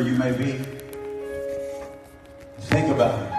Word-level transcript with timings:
you 0.00 0.16
may 0.16 0.32
be. 0.32 0.58
Think 2.58 2.94
about 2.94 3.20
it. 3.22 3.32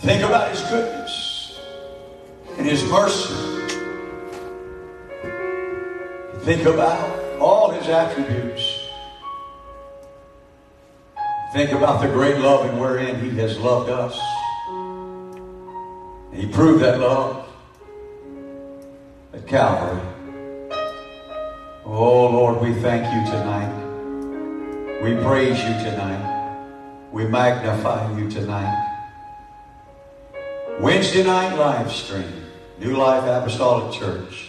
Think 0.00 0.22
about 0.22 0.50
His 0.50 0.60
goodness 0.62 1.60
and 2.58 2.66
His 2.66 2.84
mercy. 2.84 3.34
Think 6.40 6.66
about 6.66 7.38
all 7.40 7.70
His 7.70 7.88
attributes. 7.88 8.80
Think 11.52 11.70
about 11.70 12.02
the 12.02 12.08
great 12.08 12.38
love 12.38 12.66
and 12.66 12.80
wherein 12.80 13.20
He 13.20 13.30
has 13.38 13.58
loved 13.58 13.90
us. 13.90 14.18
And 16.32 16.40
He 16.40 16.46
proved 16.46 16.82
that 16.82 16.98
love 17.00 17.46
at 19.32 19.46
Calvary. 19.46 20.00
Oh 21.84 22.28
Lord, 22.28 22.60
we 22.60 22.74
thank 22.74 23.04
you 23.04 23.30
tonight. 23.30 23.83
We 25.04 25.14
praise 25.16 25.58
you 25.58 25.74
tonight. 25.84 26.70
We 27.12 27.26
magnify 27.26 28.18
you 28.18 28.30
tonight. 28.30 28.74
Wednesday 30.80 31.22
night 31.22 31.54
live 31.58 31.92
stream, 31.92 32.46
New 32.78 32.96
Life 32.96 33.24
Apostolic 33.24 33.92
Church, 33.92 34.48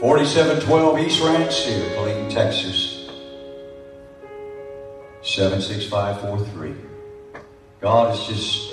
4712 0.00 0.98
East 0.98 1.22
Ranch 1.22 1.54
Killeen, 1.54 2.30
Texas, 2.32 3.08
76543. 5.22 6.74
God 7.80 8.14
is 8.14 8.26
just, 8.26 8.70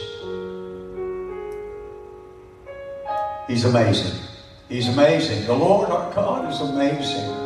He's 3.48 3.66
amazing. 3.66 4.20
He's 4.68 4.88
amazing. 4.88 5.46
The 5.46 5.54
Lord 5.54 5.92
our 5.92 6.12
God 6.12 6.52
is 6.52 6.60
amazing. 6.60 7.39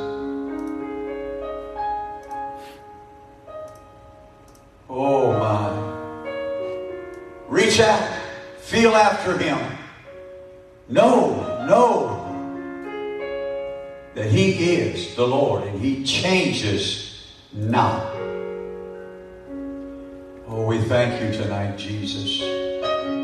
After 8.93 9.37
him. 9.37 9.59
Know, 10.87 11.65
know 11.65 12.19
that 14.13 14.27
he 14.27 14.73
is 14.75 15.15
the 15.15 15.25
Lord 15.25 15.63
and 15.63 15.79
he 15.79 16.03
changes 16.03 17.33
not. 17.51 18.13
Oh, 20.47 20.65
we 20.67 20.79
thank 20.81 21.21
you 21.21 21.31
tonight, 21.41 21.77
Jesus. 21.77 22.41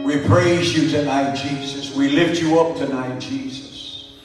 We 0.05 0.25
praise 0.25 0.75
you 0.75 0.89
tonight, 0.89 1.35
Jesus. 1.35 1.95
We 1.95 2.09
lift 2.09 2.41
you 2.41 2.59
up 2.59 2.75
tonight, 2.77 3.19
Jesus. 3.19 4.17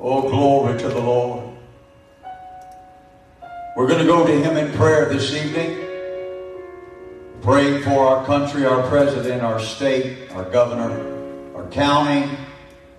Oh, 0.00 0.22
glory 0.30 0.78
to 0.78 0.88
the 0.88 1.00
Lord. 1.00 1.44
We're 3.76 3.86
going 3.86 4.00
to 4.00 4.06
go 4.06 4.26
to 4.26 4.32
him 4.32 4.56
in 4.56 4.72
prayer 4.72 5.04
this 5.06 5.34
evening 5.34 5.87
praying 7.48 7.82
for 7.82 8.06
our 8.06 8.26
country, 8.26 8.66
our 8.66 8.86
president, 8.90 9.40
our 9.40 9.58
state, 9.58 10.30
our 10.32 10.44
governor, 10.50 11.56
our 11.56 11.66
county, 11.70 12.28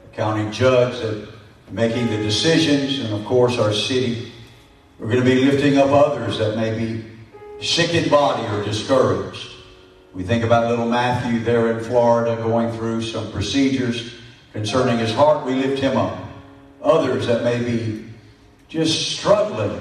the 0.02 0.16
county 0.16 0.50
judge 0.50 1.00
that 1.00 1.30
making 1.70 2.08
the 2.08 2.18
decisions, 2.18 2.98
and 2.98 3.14
of 3.14 3.24
course 3.26 3.60
our 3.60 3.72
city. 3.72 4.32
We're 4.98 5.06
going 5.06 5.24
to 5.24 5.24
be 5.24 5.46
lifting 5.46 5.78
up 5.78 5.92
others 5.92 6.40
that 6.40 6.56
may 6.56 6.76
be 6.76 7.06
sick 7.64 7.94
in 7.94 8.10
body 8.10 8.44
or 8.52 8.64
discouraged. 8.64 9.52
We 10.16 10.24
think 10.24 10.44
about 10.44 10.68
little 10.68 10.90
Matthew 10.90 11.42
there 11.42 11.72
in 11.78 11.84
Florida 11.84 12.36
going 12.42 12.76
through 12.76 13.04
some 13.04 13.32
procedures 13.32 14.16
concerning 14.52 14.98
his 14.98 15.14
heart. 15.14 15.46
We 15.46 15.54
lift 15.54 15.80
him 15.80 15.96
up. 15.96 16.28
Others 16.82 17.28
that 17.28 17.44
may 17.44 17.64
be 17.64 18.04
just 18.68 19.16
struggling, 19.16 19.80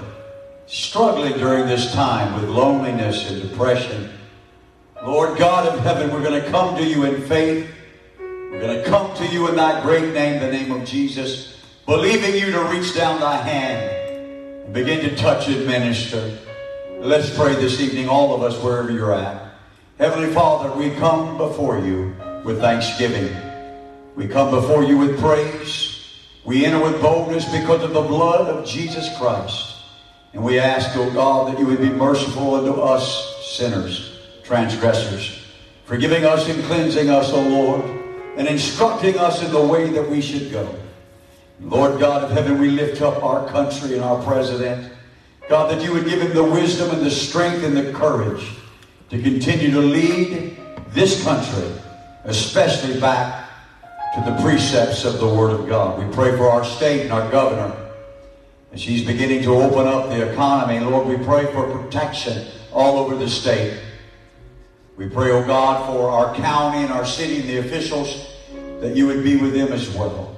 struggling 0.66 1.38
during 1.38 1.66
this 1.66 1.90
time 1.94 2.38
with 2.38 2.50
loneliness 2.50 3.30
and 3.30 3.40
depression 3.40 4.10
Lord 5.08 5.38
God 5.38 5.66
of 5.66 5.80
heaven, 5.80 6.12
we're 6.12 6.22
going 6.22 6.38
to 6.38 6.50
come 6.50 6.76
to 6.76 6.84
you 6.84 7.04
in 7.04 7.22
faith. 7.22 7.66
We're 8.20 8.60
going 8.60 8.76
to 8.76 8.84
come 8.84 9.16
to 9.16 9.26
you 9.26 9.48
in 9.48 9.56
thy 9.56 9.80
great 9.80 10.12
name, 10.12 10.38
the 10.38 10.52
name 10.52 10.70
of 10.70 10.86
Jesus, 10.86 11.56
believing 11.86 12.34
you 12.34 12.52
to 12.52 12.64
reach 12.64 12.94
down 12.94 13.18
thy 13.18 13.36
hand 13.38 14.66
and 14.66 14.74
begin 14.74 15.00
to 15.08 15.16
touch 15.16 15.48
and 15.48 15.66
minister. 15.66 16.38
Let's 16.98 17.34
pray 17.34 17.54
this 17.54 17.80
evening, 17.80 18.06
all 18.06 18.34
of 18.34 18.42
us, 18.42 18.62
wherever 18.62 18.92
you're 18.92 19.14
at. 19.14 19.54
Heavenly 19.96 20.30
Father, 20.34 20.76
we 20.76 20.90
come 20.96 21.38
before 21.38 21.78
you 21.78 22.14
with 22.44 22.60
thanksgiving. 22.60 23.34
We 24.14 24.28
come 24.28 24.50
before 24.50 24.84
you 24.84 24.98
with 24.98 25.18
praise. 25.18 26.18
We 26.44 26.66
enter 26.66 26.84
with 26.84 27.00
boldness 27.00 27.46
because 27.46 27.82
of 27.82 27.94
the 27.94 28.02
blood 28.02 28.46
of 28.48 28.66
Jesus 28.66 29.08
Christ. 29.16 29.74
And 30.34 30.44
we 30.44 30.58
ask, 30.58 30.94
O 30.98 31.04
oh 31.04 31.10
God, 31.14 31.50
that 31.50 31.58
you 31.58 31.64
would 31.64 31.80
be 31.80 31.88
merciful 31.88 32.56
unto 32.56 32.72
us 32.72 33.56
sinners 33.56 34.07
transgressors, 34.48 35.44
forgiving 35.84 36.24
us 36.24 36.48
and 36.48 36.64
cleansing 36.64 37.10
us, 37.10 37.30
O 37.32 37.40
Lord, 37.42 37.84
and 38.38 38.48
instructing 38.48 39.18
us 39.18 39.42
in 39.44 39.52
the 39.52 39.62
way 39.62 39.90
that 39.90 40.08
we 40.08 40.22
should 40.22 40.50
go. 40.50 40.74
Lord 41.60 42.00
God 42.00 42.24
of 42.24 42.30
heaven, 42.30 42.58
we 42.58 42.70
lift 42.70 43.02
up 43.02 43.22
our 43.22 43.46
country 43.48 43.92
and 43.92 44.02
our 44.02 44.22
president. 44.24 44.90
God, 45.50 45.70
that 45.70 45.84
you 45.84 45.92
would 45.92 46.06
give 46.06 46.22
him 46.22 46.32
the 46.32 46.42
wisdom 46.42 46.90
and 46.90 47.04
the 47.04 47.10
strength 47.10 47.62
and 47.62 47.76
the 47.76 47.92
courage 47.92 48.48
to 49.10 49.20
continue 49.20 49.70
to 49.70 49.80
lead 49.80 50.56
this 50.88 51.22
country, 51.22 51.70
especially 52.24 52.98
back 52.98 53.50
to 54.14 54.30
the 54.30 54.40
precepts 54.40 55.04
of 55.04 55.20
the 55.20 55.28
Word 55.28 55.60
of 55.60 55.68
God. 55.68 56.02
We 56.02 56.10
pray 56.14 56.34
for 56.38 56.48
our 56.48 56.64
state 56.64 57.02
and 57.02 57.12
our 57.12 57.30
governor. 57.30 57.76
As 58.72 58.80
she's 58.80 59.04
beginning 59.04 59.42
to 59.42 59.54
open 59.56 59.86
up 59.86 60.08
the 60.08 60.32
economy, 60.32 60.80
Lord, 60.80 61.06
we 61.06 61.22
pray 61.22 61.52
for 61.52 61.70
protection 61.82 62.46
all 62.72 62.98
over 62.98 63.14
the 63.14 63.28
state. 63.28 63.78
We 64.98 65.08
pray, 65.08 65.30
oh 65.30 65.46
God, 65.46 65.86
for 65.86 66.10
our 66.10 66.34
county 66.34 66.78
and 66.78 66.92
our 66.92 67.06
city 67.06 67.38
and 67.38 67.48
the 67.48 67.58
officials 67.58 68.34
that 68.80 68.96
you 68.96 69.06
would 69.06 69.22
be 69.22 69.36
with 69.36 69.54
them 69.54 69.72
as 69.72 69.88
well. 69.90 70.36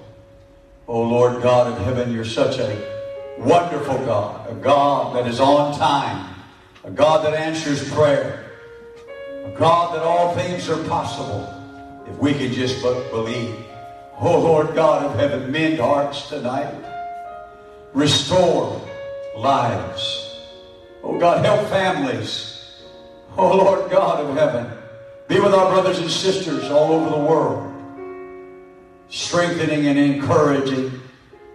Oh 0.87 1.01
Lord 1.01 1.43
God 1.43 1.73
of 1.73 1.79
heaven, 1.79 2.13
you're 2.13 2.27
such 2.27 2.59
a 2.59 3.39
wonderful 3.39 3.97
God, 4.05 4.51
a 4.51 4.55
God 4.55 5.17
that 5.17 5.27
is 5.27 5.41
on 5.41 5.79
time, 5.79 6.35
a 6.85 6.91
God 6.91 7.25
that 7.25 7.33
answers 7.33 7.91
prayer, 7.91 8.51
a 9.47 9.51
God 9.59 9.95
that 9.95 10.03
all 10.03 10.35
things 10.35 10.69
are 10.69 10.85
possible 10.87 11.49
if 12.07 12.19
we 12.19 12.35
could 12.35 12.53
just 12.53 12.83
but 12.83 13.11
believe. 13.11 13.65
Oh 14.19 14.41
Lord 14.41 14.75
God 14.75 15.07
of 15.07 15.19
heaven, 15.19 15.51
mend 15.51 15.81
hearts 15.81 16.29
tonight. 16.29 16.75
Restore 17.95 18.87
lives. 19.39 20.39
Oh 21.03 21.19
God, 21.19 21.43
help 21.43 21.67
families. 21.71 22.60
Oh, 23.37 23.57
Lord 23.57 23.91
God 23.91 24.25
of 24.25 24.37
heaven, 24.37 24.71
be 25.29 25.39
with 25.39 25.55
our 25.55 25.71
brothers 25.71 25.99
and 25.99 26.11
sisters 26.11 26.71
all 26.71 26.93
over 26.93 27.11
the 27.11 27.25
world, 27.25 27.73
strengthening 29.09 29.87
and 29.87 29.99
encouraging, 29.99 31.01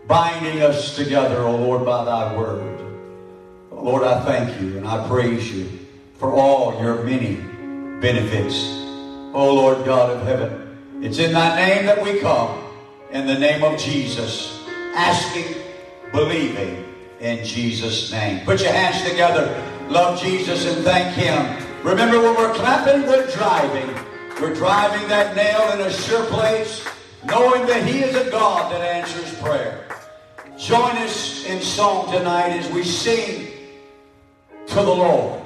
binding 0.07 0.61
us 0.61 0.95
together, 0.95 1.41
oh 1.41 1.57
Lord, 1.57 1.85
by 1.85 2.05
thy 2.05 2.37
word. 2.37 2.79
Oh, 3.71 3.83
Lord, 3.83 4.03
I 4.03 4.23
thank 4.23 4.61
you 4.61 4.77
and 4.77 4.87
I 4.87 5.05
praise 5.07 5.51
you 5.51 5.69
for 6.17 6.31
all 6.31 6.79
your 6.81 7.03
many 7.03 7.35
benefits. 7.99 8.55
Oh, 9.33 9.53
Lord 9.53 9.83
God 9.83 10.11
of 10.11 10.25
heaven, 10.25 11.03
it's 11.03 11.19
in 11.19 11.33
thy 11.33 11.55
name 11.57 11.85
that 11.85 12.01
we 12.01 12.19
come, 12.21 12.63
in 13.11 13.27
the 13.27 13.37
name 13.37 13.63
of 13.63 13.77
Jesus, 13.77 14.65
asking, 14.95 15.61
believing 16.13 16.85
in 17.19 17.43
Jesus' 17.43 18.11
name. 18.11 18.45
Put 18.45 18.61
your 18.61 18.71
hands 18.71 19.07
together. 19.09 19.61
Love 19.89 20.21
Jesus 20.21 20.65
and 20.65 20.83
thank 20.85 21.13
him 21.13 21.64
Remember, 21.85 22.19
when 22.19 22.35
we're 22.35 22.53
clapping, 22.55 23.03
we're 23.03 23.27
driving. 23.27 23.87
We're 24.41 24.55
driving 24.55 25.07
that 25.07 25.35
nail 25.35 25.71
in 25.73 25.81
a 25.85 25.91
sure 25.93 26.25
place, 26.25 26.83
knowing 27.23 27.67
that 27.67 27.85
He 27.85 27.99
is 27.99 28.15
a 28.15 28.27
God 28.31 28.71
that 28.71 28.81
answers 28.81 29.31
prayer. 29.39 29.85
Join 30.57 30.97
us 30.97 31.45
in 31.45 31.61
song 31.61 32.11
tonight 32.11 32.49
as 32.49 32.67
we 32.71 32.83
sing 32.83 33.51
to 34.65 34.73
the 34.73 34.81
Lord. 34.81 35.44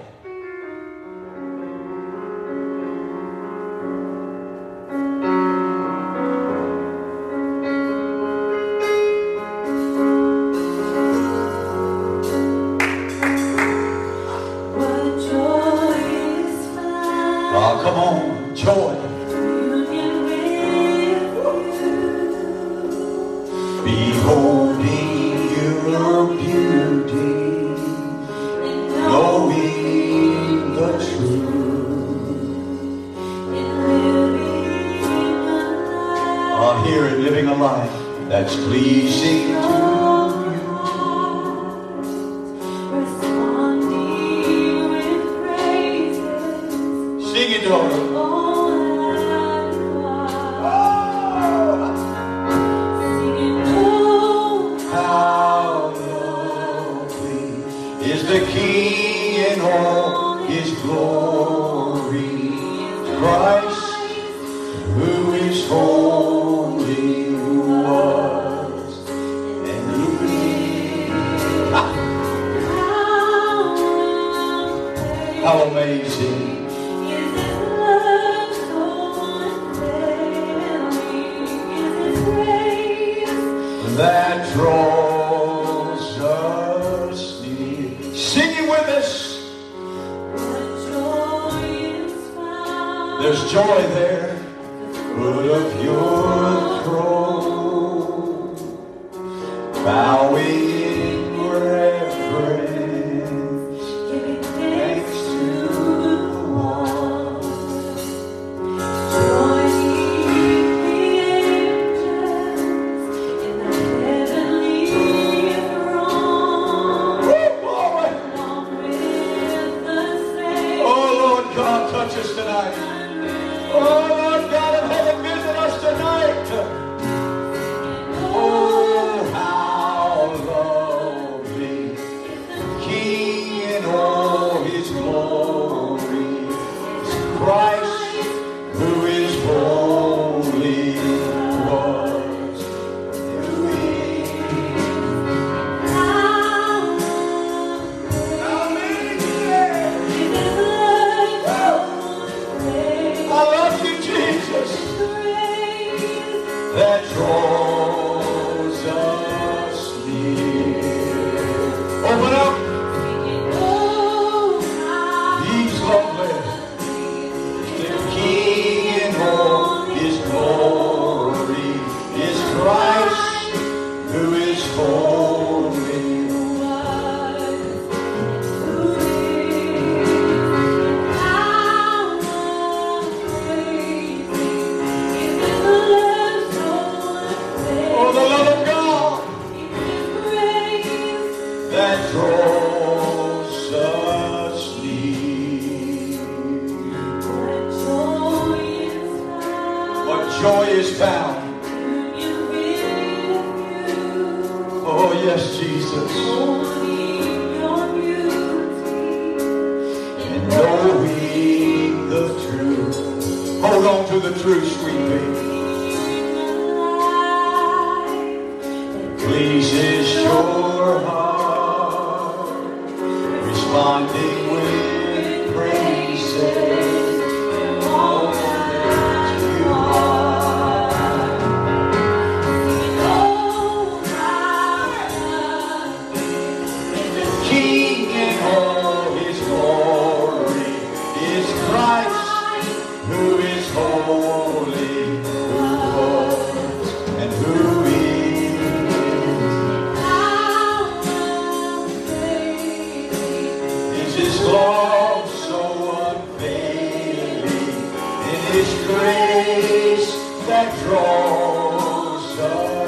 His 258.59 258.87
grace 258.87 260.11
that 260.45 260.77
draws 260.83 262.39
us 262.39 262.78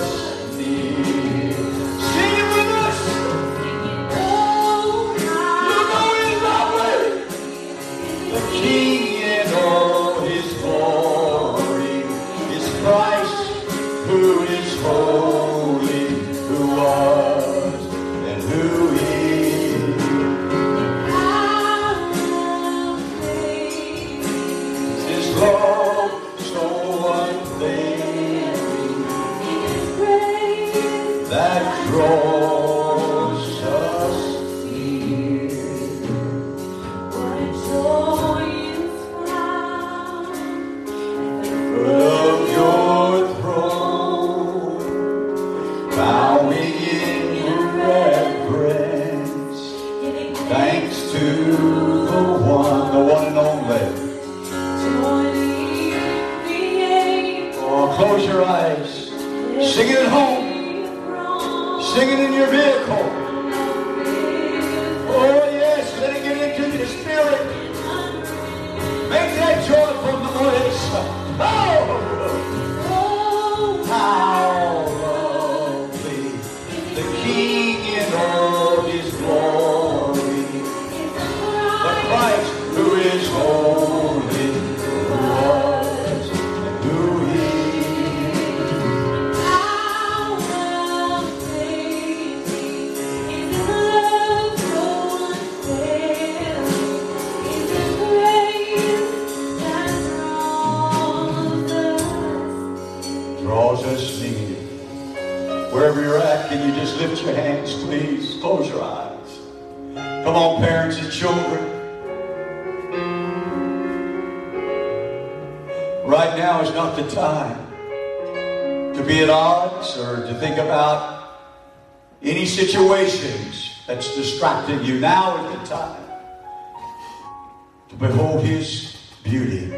to 127.92 127.98
behold 127.98 128.44
His 128.44 128.98
beauty 129.24 129.72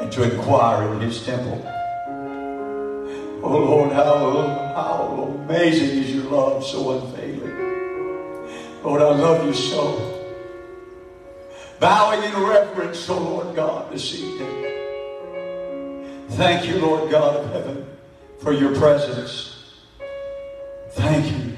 and 0.00 0.10
to 0.12 0.22
inquire 0.22 0.94
in 0.94 1.00
His 1.02 1.24
temple. 1.24 1.62
Oh 3.42 3.58
Lord, 3.58 3.92
how, 3.92 4.72
how 4.74 5.34
amazing 5.44 6.02
is 6.02 6.14
your 6.14 6.24
love, 6.24 6.64
so 6.64 6.98
unfailing. 6.98 8.82
Lord, 8.82 9.02
I 9.02 9.10
love 9.10 9.46
you 9.46 9.52
so. 9.52 10.04
Bowing 11.78 12.22
in 12.22 12.42
reverence, 12.42 13.08
oh 13.08 13.18
Lord 13.18 13.54
God, 13.54 13.92
this 13.92 14.18
evening. 14.18 14.64
Thank 16.30 16.66
you, 16.66 16.78
Lord 16.78 17.10
God 17.10 17.36
of 17.36 17.52
heaven, 17.52 17.86
for 18.38 18.52
your 18.52 18.74
presence. 18.76 19.54
Thank 20.92 21.30
you, 21.30 21.56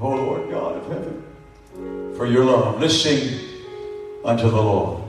oh 0.00 0.14
Lord 0.14 0.50
God 0.50 0.76
of 0.76 0.86
heaven, 0.86 2.14
for 2.16 2.26
your 2.26 2.44
love. 2.44 2.80
Let's 2.80 3.00
sing 3.00 3.40
unto 4.24 4.50
the 4.50 4.62
Lord. 4.62 4.99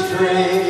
grace. 0.00 0.61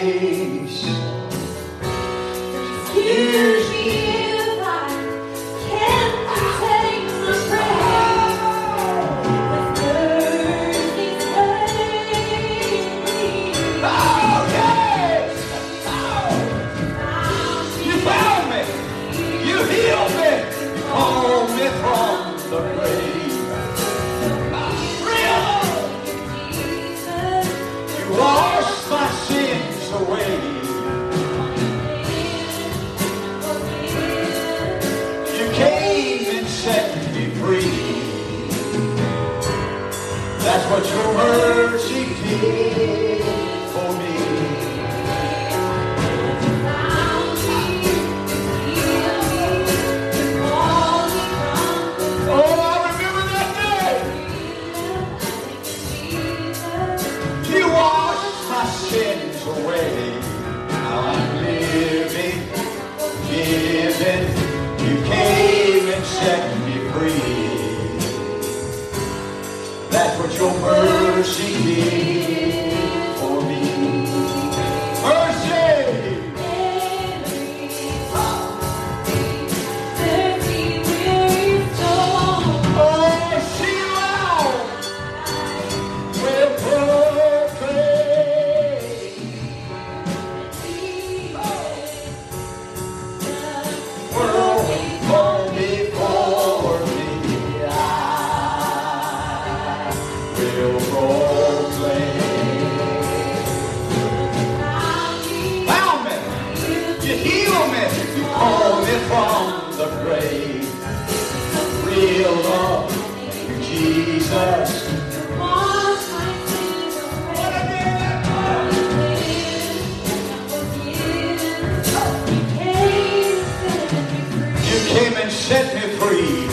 set 125.33 125.75
me 125.75 125.97
free. 125.97 126.47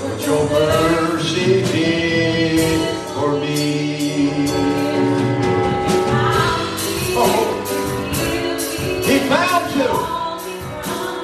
But 0.00 0.26
your 0.26 0.48
mercy 0.48 1.62
did 1.72 2.96
for 3.14 3.32
me. 3.32 4.30
Oh, 7.20 7.44
he 9.04 9.18
found 9.28 9.66
you. 9.74 9.92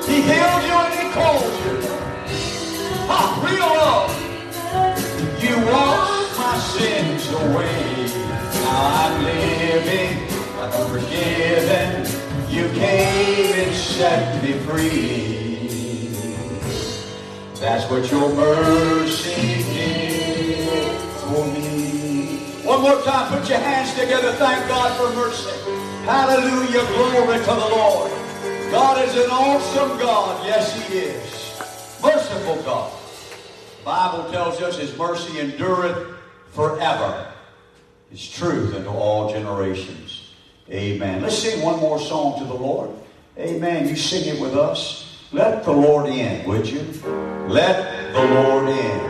He 0.08 0.16
healed 0.22 0.62
you 0.68 0.76
and 0.84 0.94
he 0.98 1.04
called 1.14 1.54
you. 1.62 1.74
Ah, 3.08 3.40
real 3.44 3.70
love. 3.82 4.12
You 5.40 5.54
washed 5.70 6.38
my 6.38 6.58
sins 6.74 7.30
away. 7.30 8.10
Now 8.62 9.02
I'm 9.02 9.24
living 9.24 10.14
I'm 10.60 10.72
forgiven. 10.90 12.06
You 12.48 12.68
came 12.70 13.54
and 13.54 13.74
set 13.74 14.42
me 14.42 14.52
free. 14.60 15.43
That's 17.64 17.90
what 17.90 18.10
your 18.10 18.28
mercy 18.34 19.64
did 19.72 21.00
for 21.16 21.46
me. 21.46 22.36
One 22.62 22.82
more 22.82 23.00
time, 23.00 23.32
put 23.32 23.48
your 23.48 23.58
hands 23.58 23.94
together. 23.98 24.32
Thank 24.32 24.68
God 24.68 24.94
for 24.98 25.16
mercy. 25.16 25.50
Hallelujah. 26.04 26.84
Glory 26.92 27.38
to 27.38 27.44
the 27.44 27.68
Lord. 27.74 28.10
God 28.70 29.02
is 29.08 29.16
an 29.16 29.30
awesome 29.30 29.98
God. 29.98 30.46
Yes, 30.46 30.74
he 30.76 30.98
is. 30.98 32.02
Merciful 32.02 32.62
God. 32.64 32.92
The 33.78 33.84
Bible 33.86 34.30
tells 34.30 34.60
us 34.60 34.76
his 34.76 34.94
mercy 34.98 35.40
endureth 35.40 36.18
forever. 36.50 37.32
His 38.10 38.30
truth 38.30 38.74
unto 38.74 38.90
all 38.90 39.32
generations. 39.32 40.34
Amen. 40.68 41.22
Let's 41.22 41.38
sing 41.38 41.62
one 41.62 41.80
more 41.80 41.98
song 41.98 42.38
to 42.40 42.44
the 42.44 42.54
Lord. 42.54 42.90
Amen. 43.38 43.88
You 43.88 43.96
sing 43.96 44.36
it 44.36 44.38
with 44.38 44.54
us. 44.54 45.03
Let 45.34 45.64
the 45.64 45.72
Lord 45.72 46.08
in, 46.10 46.46
would 46.46 46.64
you? 46.64 46.86
Let 47.48 48.12
the 48.12 48.22
Lord 48.22 48.68
in. 48.68 49.00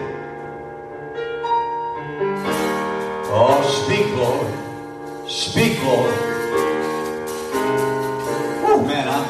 Oh, 3.29 3.61
speak, 3.85 4.07
Lord. 4.17 4.49
Speak, 5.29 5.83
Lord. 5.85 6.15
Oh, 8.65 8.83
man, 8.87 9.07
I'm, 9.07 9.27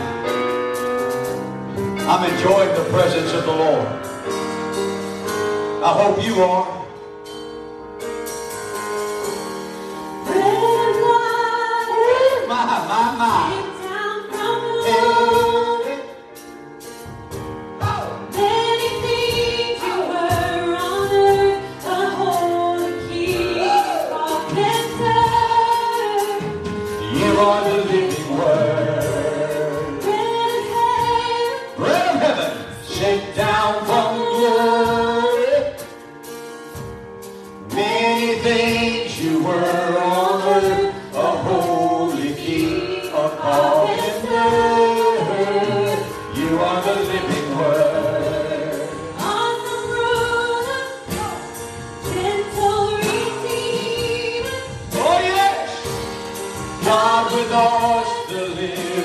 I'm 2.08 2.32
enjoying 2.32 2.72
the 2.76 2.84
presence 2.90 3.32
of 3.32 3.44
the 3.44 3.56
Lord. 3.56 3.88
I 5.82 5.92
hope 6.00 6.22
you 6.24 6.40
are. 6.42 6.84
My, 12.46 12.64
my, 12.86 13.16
my. 13.18 13.64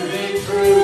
be 0.09 0.41
true. 0.43 0.78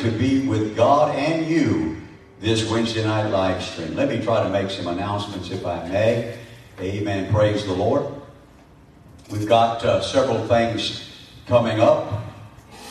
To 0.00 0.10
be 0.10 0.46
with 0.46 0.74
God 0.74 1.14
and 1.14 1.46
you 1.46 1.98
this 2.40 2.68
Wednesday 2.70 3.04
night 3.04 3.28
live 3.28 3.62
stream. 3.62 3.94
Let 3.94 4.08
me 4.08 4.22
try 4.22 4.42
to 4.42 4.48
make 4.48 4.70
some 4.70 4.86
announcements 4.86 5.50
if 5.50 5.66
I 5.66 5.86
may. 5.88 6.38
Amen. 6.80 7.30
Praise 7.30 7.66
the 7.66 7.74
Lord. 7.74 8.06
We've 9.30 9.46
got 9.46 9.84
uh, 9.84 10.00
several 10.00 10.46
things 10.48 11.06
coming 11.46 11.80
up. 11.80 12.24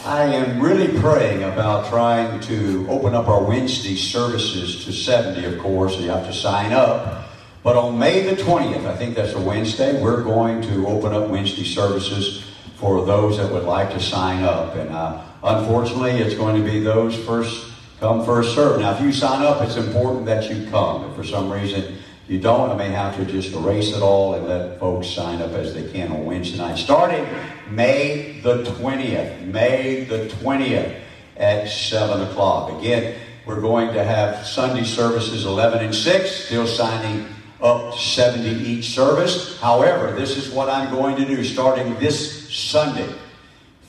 I 0.06 0.26
am 0.26 0.62
really 0.62 1.00
praying 1.00 1.44
about 1.44 1.90
trying 1.90 2.40
to 2.42 2.88
open 2.90 3.16
up 3.16 3.28
our 3.28 3.44
Wednesday 3.44 3.96
services 3.96 4.86
to 4.86 4.94
70, 4.94 5.46
of 5.46 5.60
course. 5.60 5.98
You 5.98 6.12
have 6.12 6.28
to 6.28 6.34
sign 6.34 6.74
up. 6.74 7.26
But 7.64 7.76
on 7.76 7.98
May 7.98 8.22
the 8.22 8.42
20th, 8.42 8.86
I 8.86 8.96
think 8.96 9.16
that's 9.16 9.34
a 9.34 9.42
Wednesday, 9.42 10.00
we're 10.02 10.24
going 10.24 10.62
to 10.62 10.88
open 10.88 11.12
up 11.14 11.28
Wednesday 11.28 11.64
services 11.64 12.46
for 12.76 13.04
those 13.04 13.38
that 13.38 13.52
would 13.52 13.64
like 13.64 13.90
to 13.94 14.00
sign 14.00 14.44
up. 14.44 14.76
And 14.76 14.92
uh, 14.92 15.24
unfortunately, 15.44 16.12
it's 16.12 16.36
going 16.36 16.56
to 16.56 16.70
be 16.70 16.80
those 16.80 17.16
first 17.26 17.72
come, 18.00 18.26
first 18.26 18.56
serve. 18.56 18.80
Now, 18.80 18.96
if 18.96 19.02
you 19.02 19.12
sign 19.12 19.44
up, 19.44 19.62
it's 19.62 19.76
important 19.76 20.26
that 20.26 20.50
you 20.50 20.70
come. 20.70 21.10
If 21.10 21.16
for 21.16 21.24
some 21.24 21.52
reason 21.52 21.98
you 22.28 22.40
don't, 22.40 22.70
I 22.70 22.76
may 22.76 22.90
have 22.90 23.16
to 23.18 23.26
just 23.26 23.54
erase 23.54 23.96
it 23.96 24.02
all 24.02 24.36
and 24.36 24.48
let 24.48 24.80
folks 24.80 25.08
sign 25.08 25.42
up 25.42 25.52
as 25.52 25.74
they 25.74 25.92
can 25.92 26.12
on 26.12 26.26
Wednesday 26.26 26.58
night. 26.58 26.78
Starting 26.78 27.28
May 27.70 28.40
the 28.42 28.64
20th. 28.64 29.46
May 29.46 30.06
the 30.06 30.28
20th 30.28 31.00
at 31.38 31.68
7 31.68 32.22
o'clock. 32.28 32.80
Again, 32.80 33.16
we're 33.46 33.62
going 33.62 33.94
to 33.94 34.04
have 34.04 34.46
Sunday 34.46 34.84
services 34.84 35.46
11 35.46 35.84
and 35.84 35.96
6, 35.96 36.46
still 36.46 36.68
signing 36.68 37.26
up 37.62 37.94
70 37.96 38.48
each 38.48 38.90
service. 38.90 39.60
However, 39.60 40.14
this 40.14 40.38
is 40.38 40.52
what 40.52 40.70
I'm 40.70 40.92
going 40.92 41.16
to 41.18 41.26
do 41.26 41.44
starting 41.44 41.96
this 42.00 42.50
Sunday. 42.54 43.14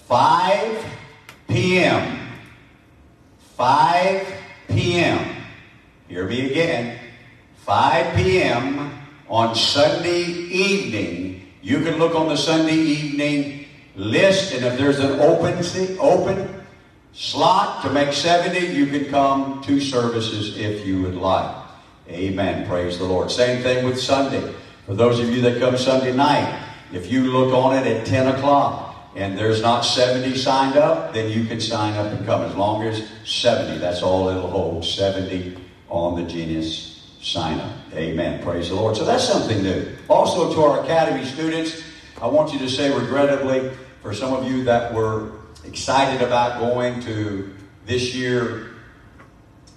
5 0.08 0.84
p.m. 1.50 2.18
5 3.56 4.34
p.m. 4.68 5.36
Hear 6.08 6.26
me 6.26 6.50
again. 6.50 6.98
5 7.56 8.16
p.m. 8.16 8.90
on 9.28 9.54
Sunday 9.54 10.22
evening. 10.22 11.48
You 11.62 11.82
can 11.82 11.98
look 11.98 12.14
on 12.14 12.28
the 12.28 12.36
Sunday 12.36 12.76
evening 12.76 13.66
list, 13.96 14.54
and 14.54 14.64
if 14.64 14.78
there's 14.78 14.98
an 14.98 15.20
open 15.20 15.62
open 16.00 16.64
slot 17.12 17.82
to 17.82 17.90
make 17.90 18.12
70, 18.12 18.74
you 18.74 18.86
can 18.86 19.10
come 19.10 19.60
two 19.62 19.80
services 19.80 20.56
if 20.56 20.86
you 20.86 21.02
would 21.02 21.16
like. 21.16 21.54
Amen. 22.08 22.66
Praise 22.66 22.98
the 22.98 23.04
Lord. 23.04 23.30
Same 23.30 23.62
thing 23.62 23.84
with 23.84 24.00
Sunday. 24.00 24.54
For 24.86 24.94
those 24.94 25.20
of 25.20 25.28
you 25.28 25.40
that 25.42 25.60
come 25.60 25.76
Sunday 25.76 26.12
night, 26.12 26.66
if 26.92 27.10
you 27.10 27.24
look 27.30 27.52
on 27.52 27.76
it 27.76 27.86
at 27.86 28.06
10 28.06 28.34
o'clock 28.34 28.89
and 29.14 29.36
there's 29.36 29.60
not 29.60 29.80
70 29.82 30.36
signed 30.36 30.76
up, 30.76 31.12
then 31.12 31.30
you 31.30 31.44
can 31.44 31.60
sign 31.60 31.94
up 31.94 32.06
and 32.12 32.24
come. 32.24 32.42
As 32.42 32.54
long 32.54 32.82
as 32.84 33.08
70, 33.24 33.78
that's 33.78 34.02
all 34.02 34.28
it'll 34.28 34.50
hold. 34.50 34.84
70 34.84 35.56
on 35.88 36.22
the 36.22 36.30
Genius 36.30 37.16
sign 37.20 37.58
up. 37.58 37.72
Amen. 37.92 38.42
Praise 38.42 38.68
the 38.68 38.76
Lord. 38.76 38.96
So 38.96 39.04
that's 39.04 39.24
something 39.24 39.62
new. 39.62 39.86
Also, 40.08 40.54
to 40.54 40.62
our 40.62 40.84
Academy 40.84 41.24
students, 41.24 41.82
I 42.22 42.28
want 42.28 42.52
you 42.52 42.58
to 42.60 42.68
say 42.68 42.96
regrettably, 42.96 43.70
for 44.02 44.14
some 44.14 44.32
of 44.32 44.50
you 44.50 44.64
that 44.64 44.94
were 44.94 45.32
excited 45.64 46.22
about 46.22 46.60
going 46.60 47.00
to 47.02 47.52
this 47.86 48.14
year 48.14 48.70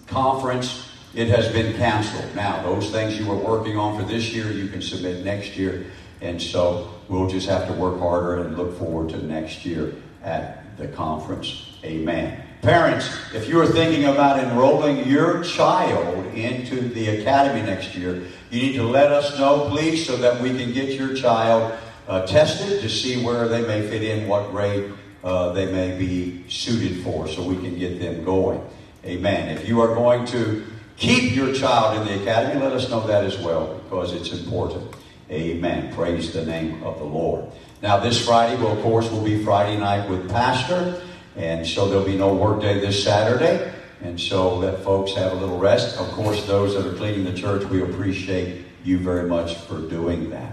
conference, 0.08 0.90
it 1.16 1.28
has 1.28 1.52
been 1.52 1.76
canceled. 1.76 2.36
Now, 2.36 2.62
those 2.64 2.92
things 2.92 3.20
you 3.20 3.26
were 3.26 3.36
working 3.36 3.78
on 3.78 4.00
for 4.00 4.08
this 4.08 4.32
year, 4.32 4.52
you 4.52 4.68
can 4.68 4.82
submit 4.82 5.24
next 5.26 5.58
year. 5.58 5.86
And 6.22 6.42
so 6.42 6.93
we'll 7.10 7.30
just 7.30 7.48
have 7.48 7.68
to 7.68 7.74
work 7.74 8.00
harder 8.00 8.44
and 8.44 8.58
look 8.58 8.78
forward 8.78 9.10
to 9.10 9.26
next 9.26 9.66
year 9.66 9.94
at 10.24 10.78
the 10.78 10.88
conference. 10.88 11.78
Amen. 11.84 12.42
Parents, 12.62 13.10
if 13.34 13.50
you 13.50 13.60
are 13.60 13.68
thinking 13.68 14.06
about 14.06 14.40
enrolling 14.40 15.06
your 15.06 15.44
child 15.44 16.26
into 16.34 16.80
the 16.80 17.20
academy 17.20 17.62
next 17.62 17.94
year, 17.94 18.24
you 18.52 18.62
need 18.62 18.74
to 18.76 18.84
let 18.84 19.12
us 19.12 19.38
know, 19.38 19.68
please, 19.70 20.06
so 20.06 20.16
that 20.16 20.42
we 20.42 20.50
can 20.58 20.72
get 20.72 20.98
your 20.98 21.14
child 21.14 21.78
uh, 22.08 22.26
tested 22.26 22.82
to 22.82 22.90
see 22.90 23.22
where 23.24 23.50
they 23.50 23.62
may 23.68 23.86
fit 23.88 24.02
in, 24.02 24.30
what 24.30 24.50
grade 24.52 24.94
uh, 25.26 25.52
they 25.52 25.72
may 25.72 25.98
be 25.98 26.46
suited 26.50 27.04
for, 27.04 27.28
so 27.28 27.44
we 27.44 27.56
can 27.58 27.78
get 27.78 28.00
them 28.00 28.24
going. 28.24 28.66
Amen. 29.06 29.50
If 29.50 29.68
you 29.68 29.82
are 29.82 29.94
going 29.94 30.26
to 30.28 30.66
keep 30.96 31.36
your 31.36 31.54
child 31.54 32.00
in 32.00 32.08
the 32.08 32.22
academy, 32.22 32.62
let 32.62 32.72
us 32.72 32.90
know 32.90 33.06
that 33.08 33.26
as 33.26 33.38
well 33.40 33.74
because 33.84 34.14
it's 34.14 34.32
important. 34.32 34.96
Amen. 35.32 35.94
Praise 35.96 36.34
the 36.34 36.46
name 36.46 36.84
of 36.84 37.00
the 37.00 37.06
Lord. 37.06 37.46
Now, 37.82 38.00
this 38.00 38.26
Friday, 38.26 38.62
well, 38.62 38.78
of 38.78 38.84
course, 38.84 39.10
will 39.10 39.24
be 39.24 39.44
Friday 39.44 39.78
night 39.78 40.10
with 40.10 40.30
Pastor, 40.30 41.02
and 41.36 41.66
so 41.66 41.88
there'll 41.88 42.06
be 42.06 42.18
no 42.18 42.34
work 42.34 42.62
day 42.62 42.80
this 42.80 43.04
Saturday, 43.04 43.74
and 44.02 44.20
so 44.20 44.58
let 44.58 44.84
folks 44.84 45.14
have 45.16 45.32
a 45.32 45.36
little 45.36 45.58
rest. 45.58 45.98
Of 45.98 46.10
course, 46.12 46.46
those 46.46 46.76
that 46.76 46.86
are 46.86 46.96
cleaning 46.98 47.24
the 47.24 47.34
church, 47.34 47.64
we 47.66 47.82
appreciate 47.82 48.66
you 48.84 49.00
very 49.00 49.28
much 49.28 49.56
for 49.56 49.80
doing 49.80 50.30
that. 50.30 50.52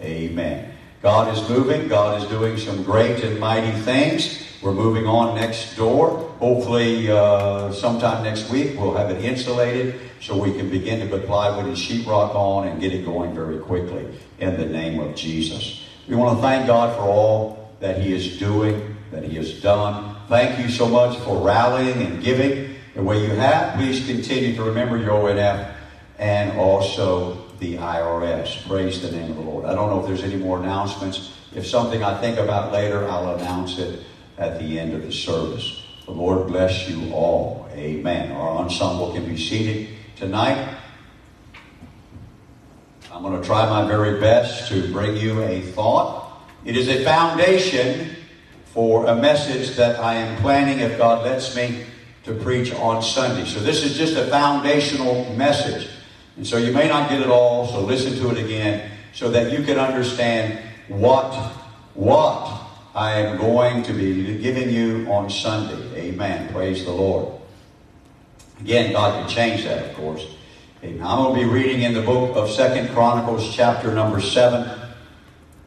Amen. 0.00 0.72
God 1.02 1.36
is 1.36 1.48
moving. 1.48 1.88
God 1.88 2.22
is 2.22 2.28
doing 2.28 2.56
some 2.56 2.84
great 2.84 3.24
and 3.24 3.40
mighty 3.40 3.72
things. 3.80 4.46
We're 4.62 4.72
moving 4.72 5.06
on 5.06 5.34
next 5.34 5.74
door. 5.74 6.10
Hopefully, 6.38 7.10
uh, 7.10 7.72
sometime 7.72 8.22
next 8.22 8.48
week, 8.48 8.78
we'll 8.78 8.94
have 8.94 9.10
it 9.10 9.24
insulated 9.24 9.98
so 10.20 10.40
we 10.40 10.52
can 10.52 10.70
begin 10.70 11.00
to 11.00 11.06
put 11.06 11.26
plywood 11.26 11.66
and 11.66 11.76
sheetrock 11.76 12.32
on 12.36 12.68
and 12.68 12.80
get 12.80 12.94
it 12.94 13.04
going 13.04 13.34
very 13.34 13.58
quickly 13.58 14.06
in 14.38 14.56
the 14.56 14.64
name 14.64 15.00
of 15.00 15.16
Jesus. 15.16 15.84
We 16.06 16.14
want 16.14 16.38
to 16.38 16.42
thank 16.42 16.68
God 16.68 16.94
for 16.94 17.02
all 17.02 17.74
that 17.80 18.00
He 18.00 18.12
is 18.12 18.38
doing, 18.38 18.94
that 19.10 19.24
He 19.24 19.34
has 19.34 19.60
done. 19.60 20.14
Thank 20.28 20.60
you 20.60 20.68
so 20.68 20.86
much 20.86 21.18
for 21.24 21.44
rallying 21.44 22.00
and 22.00 22.22
giving 22.22 22.76
the 22.94 23.02
way 23.02 23.20
you 23.20 23.34
have. 23.34 23.74
Please 23.74 24.06
continue 24.06 24.54
to 24.54 24.62
remember 24.62 24.96
your 24.96 25.20
ONF 25.24 25.74
and 26.20 26.56
also 26.56 27.48
the 27.58 27.78
IRS. 27.78 28.64
Praise 28.68 29.02
the 29.02 29.10
name 29.10 29.28
of 29.32 29.36
the 29.38 29.42
Lord. 29.42 29.64
I 29.64 29.74
don't 29.74 29.90
know 29.90 29.98
if 29.98 30.06
there's 30.06 30.22
any 30.22 30.36
more 30.36 30.60
announcements. 30.60 31.32
If 31.52 31.66
something 31.66 32.04
I 32.04 32.20
think 32.20 32.38
about 32.38 32.72
later, 32.72 33.08
I'll 33.08 33.34
announce 33.34 33.80
it 33.80 34.04
at 34.38 34.58
the 34.58 34.78
end 34.78 34.94
of 34.94 35.02
the 35.02 35.12
service. 35.12 35.84
The 36.06 36.12
Lord 36.12 36.48
bless 36.48 36.88
you 36.88 37.12
all. 37.12 37.68
Amen. 37.72 38.32
Our 38.32 38.58
ensemble 38.58 39.12
can 39.12 39.24
be 39.24 39.36
seated 39.36 39.88
tonight. 40.16 40.78
I'm 43.12 43.22
going 43.22 43.40
to 43.40 43.46
try 43.46 43.68
my 43.68 43.86
very 43.86 44.20
best 44.20 44.68
to 44.68 44.90
bring 44.92 45.16
you 45.16 45.42
a 45.42 45.60
thought. 45.60 46.42
It 46.64 46.76
is 46.76 46.88
a 46.88 47.04
foundation 47.04 48.16
for 48.66 49.06
a 49.06 49.14
message 49.14 49.76
that 49.76 50.00
I 50.00 50.14
am 50.14 50.40
planning, 50.40 50.80
if 50.80 50.96
God 50.96 51.24
lets 51.24 51.54
me, 51.54 51.84
to 52.24 52.34
preach 52.34 52.72
on 52.74 53.02
Sunday. 53.02 53.44
So 53.44 53.60
this 53.60 53.84
is 53.84 53.96
just 53.96 54.16
a 54.16 54.26
foundational 54.28 55.32
message. 55.34 55.90
And 56.36 56.46
so 56.46 56.56
you 56.56 56.72
may 56.72 56.88
not 56.88 57.10
get 57.10 57.20
it 57.20 57.28
all, 57.28 57.66
so 57.66 57.80
listen 57.80 58.14
to 58.16 58.30
it 58.30 58.42
again 58.42 58.90
so 59.12 59.30
that 59.30 59.52
you 59.52 59.64
can 59.64 59.78
understand 59.78 60.58
what, 60.88 61.34
what 61.94 62.61
I 62.94 63.12
am 63.20 63.38
going 63.38 63.82
to 63.84 63.92
be 63.94 64.36
giving 64.38 64.68
you 64.68 65.10
on 65.10 65.30
Sunday. 65.30 66.08
Amen. 66.10 66.52
Praise 66.52 66.84
the 66.84 66.90
Lord. 66.90 67.40
Again, 68.60 68.92
God 68.92 69.18
can 69.18 69.34
change 69.34 69.64
that, 69.64 69.90
of 69.90 69.96
course. 69.96 70.26
Amen. 70.84 71.02
I'm 71.02 71.18
going 71.24 71.40
to 71.40 71.46
be 71.46 71.50
reading 71.50 71.82
in 71.82 71.94
the 71.94 72.02
book 72.02 72.36
of 72.36 72.50
Second 72.50 72.90
Chronicles, 72.90 73.54
chapter 73.54 73.94
number 73.94 74.20
7. 74.20 74.78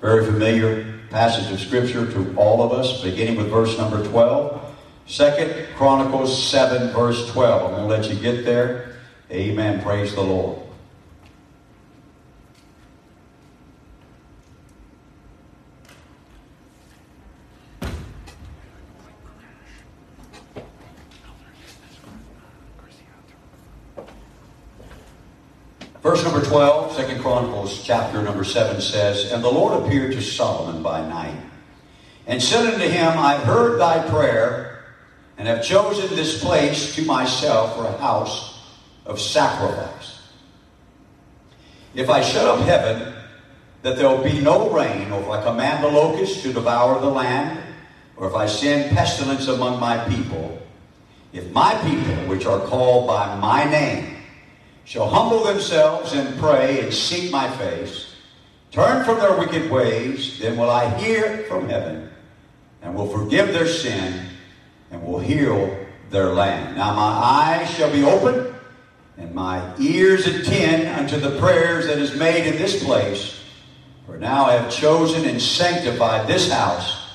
Very 0.02 0.24
familiar 0.24 1.00
passage 1.10 1.52
of 1.52 1.60
Scripture 1.60 2.12
to 2.12 2.36
all 2.38 2.62
of 2.62 2.72
us, 2.72 3.02
beginning 3.02 3.38
with 3.38 3.50
verse 3.50 3.76
number 3.76 4.06
12. 4.08 4.62
Second 5.08 5.68
Chronicles 5.76 6.48
7, 6.50 6.94
verse 6.94 7.32
12. 7.32 7.64
I'm 7.64 7.88
going 7.88 7.90
to 7.90 8.08
let 8.08 8.14
you 8.14 8.22
get 8.22 8.46
there. 8.46 8.98
Amen. 9.32 9.82
Praise 9.82 10.14
the 10.14 10.22
Lord. 10.22 10.65
Verse 26.06 26.24
number 26.24 26.46
12, 26.46 27.10
2 27.10 27.20
Chronicles 27.20 27.82
chapter 27.84 28.22
number 28.22 28.44
7 28.44 28.80
says, 28.80 29.32
And 29.32 29.44
the 29.44 29.50
Lord 29.50 29.84
appeared 29.84 30.12
to 30.12 30.22
Solomon 30.22 30.84
by 30.84 31.02
night, 31.02 31.36
and 32.28 32.40
said 32.40 32.72
unto 32.72 32.88
him, 32.88 33.18
I've 33.18 33.42
heard 33.42 33.80
thy 33.80 34.08
prayer, 34.08 34.86
and 35.40 35.48
have 35.48 35.66
chosen 35.66 36.16
this 36.16 36.44
place 36.44 36.94
to 36.94 37.06
myself 37.06 37.76
for 37.76 37.86
a 37.86 37.98
house 37.98 38.62
of 39.08 39.20
sacrifice. 39.20 40.22
If 41.96 42.08
I 42.08 42.22
shut 42.22 42.46
up 42.46 42.60
heaven, 42.60 43.16
that 43.82 43.98
there 43.98 44.08
will 44.08 44.24
be 44.24 44.40
no 44.40 44.70
rain, 44.70 45.12
or 45.12 45.24
if 45.24 45.28
I 45.28 45.42
command 45.42 45.84
the 45.84 45.88
locusts 45.88 46.44
to 46.44 46.54
devour 46.54 47.02
the 47.02 47.10
land, 47.10 47.60
or 48.16 48.28
if 48.28 48.36
I 48.36 48.46
send 48.46 48.96
pestilence 48.96 49.48
among 49.48 49.80
my 49.80 49.98
people, 50.08 50.62
if 51.34 51.52
my 51.52 51.74
people, 51.82 52.14
which 52.28 52.46
are 52.46 52.60
called 52.60 53.08
by 53.08 53.36
my 53.40 53.64
name, 53.64 54.15
shall 54.86 55.10
humble 55.10 55.44
themselves 55.44 56.14
and 56.14 56.40
pray 56.40 56.80
and 56.80 56.94
seek 56.94 57.32
my 57.32 57.50
face, 57.58 58.16
turn 58.72 59.04
from 59.04 59.18
their 59.20 59.38
wicked 59.38 59.70
ways, 59.70 60.40
then 60.40 60.58
will 60.58 60.70
I 60.70 60.88
hear 61.00 61.40
from 61.50 61.68
heaven 61.68 62.10
and 62.82 62.96
will 62.96 63.08
forgive 63.08 63.48
their 63.48 63.68
sin 63.68 64.28
and 64.92 65.04
will 65.06 65.20
heal 65.20 65.76
their 66.12 66.28
land. 66.28 66.78
Now 66.78 66.94
my 66.94 67.02
eyes 67.02 67.70
shall 67.72 67.92
be 67.92 68.04
open 68.04 68.54
and 69.18 69.34
my 69.34 69.76
ears 69.80 70.28
attend 70.28 70.88
unto 70.88 71.20
the 71.20 71.40
prayers 71.40 71.88
that 71.88 71.98
is 71.98 72.16
made 72.16 72.46
in 72.46 72.58
this 72.58 72.84
place. 72.84 73.40
For 74.06 74.18
now 74.18 74.46
I 74.46 74.54
have 74.54 74.72
chosen 74.72 75.26
and 75.28 75.42
sanctified 75.42 76.28
this 76.28 76.52
house, 76.52 77.10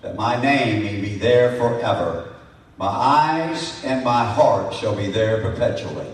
that 0.00 0.16
my 0.16 0.40
name 0.40 0.82
may 0.82 1.00
be 1.00 1.14
there 1.14 1.56
forever. 1.56 2.34
My 2.78 2.88
eyes 2.88 3.80
and 3.84 4.02
my 4.02 4.24
heart 4.24 4.74
shall 4.74 4.96
be 4.96 5.06
there 5.06 5.40
perpetually. 5.40 6.08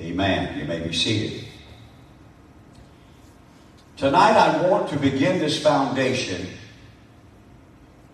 Amen. 0.00 0.58
You 0.58 0.64
may 0.64 0.80
be 0.80 0.92
seated. 0.92 1.44
Tonight 3.96 4.32
I 4.32 4.66
want 4.66 4.88
to 4.90 4.98
begin 4.98 5.38
this 5.38 5.62
foundation 5.62 6.46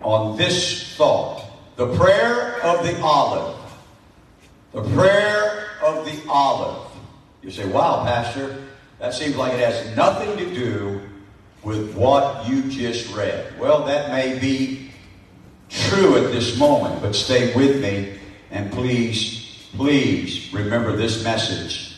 on 0.00 0.36
this 0.36 0.96
thought. 0.96 1.44
The 1.76 1.94
prayer 1.96 2.60
of 2.64 2.84
the 2.84 2.98
olive. 3.00 3.56
The 4.72 4.82
prayer 4.94 5.68
of 5.82 6.04
the 6.04 6.28
olive. 6.28 6.90
You 7.42 7.50
say, 7.50 7.66
wow, 7.68 8.02
Pastor, 8.04 8.64
that 8.98 9.14
seems 9.14 9.36
like 9.36 9.52
it 9.52 9.60
has 9.60 9.96
nothing 9.96 10.36
to 10.38 10.54
do 10.54 11.00
with 11.62 11.94
what 11.94 12.48
you 12.48 12.62
just 12.64 13.14
read. 13.14 13.58
Well, 13.58 13.84
that 13.84 14.10
may 14.10 14.38
be 14.38 14.90
true 15.68 16.16
at 16.16 16.32
this 16.32 16.58
moment, 16.58 17.00
but 17.00 17.14
stay 17.14 17.54
with 17.54 17.80
me 17.80 18.18
and 18.50 18.72
please, 18.72 19.35
please 19.76 20.52
remember 20.52 20.96
this 20.96 21.22
message 21.22 21.94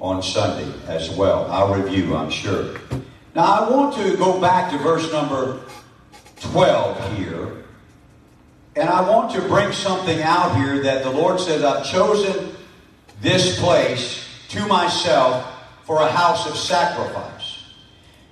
on 0.00 0.22
Sunday 0.22 0.72
as 0.86 1.10
well. 1.10 1.50
I'll 1.50 1.74
review, 1.74 2.16
I'm 2.16 2.30
sure. 2.30 2.76
Now, 3.34 3.44
I 3.44 3.70
want 3.70 3.96
to 3.96 4.16
go 4.16 4.40
back 4.40 4.70
to 4.72 4.78
verse 4.78 5.12
number 5.12 5.60
12 6.40 7.18
here. 7.18 7.64
And 8.76 8.88
I 8.88 9.08
want 9.08 9.32
to 9.32 9.40
bring 9.42 9.72
something 9.72 10.22
out 10.22 10.56
here 10.56 10.82
that 10.82 11.02
the 11.02 11.10
Lord 11.10 11.40
says, 11.40 11.64
I've 11.64 11.84
chosen 11.84 12.54
this 13.20 13.58
place 13.58 14.24
to 14.50 14.66
myself 14.66 15.46
for 15.84 16.00
a 16.00 16.08
house 16.08 16.48
of 16.48 16.56
sacrifice. 16.56 17.64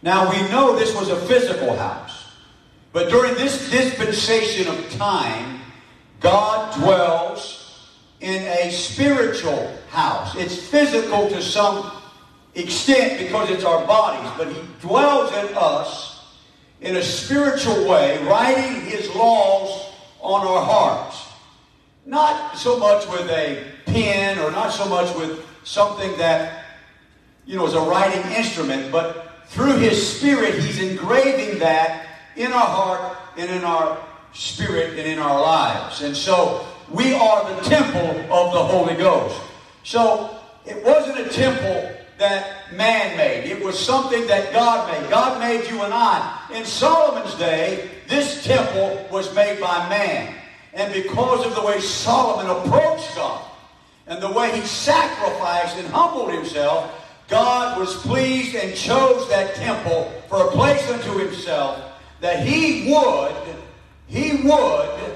Now 0.02 0.30
we 0.30 0.40
know 0.48 0.76
this 0.76 0.94
was 0.94 1.08
a 1.08 1.16
physical 1.26 1.76
house. 1.76 2.32
But 2.92 3.10
during 3.10 3.34
this 3.34 3.70
dispensation 3.70 4.68
of 4.68 4.90
time, 4.92 5.60
God 6.20 6.74
dwells 6.78 7.57
in 8.20 8.42
a 8.42 8.70
spiritual 8.70 9.72
house. 9.90 10.34
It's 10.36 10.56
physical 10.56 11.28
to 11.28 11.40
some 11.42 11.92
extent 12.54 13.20
because 13.20 13.50
it's 13.50 13.64
our 13.64 13.86
bodies, 13.86 14.30
but 14.36 14.52
He 14.52 14.60
dwells 14.80 15.32
in 15.32 15.54
us 15.54 16.36
in 16.80 16.96
a 16.96 17.02
spiritual 17.02 17.88
way, 17.88 18.22
writing 18.24 18.82
His 18.82 19.08
laws 19.14 19.92
on 20.20 20.46
our 20.46 20.64
hearts. 20.64 21.24
Not 22.04 22.56
so 22.56 22.78
much 22.78 23.06
with 23.08 23.28
a 23.30 23.64
pen 23.86 24.38
or 24.38 24.50
not 24.50 24.70
so 24.70 24.88
much 24.88 25.14
with 25.16 25.44
something 25.64 26.16
that, 26.18 26.64
you 27.46 27.56
know, 27.56 27.66
is 27.66 27.74
a 27.74 27.80
writing 27.80 28.32
instrument, 28.32 28.90
but 28.90 29.44
through 29.46 29.76
His 29.78 30.16
Spirit, 30.16 30.54
He's 30.54 30.80
engraving 30.82 31.58
that 31.60 32.06
in 32.36 32.52
our 32.52 32.66
heart 32.66 33.16
and 33.36 33.50
in 33.50 33.64
our 33.64 33.98
spirit 34.32 34.98
and 34.98 35.08
in 35.08 35.18
our 35.18 35.40
lives. 35.40 36.02
And 36.02 36.16
so 36.16 36.66
we 36.90 37.12
are 37.12 37.54
the 37.54 37.60
temple 37.62 38.20
of 38.32 38.52
the 38.52 38.62
Holy 38.62 38.94
Ghost. 38.94 39.40
So 39.84 40.38
it 40.64 40.84
wasn't 40.84 41.18
a 41.18 41.28
temple 41.28 41.94
that 42.18 42.72
man 42.72 43.16
made. 43.16 43.50
It 43.50 43.62
was 43.62 43.78
something 43.78 44.26
that 44.26 44.52
God 44.52 44.90
made. 44.90 45.10
God 45.10 45.38
made 45.38 45.68
you 45.70 45.82
and 45.82 45.94
I. 45.94 46.46
In 46.52 46.64
Solomon's 46.64 47.34
day, 47.34 47.90
this 48.08 48.44
temple 48.44 49.06
was 49.10 49.32
made 49.34 49.60
by 49.60 49.88
man. 49.88 50.34
And 50.74 50.92
because 50.92 51.46
of 51.46 51.54
the 51.54 51.62
way 51.62 51.80
Solomon 51.80 52.50
approached 52.50 53.14
God 53.14 53.44
and 54.06 54.22
the 54.22 54.30
way 54.30 54.58
he 54.58 54.66
sacrificed 54.66 55.76
and 55.76 55.86
humbled 55.88 56.32
himself, 56.32 56.94
God 57.28 57.78
was 57.78 57.94
pleased 57.96 58.54
and 58.54 58.74
chose 58.74 59.28
that 59.28 59.54
temple 59.54 60.10
for 60.28 60.46
a 60.46 60.50
place 60.50 60.88
unto 60.90 61.18
himself 61.18 61.84
that 62.20 62.44
he 62.46 62.90
would, 62.90 63.34
he 64.06 64.42
would 64.48 65.14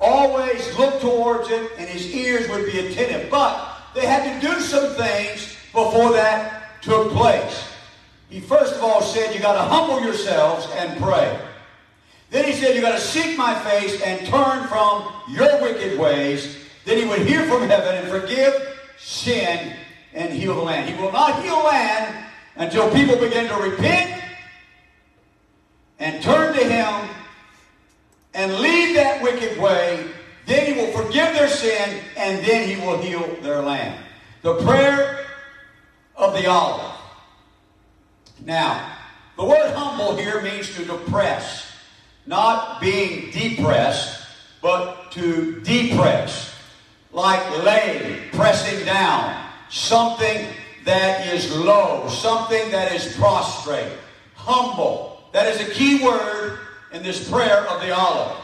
always 0.00 0.76
look 0.78 1.00
towards 1.00 1.50
it 1.50 1.70
and 1.78 1.88
his 1.88 2.12
ears 2.14 2.48
would 2.48 2.66
be 2.66 2.78
attentive. 2.78 3.30
But 3.30 3.78
they 3.94 4.06
had 4.06 4.40
to 4.40 4.46
do 4.46 4.60
some 4.60 4.94
things 4.94 5.56
before 5.72 6.12
that 6.12 6.82
took 6.82 7.10
place. 7.12 7.68
He 8.28 8.40
first 8.40 8.74
of 8.74 8.82
all 8.82 9.02
said, 9.02 9.34
you 9.34 9.40
got 9.40 9.54
to 9.54 9.62
humble 9.62 10.00
yourselves 10.00 10.66
and 10.76 11.00
pray. 11.00 11.38
Then 12.30 12.44
he 12.44 12.52
said, 12.52 12.74
you 12.74 12.80
got 12.80 12.98
to 12.98 13.00
seek 13.00 13.38
my 13.38 13.54
face 13.60 14.00
and 14.02 14.26
turn 14.26 14.66
from 14.66 15.12
your 15.28 15.60
wicked 15.62 15.98
ways. 15.98 16.56
Then 16.84 16.98
he 16.98 17.04
would 17.04 17.20
hear 17.20 17.44
from 17.46 17.68
heaven 17.68 17.94
and 17.94 18.08
forgive 18.08 18.76
sin 18.98 19.76
and 20.12 20.32
heal 20.32 20.54
the 20.54 20.62
land. 20.62 20.88
He 20.88 21.00
will 21.00 21.12
not 21.12 21.42
heal 21.42 21.62
land 21.62 22.26
until 22.56 22.90
people 22.92 23.16
begin 23.16 23.48
to 23.48 23.56
repent 23.56 24.22
and 25.98 26.22
turn 26.22 26.54
to 26.54 26.64
him 26.64 27.08
and 28.34 28.54
leave 28.58 28.94
that 28.96 29.22
wicked 29.22 29.58
way. 29.58 30.06
Then 30.46 30.66
he 30.66 30.72
will 30.80 30.92
forgive 30.92 31.32
their 31.34 31.48
sin 31.48 32.00
and 32.16 32.44
then 32.44 32.68
he 32.68 32.84
will 32.84 33.00
heal 33.00 33.36
their 33.40 33.62
land. 33.62 33.98
The 34.42 34.60
prayer 34.62 35.26
of 36.16 36.34
the 36.34 36.46
olive. 36.46 36.92
Now, 38.44 38.94
the 39.36 39.44
word 39.44 39.72
humble 39.74 40.16
here 40.16 40.42
means 40.42 40.74
to 40.74 40.84
depress, 40.84 41.72
not 42.26 42.80
being 42.80 43.30
depressed, 43.30 44.26
but 44.60 45.10
to 45.12 45.60
depress, 45.62 46.54
like 47.12 47.64
laying, 47.64 48.28
pressing 48.30 48.84
down, 48.84 49.48
something 49.70 50.46
that 50.84 51.26
is 51.32 51.54
low, 51.56 52.08
something 52.08 52.70
that 52.70 52.92
is 52.92 53.16
prostrate, 53.16 53.92
humble. 54.34 55.22
That 55.32 55.46
is 55.46 55.66
a 55.66 55.70
key 55.72 56.04
word 56.04 56.60
in 56.94 57.02
this 57.02 57.28
prayer 57.28 57.66
of 57.66 57.80
the 57.82 57.94
olive. 57.94 58.36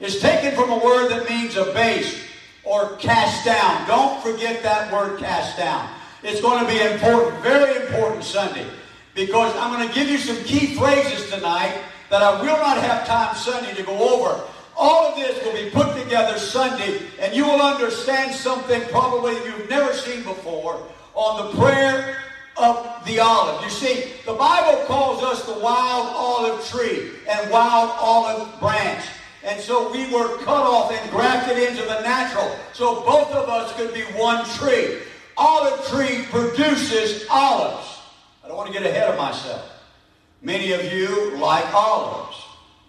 It's 0.00 0.20
taken 0.20 0.54
from 0.54 0.70
a 0.70 0.84
word 0.84 1.08
that 1.08 1.28
means 1.28 1.56
abase 1.56 2.22
or 2.62 2.94
cast 2.96 3.44
down. 3.46 3.88
Don't 3.88 4.22
forget 4.22 4.62
that 4.62 4.92
word 4.92 5.18
cast 5.18 5.56
down. 5.56 5.88
It's 6.22 6.42
going 6.42 6.62
to 6.62 6.70
be 6.70 6.78
important, 6.78 7.42
very 7.42 7.86
important 7.86 8.22
Sunday, 8.22 8.66
because 9.14 9.56
I'm 9.56 9.72
going 9.72 9.88
to 9.88 9.94
give 9.94 10.08
you 10.10 10.18
some 10.18 10.36
key 10.44 10.74
phrases 10.74 11.30
tonight 11.30 11.80
that 12.10 12.22
I 12.22 12.38
will 12.40 12.58
not 12.58 12.76
have 12.76 13.06
time 13.06 13.34
Sunday 13.34 13.72
to 13.74 13.82
go 13.82 14.14
over. 14.14 14.42
All 14.76 15.08
of 15.08 15.16
this 15.16 15.42
will 15.42 15.54
be 15.54 15.70
put 15.70 15.96
together 15.96 16.38
Sunday, 16.38 17.00
and 17.18 17.34
you 17.34 17.46
will 17.46 17.62
understand 17.62 18.34
something 18.34 18.82
probably 18.90 19.32
you've 19.44 19.70
never 19.70 19.94
seen 19.94 20.22
before 20.22 20.86
on 21.14 21.46
the 21.46 21.58
prayer 21.58 22.22
of 22.58 23.04
the 23.04 23.18
olive. 23.18 23.62
You 23.62 23.70
see, 23.70 24.12
the 24.24 24.34
Bible 24.34 24.84
calls 24.86 25.22
us 25.22 25.44
the 25.44 25.58
wild 25.58 26.08
olive 26.14 26.66
tree 26.66 27.10
and 27.28 27.50
wild 27.50 27.90
olive 27.98 28.58
branch. 28.60 29.04
And 29.44 29.60
so 29.60 29.92
we 29.92 30.12
were 30.12 30.38
cut 30.38 30.66
off 30.66 30.90
and 30.90 31.10
grafted 31.10 31.58
into 31.58 31.82
the 31.82 32.00
natural. 32.00 32.50
So 32.72 33.02
both 33.02 33.30
of 33.30 33.48
us 33.48 33.72
could 33.76 33.94
be 33.94 34.02
one 34.18 34.44
tree 34.50 34.98
olive 35.36 35.86
tree 35.88 36.24
produces 36.30 37.26
olives. 37.30 37.98
I 38.44 38.48
don't 38.48 38.56
want 38.56 38.72
to 38.72 38.72
get 38.72 38.88
ahead 38.88 39.10
of 39.10 39.18
myself. 39.18 39.70
Many 40.42 40.72
of 40.72 40.92
you 40.92 41.36
like 41.36 41.72
olives. 41.74 42.42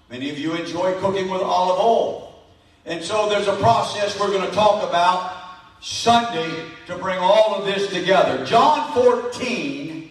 Many 0.10 0.30
of 0.30 0.38
you 0.38 0.56
enjoy 0.56 0.94
cooking 1.00 1.30
with 1.30 1.42
olive 1.42 1.80
oil. 1.80 2.46
And 2.86 3.04
so 3.04 3.28
there's 3.28 3.48
a 3.48 3.56
process 3.58 4.18
we're 4.20 4.32
going 4.32 4.48
to 4.48 4.56
talk 4.56 4.88
about 4.88 5.37
Sunday 5.82 6.66
to 6.88 6.98
bring 6.98 7.20
all 7.20 7.56
of 7.56 7.66
this 7.66 7.92
together. 7.92 8.46
John 8.46 8.94
14, 8.94 10.10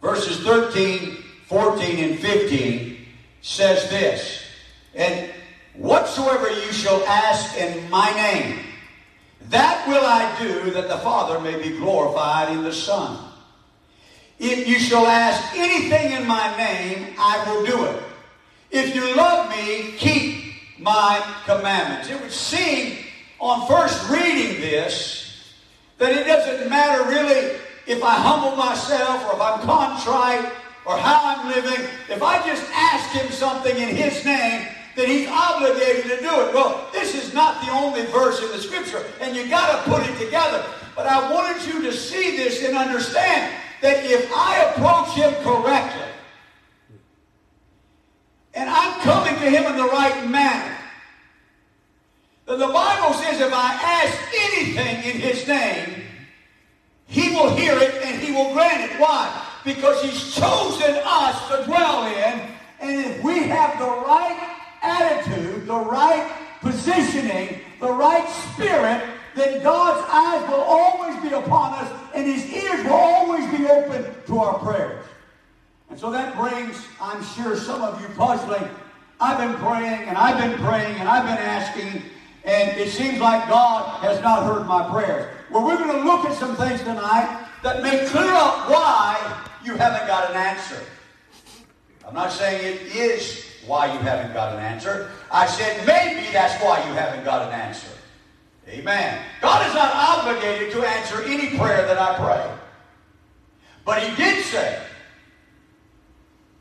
verses 0.00 0.40
13, 0.40 1.16
14, 1.46 1.98
and 1.98 2.18
15 2.18 3.06
says 3.42 3.88
this. 3.90 4.42
And 4.94 5.30
whatsoever 5.74 6.48
you 6.48 6.72
shall 6.72 7.02
ask 7.04 7.56
in 7.56 7.90
my 7.90 8.10
name, 8.12 8.60
that 9.50 9.86
will 9.86 10.04
I 10.04 10.34
do 10.38 10.70
that 10.70 10.88
the 10.88 10.98
Father 10.98 11.38
may 11.40 11.60
be 11.60 11.76
glorified 11.76 12.50
in 12.50 12.64
the 12.64 12.72
Son. 12.72 13.18
If 14.38 14.66
you 14.66 14.78
shall 14.78 15.06
ask 15.06 15.54
anything 15.56 16.12
in 16.12 16.26
my 16.26 16.56
name, 16.56 17.14
I 17.18 17.44
will 17.46 17.66
do 17.66 17.84
it. 17.84 18.02
If 18.70 18.94
you 18.94 19.14
love 19.14 19.50
me, 19.50 19.92
keep 19.92 20.54
my 20.78 21.22
commandments. 21.44 22.10
It 22.10 22.20
would 22.20 22.32
seem 22.32 22.98
on 23.40 23.66
first 23.66 24.08
reading 24.10 24.60
this 24.60 25.54
that 25.98 26.12
it 26.12 26.26
doesn't 26.26 26.68
matter 26.68 27.08
really 27.08 27.58
if 27.86 28.02
I 28.02 28.14
humble 28.14 28.56
myself 28.56 29.24
or 29.26 29.34
if 29.34 29.40
I'm 29.40 29.60
contrite 29.60 30.52
or 30.86 30.96
how 30.96 31.36
I'm 31.36 31.48
living, 31.48 31.86
if 32.08 32.22
I 32.22 32.44
just 32.46 32.64
ask 32.72 33.10
him 33.10 33.30
something 33.30 33.76
in 33.76 33.94
his 33.94 34.24
name, 34.24 34.68
then 34.96 35.08
he's 35.08 35.28
obligated 35.28 36.04
to 36.04 36.16
do 36.18 36.40
it. 36.46 36.54
Well, 36.54 36.88
this 36.92 37.14
is 37.14 37.34
not 37.34 37.64
the 37.64 37.72
only 37.72 38.06
verse 38.06 38.42
in 38.42 38.48
the 38.48 38.58
scripture, 38.58 39.04
and 39.20 39.34
you 39.34 39.48
got 39.48 39.84
to 39.84 39.90
put 39.90 40.06
it 40.08 40.16
together. 40.18 40.64
But 40.94 41.06
I 41.06 41.32
wanted 41.32 41.66
you 41.66 41.82
to 41.82 41.92
see 41.92 42.36
this 42.36 42.64
and 42.64 42.76
understand 42.76 43.52
that 43.82 44.04
if 44.04 44.30
I 44.32 44.62
approach 44.64 45.14
him 45.16 45.34
correctly, 45.42 46.08
and 48.54 48.70
I'm 48.70 49.00
coming 49.00 49.34
to 49.34 49.50
him 49.50 49.64
in 49.66 49.76
the 49.76 49.88
right 49.88 50.28
manner, 50.28 50.76
the 52.46 52.56
Bible 52.56 53.14
says 53.14 53.40
if 53.40 53.52
I 53.52 53.74
ask 53.74 54.18
anything 54.52 55.14
in 55.14 55.20
his 55.20 55.46
name, 55.48 56.04
he 57.06 57.30
will 57.30 57.54
hear 57.54 57.78
it 57.78 57.94
and 58.02 58.20
he 58.20 58.32
will 58.32 58.52
grant 58.52 58.90
it. 58.90 59.00
Why? 59.00 59.42
Because 59.64 60.02
he's 60.02 60.34
chosen 60.34 61.00
us 61.04 61.48
to 61.48 61.64
dwell 61.64 62.06
in, 62.06 62.48
and 62.80 63.00
if 63.06 63.22
we 63.22 63.44
have 63.44 63.78
the 63.78 63.86
right 63.86 64.56
attitude, 64.82 65.66
the 65.66 65.74
right 65.74 66.30
positioning, 66.60 67.60
the 67.80 67.90
right 67.90 68.28
spirit, 68.52 69.02
then 69.34 69.62
God's 69.62 70.06
eyes 70.12 70.48
will 70.48 70.60
always 70.60 71.20
be 71.22 71.30
upon 71.30 71.74
us 71.74 71.90
and 72.14 72.26
his 72.26 72.46
ears 72.52 72.84
will 72.84 72.92
always 72.92 73.46
be 73.56 73.66
open 73.66 74.04
to 74.26 74.38
our 74.38 74.58
prayers. 74.58 75.04
And 75.90 75.98
so 75.98 76.10
that 76.10 76.36
brings, 76.36 76.76
I'm 77.00 77.22
sure, 77.24 77.56
some 77.56 77.82
of 77.82 78.00
you 78.00 78.08
puzzling. 78.16 78.68
I've 79.20 79.38
been 79.38 79.54
praying 79.56 80.08
and 80.08 80.16
I've 80.16 80.38
been 80.38 80.58
praying 80.64 80.96
and 80.96 81.08
I've 81.08 81.24
been 81.24 81.38
asking, 81.38 82.02
and 82.44 82.78
it 82.78 82.90
seems 82.90 83.20
like 83.20 83.48
God 83.48 84.02
has 84.02 84.20
not 84.20 84.44
heard 84.44 84.66
my 84.66 84.88
prayers. 84.90 85.34
Well, 85.50 85.64
we're 85.64 85.78
going 85.78 85.98
to 85.98 86.04
look 86.04 86.26
at 86.26 86.34
some 86.34 86.56
things 86.56 86.80
tonight 86.80 87.48
that 87.62 87.82
may 87.82 88.06
clear 88.06 88.32
up 88.32 88.68
why 88.68 89.46
you 89.64 89.74
haven't 89.76 90.06
got 90.06 90.30
an 90.30 90.36
answer. 90.36 90.80
I'm 92.06 92.14
not 92.14 92.32
saying 92.32 92.76
it 92.76 92.94
is 92.94 93.46
why 93.66 93.90
you 93.92 93.98
haven't 94.00 94.34
got 94.34 94.52
an 94.52 94.60
answer. 94.60 95.10
I 95.32 95.46
said 95.46 95.86
maybe 95.86 96.30
that's 96.32 96.62
why 96.62 96.78
you 96.86 96.92
haven't 96.92 97.24
got 97.24 97.48
an 97.48 97.58
answer. 97.58 97.88
Amen. 98.68 99.24
God 99.40 99.66
is 99.66 99.74
not 99.74 99.92
obligated 99.94 100.72
to 100.72 100.86
answer 100.86 101.22
any 101.22 101.56
prayer 101.56 101.86
that 101.86 101.98
I 101.98 102.16
pray. 102.16 102.58
But 103.84 104.02
he 104.02 104.14
did 104.16 104.44
say, 104.44 104.82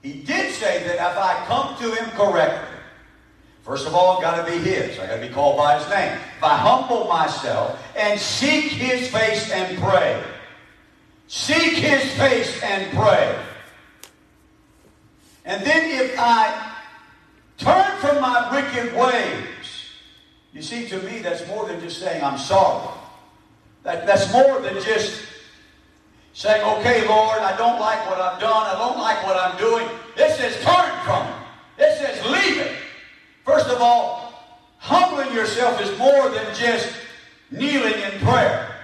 he 0.01 0.13
did 0.13 0.53
say 0.53 0.83
that 0.83 0.95
if 0.95 1.17
I 1.17 1.45
come 1.47 1.75
to 1.77 1.95
him 1.95 2.09
correctly, 2.11 2.72
first 3.63 3.87
of 3.87 3.95
all, 3.95 4.17
I've 4.17 4.21
got 4.21 4.45
to 4.45 4.51
be 4.51 4.57
his. 4.59 4.99
I've 4.99 5.09
got 5.09 5.15
to 5.15 5.27
be 5.27 5.33
called 5.33 5.57
by 5.57 5.79
his 5.79 5.89
name. 5.89 6.17
If 6.37 6.43
I 6.43 6.55
humble 6.55 7.07
myself 7.07 7.81
and 7.97 8.19
seek 8.19 8.65
his 8.65 9.09
face 9.09 9.49
and 9.51 9.77
pray, 9.79 10.23
seek 11.27 11.73
his 11.73 12.03
face 12.13 12.61
and 12.61 12.95
pray, 12.95 13.39
and 15.45 15.65
then 15.65 16.05
if 16.05 16.17
I 16.19 16.73
Turn 17.57 17.97
from 17.99 18.21
my 18.21 18.49
wicked 18.51 18.93
ways. 18.93 19.45
You 20.51 20.61
see, 20.61 20.87
to 20.89 20.99
me, 21.03 21.19
that's 21.19 21.47
more 21.47 21.65
than 21.65 21.79
just 21.79 21.99
saying, 21.99 22.23
I'm 22.23 22.37
sorry. 22.37 22.89
That, 23.83 24.05
that's 24.05 24.31
more 24.33 24.59
than 24.59 24.75
just 24.83 25.23
saying, 26.33 26.61
okay, 26.61 27.07
Lord, 27.07 27.39
I 27.39 27.55
don't 27.57 27.79
like 27.79 28.05
what 28.09 28.19
I've 28.19 28.39
done. 28.39 28.67
I 28.67 28.77
don't 28.77 28.97
like 28.97 29.25
what 29.25 29.37
I'm 29.37 29.57
doing. 29.57 29.87
This 30.15 30.39
is 30.39 30.61
turn 30.63 30.91
from 31.05 31.27
it. 31.27 31.35
This 31.77 32.01
is 32.01 32.25
leave 32.25 32.57
it. 32.57 32.75
First 33.45 33.67
of 33.67 33.81
all, 33.81 34.33
humbling 34.77 35.33
yourself 35.35 35.81
is 35.81 35.97
more 35.97 36.29
than 36.29 36.45
just 36.55 36.93
kneeling 37.51 37.93
in 37.93 38.19
prayer. 38.19 38.75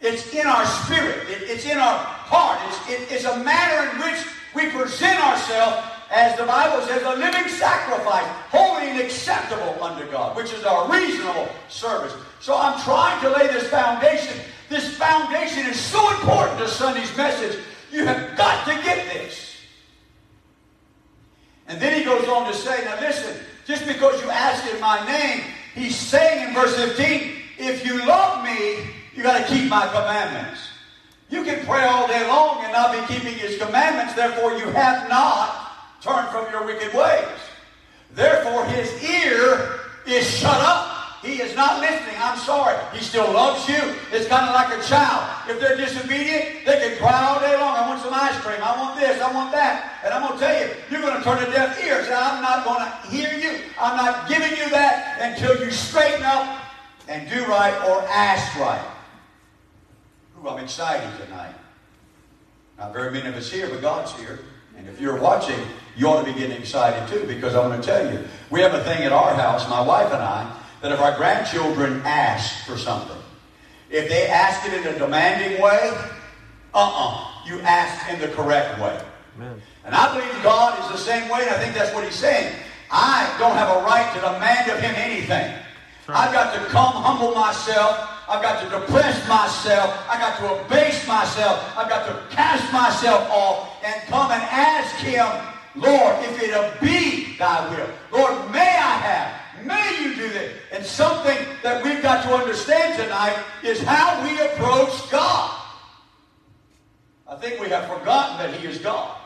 It's 0.00 0.32
in 0.34 0.46
our 0.46 0.64
spirit. 0.66 1.28
It, 1.28 1.42
it's 1.42 1.64
in 1.64 1.78
our 1.78 1.98
heart. 1.98 2.60
It's, 2.68 2.90
it, 2.90 3.12
it's 3.12 3.24
a 3.24 3.42
manner 3.42 3.90
in 3.90 3.98
which 4.00 4.26
we 4.54 4.70
present 4.70 5.18
ourselves 5.24 5.86
as 6.10 6.38
the 6.38 6.44
Bible 6.44 6.86
says, 6.86 7.02
a 7.02 7.16
living 7.16 7.48
sacrifice, 7.48 8.26
holy 8.50 8.90
and 8.90 9.00
acceptable 9.00 9.82
unto 9.82 10.08
God, 10.10 10.36
which 10.36 10.52
is 10.52 10.64
our 10.64 10.90
reasonable 10.90 11.48
service. 11.68 12.14
So 12.40 12.56
I'm 12.56 12.80
trying 12.82 13.20
to 13.22 13.30
lay 13.30 13.48
this 13.48 13.68
foundation. 13.68 14.38
This 14.68 14.96
foundation 14.96 15.66
is 15.66 15.78
so 15.78 16.08
important 16.16 16.60
to 16.60 16.68
Sunday's 16.68 17.14
message. 17.16 17.60
You 17.90 18.04
have 18.06 18.36
got 18.36 18.64
to 18.66 18.74
get 18.84 19.12
this. 19.12 19.56
And 21.66 21.80
then 21.80 21.98
he 21.98 22.04
goes 22.04 22.28
on 22.28 22.46
to 22.46 22.56
say, 22.56 22.84
now 22.84 23.00
listen, 23.00 23.36
just 23.66 23.86
because 23.86 24.22
you 24.22 24.30
ask 24.30 24.72
in 24.72 24.80
my 24.80 25.04
name, 25.06 25.42
he's 25.74 25.96
saying 25.96 26.48
in 26.48 26.54
verse 26.54 26.76
15, 26.76 27.32
if 27.58 27.84
you 27.84 28.06
love 28.06 28.44
me, 28.44 28.86
you 29.14 29.22
got 29.22 29.46
to 29.46 29.52
keep 29.52 29.68
my 29.68 29.86
commandments. 29.88 30.60
You 31.28 31.42
can 31.42 31.64
pray 31.66 31.84
all 31.84 32.06
day 32.06 32.26
long 32.28 32.62
and 32.62 32.72
not 32.72 32.92
be 32.92 33.14
keeping 33.14 33.34
his 33.34 33.58
commandments, 33.58 34.14
therefore 34.14 34.52
you 34.52 34.66
have 34.66 35.08
not 35.08 35.72
turned 36.00 36.28
from 36.28 36.50
your 36.52 36.64
wicked 36.64 36.94
ways. 36.94 37.26
Therefore, 38.14 38.64
his 38.66 39.02
ear 39.02 39.80
is 40.06 40.24
shut 40.24 40.60
up. 40.60 40.95
He 41.26 41.42
is 41.42 41.56
not 41.56 41.80
listening. 41.80 42.14
I'm 42.18 42.38
sorry. 42.38 42.78
He 42.94 43.02
still 43.02 43.26
loves 43.32 43.68
you. 43.68 43.82
It's 44.12 44.28
kind 44.28 44.46
of 44.46 44.54
like 44.54 44.70
a 44.78 44.80
child. 44.86 45.50
If 45.50 45.58
they're 45.58 45.76
disobedient, 45.76 46.64
they 46.64 46.78
can 46.78 46.98
cry 46.98 47.26
all 47.26 47.40
day 47.40 47.58
long. 47.58 47.74
I 47.74 47.88
want 47.88 48.00
some 48.00 48.14
ice 48.14 48.38
cream. 48.38 48.62
I 48.62 48.80
want 48.80 49.00
this. 49.00 49.20
I 49.20 49.32
want 49.34 49.50
that. 49.50 50.00
And 50.04 50.14
I'm 50.14 50.22
going 50.22 50.38
to 50.38 50.46
tell 50.46 50.54
you, 50.54 50.72
you're 50.88 51.00
going 51.00 51.18
to 51.18 51.24
turn 51.24 51.42
a 51.42 51.50
deaf 51.50 51.82
ear. 51.84 52.04
Say, 52.04 52.14
I'm 52.14 52.40
not 52.40 52.64
going 52.64 52.78
to 52.78 53.10
hear 53.10 53.36
you. 53.36 53.60
I'm 53.80 53.96
not 53.96 54.28
giving 54.28 54.52
you 54.52 54.70
that 54.70 55.18
until 55.20 55.58
you 55.58 55.72
straighten 55.72 56.22
up 56.22 56.62
and 57.08 57.28
do 57.28 57.44
right 57.46 57.74
or 57.88 58.02
ask 58.08 58.56
right. 58.60 58.86
Ooh, 60.38 60.48
I'm 60.48 60.62
excited 60.62 61.10
tonight. 61.24 61.54
Not 62.78 62.92
very 62.92 63.10
many 63.10 63.28
of 63.28 63.34
us 63.34 63.50
here, 63.50 63.68
but 63.68 63.80
God's 63.82 64.12
here. 64.12 64.38
And 64.76 64.88
if 64.88 65.00
you're 65.00 65.18
watching, 65.18 65.58
you 65.96 66.06
ought 66.06 66.24
to 66.24 66.32
be 66.32 66.38
getting 66.38 66.58
excited 66.58 67.08
too, 67.08 67.26
because 67.26 67.56
I'm 67.56 67.68
going 67.68 67.80
to 67.80 67.86
tell 67.86 68.12
you, 68.12 68.22
we 68.50 68.60
have 68.60 68.74
a 68.74 68.84
thing 68.84 69.02
at 69.02 69.12
our 69.12 69.34
house, 69.34 69.68
my 69.68 69.80
wife 69.80 70.12
and 70.12 70.22
I, 70.22 70.62
that 70.82 70.92
if 70.92 71.00
our 71.00 71.16
grandchildren 71.16 72.02
ask 72.04 72.66
for 72.66 72.76
something, 72.76 73.16
if 73.90 74.08
they 74.08 74.26
ask 74.26 74.66
it 74.66 74.74
in 74.74 74.94
a 74.94 74.98
demanding 74.98 75.60
way, 75.62 75.96
uh-uh, 76.74 77.46
you 77.46 77.60
ask 77.60 78.12
in 78.12 78.20
the 78.20 78.28
correct 78.34 78.80
way. 78.80 79.00
Amen. 79.36 79.60
And 79.84 79.94
I 79.94 80.12
believe 80.12 80.42
God 80.42 80.78
is 80.84 80.90
the 80.90 80.98
same 80.98 81.28
way, 81.28 81.42
and 81.42 81.50
I 81.50 81.58
think 81.58 81.74
that's 81.74 81.94
what 81.94 82.04
he's 82.04 82.14
saying. 82.14 82.54
I 82.90 83.34
don't 83.38 83.56
have 83.56 83.76
a 83.76 83.84
right 83.84 84.12
to 84.14 84.20
demand 84.20 84.70
of 84.70 84.80
him 84.80 84.94
anything. 84.96 85.54
Right. 86.08 86.18
I've 86.18 86.32
got 86.32 86.54
to 86.54 86.60
come 86.66 86.92
humble 86.92 87.34
myself 87.34 88.16
I've 88.28 88.42
got 88.42 88.62
to 88.62 88.68
depress 88.68 89.28
myself. 89.28 90.04
I've 90.10 90.18
got 90.18 90.38
to 90.38 90.64
abase 90.64 91.06
myself. 91.06 91.62
I've 91.76 91.88
got 91.88 92.06
to 92.06 92.34
cast 92.34 92.72
myself 92.72 93.28
off 93.30 93.84
and 93.84 93.94
come 94.08 94.32
and 94.32 94.42
ask 94.42 94.96
him, 94.96 95.26
Lord, 95.76 96.16
if 96.24 96.42
it'll 96.42 96.72
be 96.80 97.36
thy 97.36 97.70
will. 97.70 97.88
Lord, 98.10 98.50
may 98.50 98.66
I 98.66 98.98
have, 98.98 99.40
may 99.66 100.02
you 100.02 100.14
do 100.14 100.28
this. 100.28 100.56
And 100.72 100.84
something 100.84 101.36
that 101.62 101.84
we've 101.84 102.02
got 102.02 102.22
to 102.24 102.34
understand 102.34 103.00
tonight 103.00 103.38
is 103.62 103.82
how 103.82 104.22
we 104.22 104.40
approach 104.40 105.10
God. 105.10 105.62
I 107.28 107.36
think 107.36 107.60
we 107.60 107.68
have 107.68 107.86
forgotten 107.88 108.38
that 108.38 108.58
he 108.58 108.66
is 108.66 108.78
God. 108.78 109.16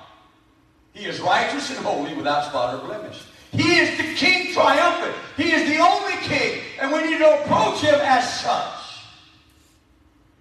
He 0.92 1.04
is 1.04 1.20
righteous 1.20 1.70
and 1.70 1.78
holy 1.78 2.14
without 2.14 2.46
spot 2.46 2.74
or 2.74 2.86
blemish. 2.86 3.22
He 3.52 3.78
is 3.78 3.96
the 3.98 4.14
king 4.14 4.52
triumphant. 4.52 5.14
He 5.36 5.52
is 5.52 5.68
the 5.68 5.78
only 5.78 6.16
king. 6.22 6.62
And 6.80 6.92
we 6.92 7.02
need 7.02 7.18
to 7.18 7.42
approach 7.42 7.80
him 7.80 7.98
as 8.00 8.40
such. 8.40 8.80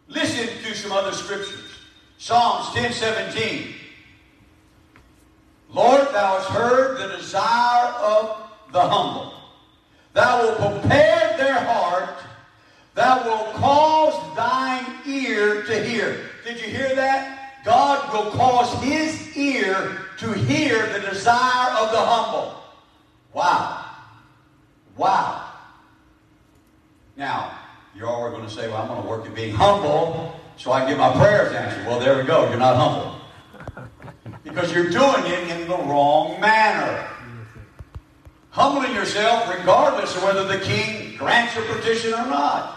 Listen 0.08 0.48
to 0.64 0.76
some 0.76 0.92
other 0.92 1.12
scriptures. 1.12 1.66
Psalms 2.18 2.74
10 2.76 2.92
17. 2.92 3.76
Lord, 5.72 6.08
thou 6.14 6.38
hast 6.40 6.50
heard 6.50 7.00
the 7.00 7.16
desire 7.18 7.94
of 7.94 8.50
the 8.72 8.82
humble. 8.82 9.39
Thou 10.20 10.42
wilt 10.42 10.82
prepare 10.82 11.38
their 11.38 11.64
heart. 11.64 12.20
Thou 12.94 13.24
wilt 13.24 13.54
cause 13.54 14.36
thine 14.36 14.86
ear 15.06 15.64
to 15.64 15.82
hear. 15.82 16.30
Did 16.44 16.60
you 16.60 16.68
hear 16.68 16.94
that? 16.94 17.64
God 17.64 18.12
will 18.12 18.30
cause 18.32 18.84
his 18.84 19.38
ear 19.38 19.98
to 20.18 20.34
hear 20.34 20.88
the 20.92 21.00
desire 21.00 21.72
of 21.78 21.92
the 21.92 22.02
humble. 22.02 22.62
Wow. 23.32 23.86
Wow. 24.98 25.54
Now, 27.16 27.58
you're 27.96 28.08
all 28.08 28.30
going 28.30 28.44
to 28.44 28.52
say, 28.52 28.68
well, 28.68 28.82
I'm 28.82 28.90
going 28.90 29.02
to 29.02 29.08
work 29.08 29.26
at 29.26 29.34
being 29.34 29.56
humble 29.56 30.38
so 30.58 30.74
I 30.74 30.82
can 30.82 30.90
get 30.90 30.98
my 30.98 31.14
prayers 31.14 31.54
answered. 31.54 31.88
Well, 31.88 32.02
there 32.02 32.18
we 32.18 32.24
go. 32.24 32.50
You're 32.50 32.60
not 32.60 32.76
humble. 32.76 33.16
Because 34.44 34.74
you're 34.74 34.90
doing 34.90 35.26
it 35.26 35.50
in 35.50 35.68
the 35.68 35.78
wrong 35.78 36.40
manner. 36.40 37.08
Humbling 38.52 38.94
yourself 38.94 39.50
regardless 39.50 40.16
of 40.16 40.24
whether 40.24 40.46
the 40.46 40.64
king 40.64 41.16
grants 41.18 41.56
your 41.56 41.66
petition 41.66 42.14
or 42.14 42.26
not. 42.26 42.76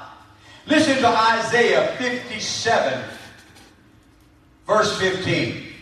Listen 0.66 0.96
to 0.98 1.08
Isaiah 1.08 1.96
57, 1.96 3.04
verse 4.66 4.98
15. 5.00 5.72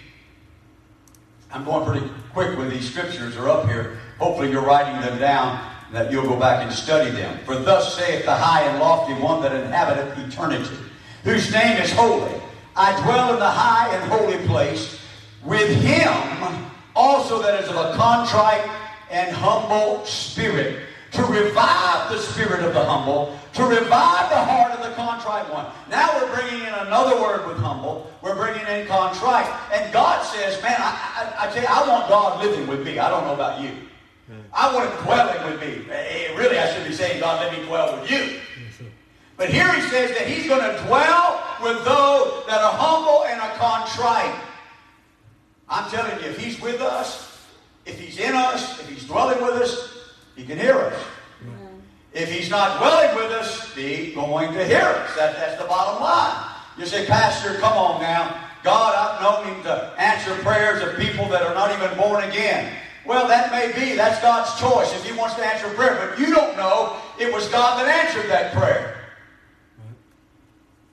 I'm 1.53 1.65
going 1.65 1.85
pretty 1.85 2.13
quick 2.33 2.57
with 2.57 2.71
these 2.71 2.89
scriptures. 2.89 3.37
are 3.37 3.49
up 3.49 3.67
here. 3.67 3.99
Hopefully 4.19 4.51
you're 4.51 4.63
writing 4.63 5.01
them 5.01 5.19
down 5.19 5.61
that 5.93 6.13
you'll 6.13 6.27
go 6.27 6.39
back 6.39 6.65
and 6.65 6.73
study 6.73 7.11
them. 7.11 7.39
For 7.45 7.57
thus 7.57 7.97
saith 7.97 8.25
the 8.25 8.35
high 8.35 8.63
and 8.63 8.79
lofty 8.79 9.15
one 9.15 9.43
that 9.43 9.53
inhabiteth 9.53 10.17
eternity, 10.19 10.77
whose 11.25 11.53
name 11.53 11.83
is 11.83 11.93
holy. 11.93 12.41
I 12.77 12.93
dwell 13.03 13.35
in 13.35 13.41
the 13.41 13.51
high 13.51 13.93
and 13.95 14.11
holy 14.11 14.47
place, 14.47 15.01
with 15.45 15.71
him 15.83 16.71
also 16.95 17.43
that 17.43 17.63
is 17.63 17.69
of 17.69 17.77
a 17.77 17.95
contrite 17.97 18.69
and 19.11 19.35
humble 19.35 20.05
spirit, 20.05 20.87
to 21.13 21.23
revive 21.25 22.11
the 22.11 22.19
spirit 22.19 22.63
of 22.65 22.73
the 22.73 22.85
humble, 22.85 23.37
to 23.55 23.65
revive 23.65 24.31
the 24.31 24.39
heart 24.39 24.73
of 24.73 24.89
the 24.89 24.95
contrite 24.95 25.51
one. 25.53 25.67
Now 25.91 26.09
we're 26.17 26.33
bringing 26.35 26.61
in 26.61 26.73
another 26.73 27.21
word 27.21 27.47
with 27.49 27.57
humble. 27.57 28.11
We're 28.23 28.37
bringing 28.37 28.67
in 28.67 28.87
contrite. 28.87 29.49
And 29.73 29.93
God 29.93 30.25
says, 30.25 30.63
man, 30.63 30.77
I, 30.79 31.35
I, 31.41 31.49
I 31.49 31.53
tell 31.53 31.63
you, 31.63 31.69
I 31.69 31.89
want 31.89 32.09
God 32.09 32.45
living 32.45 32.69
with 32.69 32.85
me. 32.85 32.99
I 32.99 33.11
don't 33.11 33.25
know 33.25 33.35
about 33.35 33.61
you. 33.61 33.73
I 34.53 34.73
want 34.73 34.91
him 34.91 35.05
dwelling 35.05 35.51
with 35.51 35.61
me. 35.61 35.93
Eh, 35.93 36.37
really, 36.37 36.59
I 36.59 36.73
should 36.73 36.87
be 36.87 36.95
saying, 36.95 37.21
God, 37.21 37.45
let 37.45 37.59
me 37.59 37.65
dwell 37.67 38.01
with 38.01 38.11
you. 38.11 38.39
But 39.37 39.49
here 39.49 39.73
he 39.73 39.81
says 39.89 40.11
that 40.11 40.27
he's 40.29 40.47
going 40.47 40.61
to 40.61 40.83
dwell 40.85 41.43
with 41.63 41.83
those 41.85 42.47
that 42.47 42.61
are 42.61 42.73
humble 42.73 43.25
and 43.25 43.41
are 43.41 43.57
contrite. 43.57 44.39
I'm 45.69 45.91
telling 45.91 46.23
you, 46.23 46.29
if 46.29 46.39
he's 46.39 46.61
with 46.61 46.81
us, 46.81 47.30
if 47.91 47.99
he's 47.99 48.19
in 48.19 48.35
us, 48.35 48.81
if 48.81 48.89
he's 48.89 49.05
dwelling 49.05 49.43
with 49.43 49.55
us, 49.63 50.11
he 50.37 50.45
can 50.45 50.59
hear 50.59 50.77
us. 50.77 51.05
If 52.13 52.33
he's 52.33 52.51
not 52.51 52.79
dwelling 52.79 53.15
with 53.17 53.33
us, 53.33 53.75
he's 53.75 54.15
going 54.15 54.53
to 54.53 54.65
hear 54.65 54.81
us. 54.81 55.17
That, 55.17 55.37
that's 55.37 55.61
the 55.61 55.69
bottom 55.69 56.03
line. 56.03 56.47
You 56.79 56.87
say, 56.87 57.07
Pastor, 57.07 57.55
come 57.59 57.73
on 57.73 58.01
now. 58.01 58.49
God, 58.63 58.95
I've 58.95 59.23
known 59.23 59.55
him 59.55 59.63
to 59.65 59.95
answer 59.99 60.35
prayers 60.43 60.83
of 60.83 60.99
people 60.99 61.29
that 61.29 61.43
are 61.43 61.55
not 61.55 61.71
even 61.73 61.97
born 61.99 62.25
again. 62.25 62.75
Well, 63.07 63.27
that 63.29 63.51
may 63.51 63.73
be. 63.73 63.97
That's 63.97 64.21
God's 64.21 64.59
choice 64.61 64.93
if 64.95 65.05
he 65.05 65.17
wants 65.17 65.35
to 65.37 65.45
answer 65.45 65.69
prayer. 65.71 65.97
But 65.97 66.19
you 66.19 66.35
don't 66.35 66.57
know 66.57 66.97
it 67.19 67.33
was 67.33 67.49
God 67.49 67.81
that 67.81 67.89
answered 67.89 68.29
that 68.31 68.53
prayer. 68.53 68.97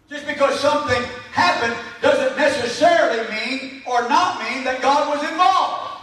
Just 0.10 0.26
because 0.26 0.60
something 0.60 1.02
happened 1.32 1.76
doesn't 2.02 2.38
necessarily 2.38 3.30
mean 3.30 3.82
or 3.86 4.08
not 4.08 4.40
mean 4.42 4.64
that 4.64 4.82
God 4.82 5.10
was 5.10 5.30
involved. 5.30 5.97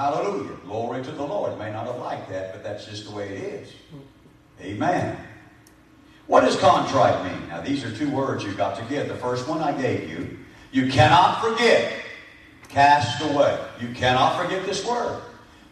Hallelujah. 0.00 0.56
Glory 0.64 1.04
to 1.04 1.10
the 1.10 1.22
Lord. 1.22 1.52
You 1.52 1.58
may 1.58 1.70
not 1.70 1.84
have 1.84 1.98
liked 1.98 2.30
that, 2.30 2.54
but 2.54 2.62
that's 2.62 2.86
just 2.86 3.06
the 3.06 3.14
way 3.14 3.28
it 3.28 3.38
is. 3.38 3.72
Amen. 4.62 5.14
What 6.26 6.40
does 6.40 6.56
contrite 6.56 7.22
mean? 7.22 7.48
Now, 7.50 7.60
these 7.60 7.84
are 7.84 7.94
two 7.94 8.10
words 8.10 8.42
you've 8.42 8.56
got 8.56 8.78
to 8.78 8.84
get. 8.84 9.08
The 9.08 9.16
first 9.16 9.46
one 9.46 9.60
I 9.60 9.78
gave 9.78 10.08
you. 10.08 10.38
You 10.72 10.90
cannot 10.90 11.42
forget. 11.42 11.92
Cast 12.70 13.20
away. 13.20 13.62
You 13.78 13.92
cannot 13.92 14.42
forget 14.42 14.64
this 14.64 14.86
word. 14.86 15.20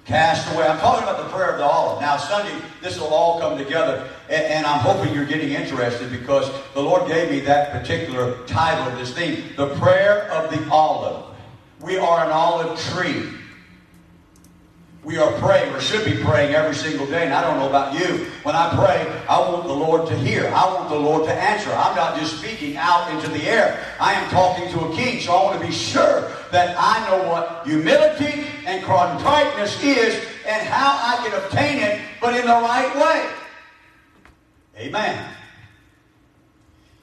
Cast 0.04 0.54
away. 0.54 0.66
I'm 0.66 0.78
talking 0.78 1.04
about 1.04 1.22
the 1.22 1.34
prayer 1.34 1.52
of 1.52 1.58
the 1.58 1.64
olive. 1.64 2.02
Now, 2.02 2.18
Sunday, 2.18 2.54
this 2.82 3.00
will 3.00 3.08
all 3.08 3.40
come 3.40 3.56
together, 3.56 4.10
and, 4.28 4.44
and, 4.44 4.66
I'm 4.66 4.80
hoping 4.80 5.14
you're 5.14 5.24
getting 5.24 5.52
interested 5.52 6.10
because 6.10 6.52
the 6.74 6.82
Lord 6.82 7.08
gave 7.08 7.30
me 7.30 7.40
that 7.40 7.70
particular 7.72 8.44
title 8.44 8.92
of 8.92 8.98
this 8.98 9.14
theme 9.14 9.54
The 9.56 9.74
Prayer 9.76 10.30
of 10.32 10.50
the 10.50 10.70
Olive. 10.70 11.34
We 11.80 11.96
are 11.96 12.26
an 12.26 12.30
olive 12.30 12.78
tree. 12.78 13.37
We 15.04 15.16
are 15.16 15.32
praying, 15.38 15.72
or 15.72 15.80
should 15.80 16.04
be 16.04 16.22
praying 16.22 16.54
every 16.54 16.74
single 16.74 17.06
day. 17.06 17.24
And 17.24 17.32
I 17.32 17.40
don't 17.40 17.58
know 17.58 17.68
about 17.68 17.94
you. 17.98 18.26
When 18.42 18.54
I 18.54 18.74
pray, 18.74 19.24
I 19.28 19.38
want 19.38 19.64
the 19.64 19.72
Lord 19.72 20.08
to 20.08 20.16
hear. 20.16 20.48
I 20.48 20.74
want 20.74 20.90
the 20.90 20.98
Lord 20.98 21.24
to 21.26 21.32
answer. 21.32 21.70
I'm 21.72 21.94
not 21.94 22.18
just 22.18 22.38
speaking 22.38 22.76
out 22.76 23.10
into 23.14 23.28
the 23.30 23.44
air. 23.44 23.86
I 24.00 24.14
am 24.14 24.28
talking 24.30 24.68
to 24.70 24.80
a 24.86 24.94
king. 24.94 25.20
So 25.20 25.32
I 25.32 25.44
want 25.44 25.60
to 25.60 25.66
be 25.66 25.72
sure 25.72 26.30
that 26.50 26.76
I 26.78 27.08
know 27.08 27.28
what 27.28 27.66
humility 27.66 28.46
and 28.66 28.84
contriteness 28.84 29.82
is 29.82 30.14
and 30.46 30.66
how 30.66 30.98
I 31.00 31.26
can 31.26 31.42
obtain 31.42 31.78
it, 31.78 32.00
but 32.20 32.34
in 32.34 32.42
the 32.42 32.48
right 32.48 32.94
way. 32.96 33.30
Amen. 34.78 35.34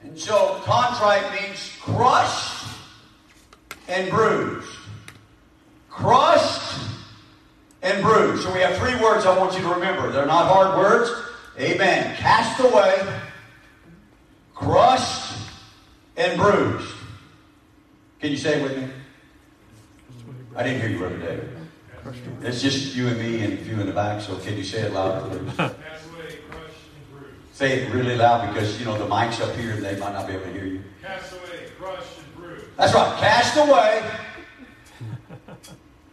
And 0.04 0.20
so 0.20 0.62
contrite 0.64 1.42
means 1.42 1.72
crushed 1.82 2.68
and 3.88 4.10
bruised. 4.12 4.68
Crushed 5.90 6.95
and 7.86 8.04
bruised. 8.04 8.42
So 8.42 8.52
we 8.52 8.62
have 8.62 8.76
three 8.78 8.96
words 8.96 9.26
I 9.26 9.38
want 9.38 9.54
you 9.54 9.62
to 9.62 9.70
remember. 9.70 10.12
They're 10.12 10.26
not 10.26 10.52
hard 10.52 10.78
words. 10.78 11.12
Amen. 11.60 12.16
Cast 12.18 12.60
away, 12.60 12.98
crushed, 14.56 15.38
and 16.18 16.38
bruised. 16.38 16.92
Can 18.20 18.32
you 18.32 18.38
say 18.38 18.60
it 18.60 18.64
with 18.64 18.76
me? 18.76 18.90
I 20.56 20.64
didn't 20.64 20.82
hear 20.82 20.90
you, 20.90 20.98
Brother 20.98 21.18
David. 21.18 21.50
It's 22.42 22.62
just 22.62 22.96
you 22.96 23.08
and 23.08 23.20
me 23.20 23.44
and 23.44 23.54
a 23.54 23.58
few 23.58 23.80
in 23.80 23.86
the 23.86 23.94
back, 23.94 24.22
so 24.22 24.36
can 24.38 24.58
you 24.58 24.64
say 24.64 24.82
it 24.82 24.94
louder, 24.94 25.28
please? 25.30 25.56
Cast 25.56 25.70
away, 25.70 26.40
crushed 26.50 26.88
and 26.96 27.20
bruised. 27.20 27.36
Say 27.54 27.82
it 27.82 27.94
really 27.94 28.16
loud 28.16 28.52
because, 28.52 28.80
you 28.80 28.86
know, 28.86 28.98
the 28.98 29.08
mic's 29.08 29.40
up 29.42 29.56
here 29.56 29.72
and 29.72 29.84
they 29.84 29.96
might 29.98 30.14
not 30.14 30.28
be 30.28 30.34
able 30.34 30.46
to 30.46 30.54
hear 30.54 30.66
you. 30.66 30.84
Cast 31.04 31.34
away, 31.34 31.70
crushed, 31.80 32.20
and 32.20 32.36
bruised. 32.36 32.66
That's 32.78 32.94
right. 32.96 33.20
Cast 33.20 33.58
away. 33.58 34.12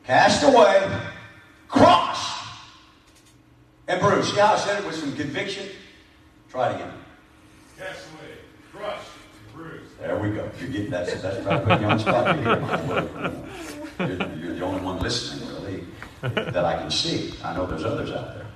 Cast 0.04 0.42
away 0.42 1.00
cross 1.72 2.46
and 3.88 4.00
bruise. 4.00 4.30
See 4.32 4.38
how 4.38 4.52
I 4.52 4.58
said 4.58 4.80
it 4.80 4.86
with 4.86 4.94
some 4.94 5.16
conviction? 5.16 5.68
Try 6.50 6.70
it 6.70 6.74
again. 6.76 6.92
Cast 7.78 8.06
away, 8.12 8.34
crush, 8.70 9.00
bruise. 9.52 9.88
There 9.98 10.18
we 10.18 10.30
go. 10.30 10.48
You 10.60 10.68
get 10.68 10.90
that. 10.90 11.06
That's 11.06 11.44
right. 11.46 11.64
Put 11.64 11.80
you 11.80 11.86
on 11.86 11.96
the 11.96 12.02
spot. 12.02 13.38
You're, 13.98 14.08
you're 14.38 14.54
the 14.54 14.64
only 14.64 14.82
one 14.82 14.98
listening, 15.00 15.48
really, 15.48 15.84
that 16.20 16.64
I 16.64 16.76
can 16.76 16.90
see. 16.90 17.34
I 17.42 17.54
know 17.54 17.66
there's 17.66 17.84
others 17.84 18.10
out 18.10 18.34
there. 18.34 18.46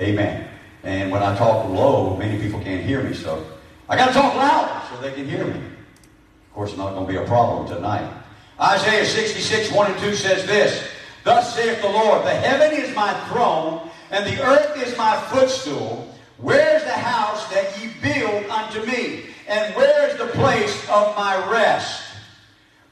Amen. 0.00 0.48
And 0.82 1.10
when 1.10 1.22
I 1.22 1.36
talk 1.36 1.68
low, 1.68 2.16
many 2.16 2.40
people 2.40 2.60
can't 2.60 2.84
hear 2.84 3.02
me, 3.02 3.14
so 3.14 3.44
I 3.88 3.96
got 3.96 4.08
to 4.08 4.12
talk 4.12 4.34
loud 4.34 4.88
so 4.90 5.00
they 5.00 5.12
can 5.12 5.28
hear 5.28 5.44
me. 5.44 5.58
Of 5.58 6.54
course, 6.54 6.70
it's 6.70 6.78
not 6.78 6.94
going 6.94 7.06
to 7.06 7.12
be 7.12 7.18
a 7.18 7.26
problem 7.26 7.68
tonight. 7.68 8.10
Isaiah 8.60 9.04
66, 9.04 9.72
1 9.72 9.90
and 9.90 10.00
2 10.00 10.14
says 10.14 10.46
this. 10.46 10.88
Thus 11.24 11.54
saith 11.54 11.80
the 11.80 11.88
Lord, 11.88 12.24
The 12.24 12.34
heaven 12.34 12.78
is 12.78 12.94
my 12.94 13.12
throne, 13.28 13.88
and 14.10 14.26
the 14.26 14.42
earth 14.44 14.76
is 14.86 14.96
my 14.98 15.16
footstool. 15.32 16.14
Where 16.36 16.76
is 16.76 16.84
the 16.84 16.90
house 16.90 17.48
that 17.48 17.80
ye 17.80 17.90
build 18.02 18.44
unto 18.46 18.84
me? 18.84 19.24
And 19.48 19.74
where 19.74 20.08
is 20.08 20.18
the 20.18 20.26
place 20.28 20.88
of 20.90 21.16
my 21.16 21.50
rest? 21.50 22.02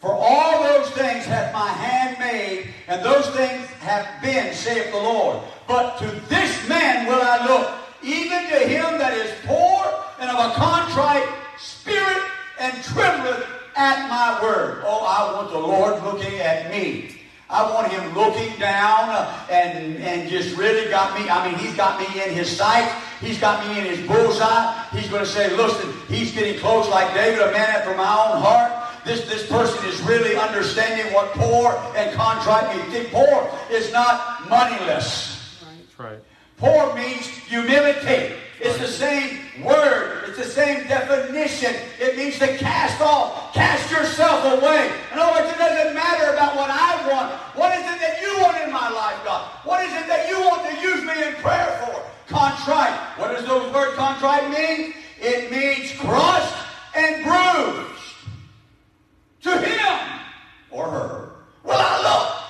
For 0.00 0.12
all 0.12 0.62
those 0.62 0.90
things 0.90 1.26
hath 1.26 1.52
my 1.52 1.68
hand 1.68 2.18
made, 2.18 2.74
and 2.88 3.04
those 3.04 3.28
things 3.30 3.66
have 3.80 4.08
been, 4.22 4.52
saith 4.54 4.90
the 4.90 4.98
Lord. 4.98 5.40
But 5.68 5.98
to 5.98 6.06
this 6.28 6.68
man 6.68 7.06
will 7.06 7.20
I 7.22 7.46
look, 7.46 7.70
even 8.02 8.48
to 8.48 8.66
him 8.66 8.98
that 8.98 9.12
is 9.12 9.32
poor 9.44 9.84
and 10.18 10.30
of 10.30 10.50
a 10.50 10.54
contrite 10.54 11.28
spirit, 11.58 12.22
and 12.58 12.82
trembleth 12.84 13.46
at 13.76 14.08
my 14.08 14.42
word. 14.42 14.82
Oh, 14.84 15.04
I 15.04 15.34
want 15.34 15.50
the 15.50 15.58
Lord 15.58 16.02
looking 16.02 16.38
at 16.40 16.70
me. 16.70 17.21
I 17.52 17.70
want 17.70 17.92
him 17.92 18.14
looking 18.14 18.58
down 18.58 19.28
and, 19.50 19.98
and 19.98 20.28
just 20.28 20.56
really 20.56 20.88
got 20.88 21.18
me. 21.20 21.28
I 21.28 21.46
mean, 21.46 21.58
he's 21.58 21.76
got 21.76 22.00
me 22.00 22.22
in 22.22 22.32
his 22.32 22.50
sight. 22.50 22.90
He's 23.20 23.38
got 23.38 23.66
me 23.66 23.78
in 23.78 23.84
his 23.84 24.06
bullseye. 24.08 24.88
He's 24.92 25.08
going 25.08 25.22
to 25.22 25.28
say, 25.28 25.54
listen, 25.54 25.92
he's 26.08 26.32
getting 26.32 26.58
close 26.58 26.88
like 26.88 27.12
David, 27.12 27.40
a 27.40 27.52
man 27.52 27.68
after 27.68 27.94
my 27.94 28.08
own 28.08 28.40
heart. 28.40 29.04
This, 29.04 29.28
this 29.28 29.46
person 29.48 29.86
is 29.86 30.00
really 30.02 30.34
understanding 30.36 31.12
what 31.12 31.32
poor 31.32 31.72
and 31.94 32.14
contrite 32.16 32.74
means. 32.74 32.92
See, 32.94 33.04
poor 33.12 33.50
is 33.70 33.92
not 33.92 34.48
moneyless. 34.48 35.60
That's 35.60 35.98
right. 35.98 36.18
Poor 36.56 36.94
means 36.94 37.26
humility. 37.26 38.34
It's 38.62 38.78
the 38.78 38.86
same 38.86 39.40
word. 39.64 40.28
It's 40.28 40.38
the 40.38 40.44
same 40.44 40.86
definition. 40.86 41.74
It 41.98 42.16
means 42.16 42.38
to 42.38 42.56
cast 42.58 43.00
off. 43.00 43.52
Cast 43.52 43.90
yourself 43.90 44.44
away. 44.44 44.88
In 45.12 45.18
other 45.18 45.42
words, 45.42 45.52
it 45.52 45.58
doesn't 45.58 45.94
matter 45.94 46.32
about 46.32 46.54
what 46.54 46.70
I 46.70 47.10
want. 47.10 47.32
What 47.56 47.76
is 47.76 47.82
it 47.82 47.98
that 47.98 48.20
you 48.22 48.40
want 48.40 48.62
in 48.62 48.72
my 48.72 48.88
life, 48.88 49.18
God? 49.24 49.50
What 49.64 49.84
is 49.84 49.92
it 49.92 50.06
that 50.06 50.28
you 50.28 50.38
want 50.38 50.62
to 50.70 50.80
use 50.80 51.02
me 51.02 51.26
in 51.26 51.34
prayer 51.42 51.76
for? 51.82 52.02
Contrite. 52.32 52.94
What 53.18 53.32
does 53.32 53.44
the 53.44 53.58
word 53.76 53.96
contrite 53.96 54.48
mean? 54.50 54.94
It 55.20 55.50
means 55.50 55.98
crushed 55.98 56.54
and 56.94 57.24
bruised. 57.24 57.88
To 59.42 59.60
him 59.60 60.20
or 60.70 60.88
her 60.88 61.32
will 61.64 61.72
I 61.74 62.00
look. 62.00 62.44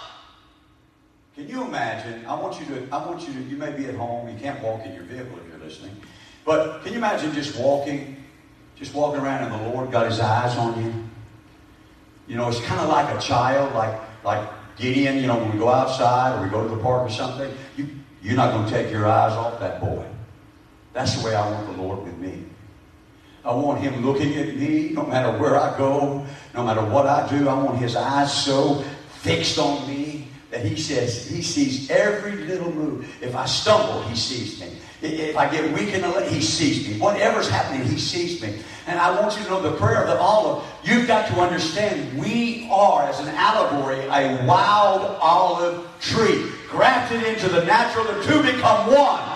Can 1.35 1.49
you 1.49 1.65
imagine? 1.65 2.27
I 2.27 2.35
want 2.35 2.61
you 2.61 2.67
to, 2.67 2.89
I 2.93 3.07
want 3.07 3.27
you 3.27 3.33
to, 3.33 3.41
you 3.41 3.57
may 3.57 3.73
be 3.73 3.87
at 3.87 3.95
home, 3.95 4.29
you 4.29 4.39
can't 4.39 4.63
walk 4.63 4.85
in 4.85 4.93
your 4.93 5.05
vehicle 5.05 5.39
listening. 5.73 5.97
But 6.45 6.83
can 6.83 6.93
you 6.93 6.99
imagine 6.99 7.33
just 7.33 7.59
walking, 7.59 8.23
just 8.77 8.95
walking 8.95 9.20
around 9.20 9.45
and 9.45 9.53
the 9.53 9.68
Lord 9.70 9.91
got 9.91 10.07
his 10.07 10.20
eyes 10.20 10.57
on 10.57 10.85
you? 10.85 10.93
You 12.27 12.37
know, 12.37 12.49
it's 12.49 12.61
kind 12.61 12.81
of 12.81 12.89
like 12.89 13.14
a 13.16 13.20
child, 13.20 13.75
like 13.75 13.99
like 14.25 14.49
Gideon, 14.77 15.18
you 15.18 15.27
know, 15.27 15.39
when 15.39 15.53
we 15.53 15.59
go 15.59 15.68
outside 15.68 16.39
or 16.39 16.45
we 16.45 16.51
go 16.51 16.62
to 16.62 16.75
the 16.75 16.83
park 16.83 17.09
or 17.09 17.11
something, 17.11 17.53
you, 17.77 17.89
you're 18.23 18.37
not 18.37 18.53
going 18.53 18.66
to 18.66 18.70
take 18.70 18.91
your 18.91 19.07
eyes 19.07 19.33
off 19.33 19.59
that 19.61 19.81
boy. 19.81 20.05
That's 20.93 21.16
the 21.16 21.27
way 21.27 21.35
I 21.35 21.51
want 21.51 21.66
the 21.75 21.83
Lord 21.83 22.05
with 22.05 22.16
me. 22.18 22.45
I 23.45 23.53
want 23.53 23.81
him 23.81 24.07
looking 24.07 24.35
at 24.37 24.57
me 24.57 24.91
no 24.91 25.05
matter 25.05 25.37
where 25.39 25.59
I 25.59 25.77
go, 25.77 26.25
no 26.55 26.64
matter 26.64 26.85
what 26.85 27.07
I 27.07 27.29
do. 27.29 27.49
I 27.49 27.55
want 27.55 27.79
his 27.79 27.97
eyes 27.97 28.33
so 28.33 28.85
fixed 29.20 29.59
on 29.59 29.87
me 29.89 30.29
that 30.51 30.64
he 30.64 30.77
says 30.77 31.29
he 31.29 31.43
sees 31.43 31.91
every 31.91 32.37
little 32.37 32.73
move. 32.73 33.09
If 33.20 33.35
I 33.35 33.47
stumble, 33.47 34.03
he 34.03 34.14
sees 34.14 34.61
me. 34.61 34.72
If 35.03 35.36
I 35.36 35.50
get 35.50 35.72
weak 35.72 35.92
in 35.94 36.03
the 36.03 36.09
leg, 36.09 36.30
he 36.30 36.40
sees 36.40 36.88
me. 36.88 36.98
Whatever's 36.98 37.48
happening, 37.48 37.84
he 37.86 37.98
sees 37.98 38.40
me. 38.40 38.61
And 38.86 39.00
I 39.00 39.20
want 39.20 39.36
you 39.36 39.42
to 39.44 39.50
know 39.50 39.61
the 39.61 39.76
prayer 39.76 40.00
of 40.00 40.07
the 40.07 40.16
olive. 40.16 40.64
You've 40.84 41.09
got 41.09 41.26
to 41.28 41.40
understand 41.40 42.16
we 42.18 42.68
are, 42.70 43.03
as 43.03 43.18
an 43.18 43.28
allegory, 43.28 43.98
a 44.07 44.44
wild 44.46 45.03
olive 45.20 45.88
tree. 46.00 46.46
Grafted 46.68 47.24
into 47.24 47.48
the 47.48 47.64
natural, 47.64 48.05
the 48.05 48.22
two 48.22 48.42
become 48.42 48.92
one. 48.92 49.28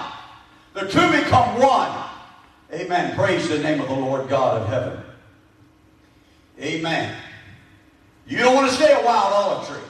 The 0.75 0.89
two 0.89 1.11
become 1.11 1.61
one. 1.61 2.05
Amen. 2.73 3.17
Praise 3.17 3.49
the 3.49 3.59
name 3.59 3.81
of 3.81 3.89
the 3.89 3.95
Lord 3.95 4.29
God 4.29 4.63
of 4.63 4.69
heaven. 4.69 5.01
Amen. 6.61 7.17
You 8.27 8.39
don't 8.39 8.55
want 8.55 8.69
to 8.69 8.75
stay 8.75 8.93
a 8.93 9.05
wild 9.05 9.33
olive 9.33 9.69
tree. 9.69 9.83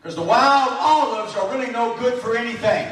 Because 0.00 0.16
the 0.16 0.22
wild 0.22 0.72
olives 0.72 1.34
are 1.36 1.50
really 1.54 1.70
no 1.70 1.96
good 1.98 2.20
for 2.20 2.36
anything. 2.36 2.90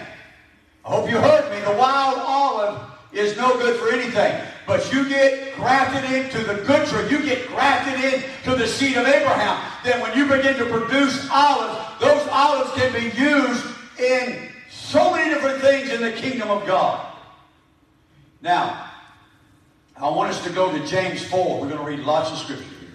I 0.84 0.88
hope 0.88 1.08
you 1.08 1.16
heard 1.18 1.50
me. 1.50 1.60
The 1.60 1.78
wild 1.78 2.18
olive 2.18 2.80
is 3.12 3.36
no 3.36 3.56
good 3.58 3.78
for 3.78 3.90
anything. 3.90 4.42
But 4.66 4.92
you 4.92 5.08
get 5.08 5.54
grafted 5.54 6.10
into 6.10 6.38
the 6.38 6.62
good 6.64 6.86
tree. 6.88 7.08
You 7.10 7.24
get 7.24 7.46
grafted 7.48 8.02
into 8.02 8.56
the 8.56 8.66
seed 8.66 8.96
of 8.96 9.06
Abraham. 9.06 9.60
Then 9.84 10.00
when 10.00 10.16
you 10.16 10.26
begin 10.26 10.56
to 10.56 10.66
produce 10.66 11.28
olives, 11.30 12.00
those 12.00 12.26
olives 12.28 12.72
can 12.72 12.92
be 12.92 13.16
used 13.18 13.66
in 13.98 14.48
so 14.70 15.12
many 15.12 15.32
different 15.32 15.60
things 15.60 15.90
in 15.90 16.00
the 16.00 16.12
kingdom 16.12 16.50
of 16.50 16.66
God. 16.66 17.06
Now, 18.40 18.90
I 19.96 20.08
want 20.08 20.30
us 20.30 20.42
to 20.44 20.50
go 20.50 20.76
to 20.76 20.84
James 20.86 21.24
4. 21.24 21.60
We're 21.60 21.68
going 21.68 21.78
to 21.78 21.84
read 21.84 22.00
lots 22.00 22.30
of 22.32 22.38
scripture 22.38 22.64
here. 22.64 22.88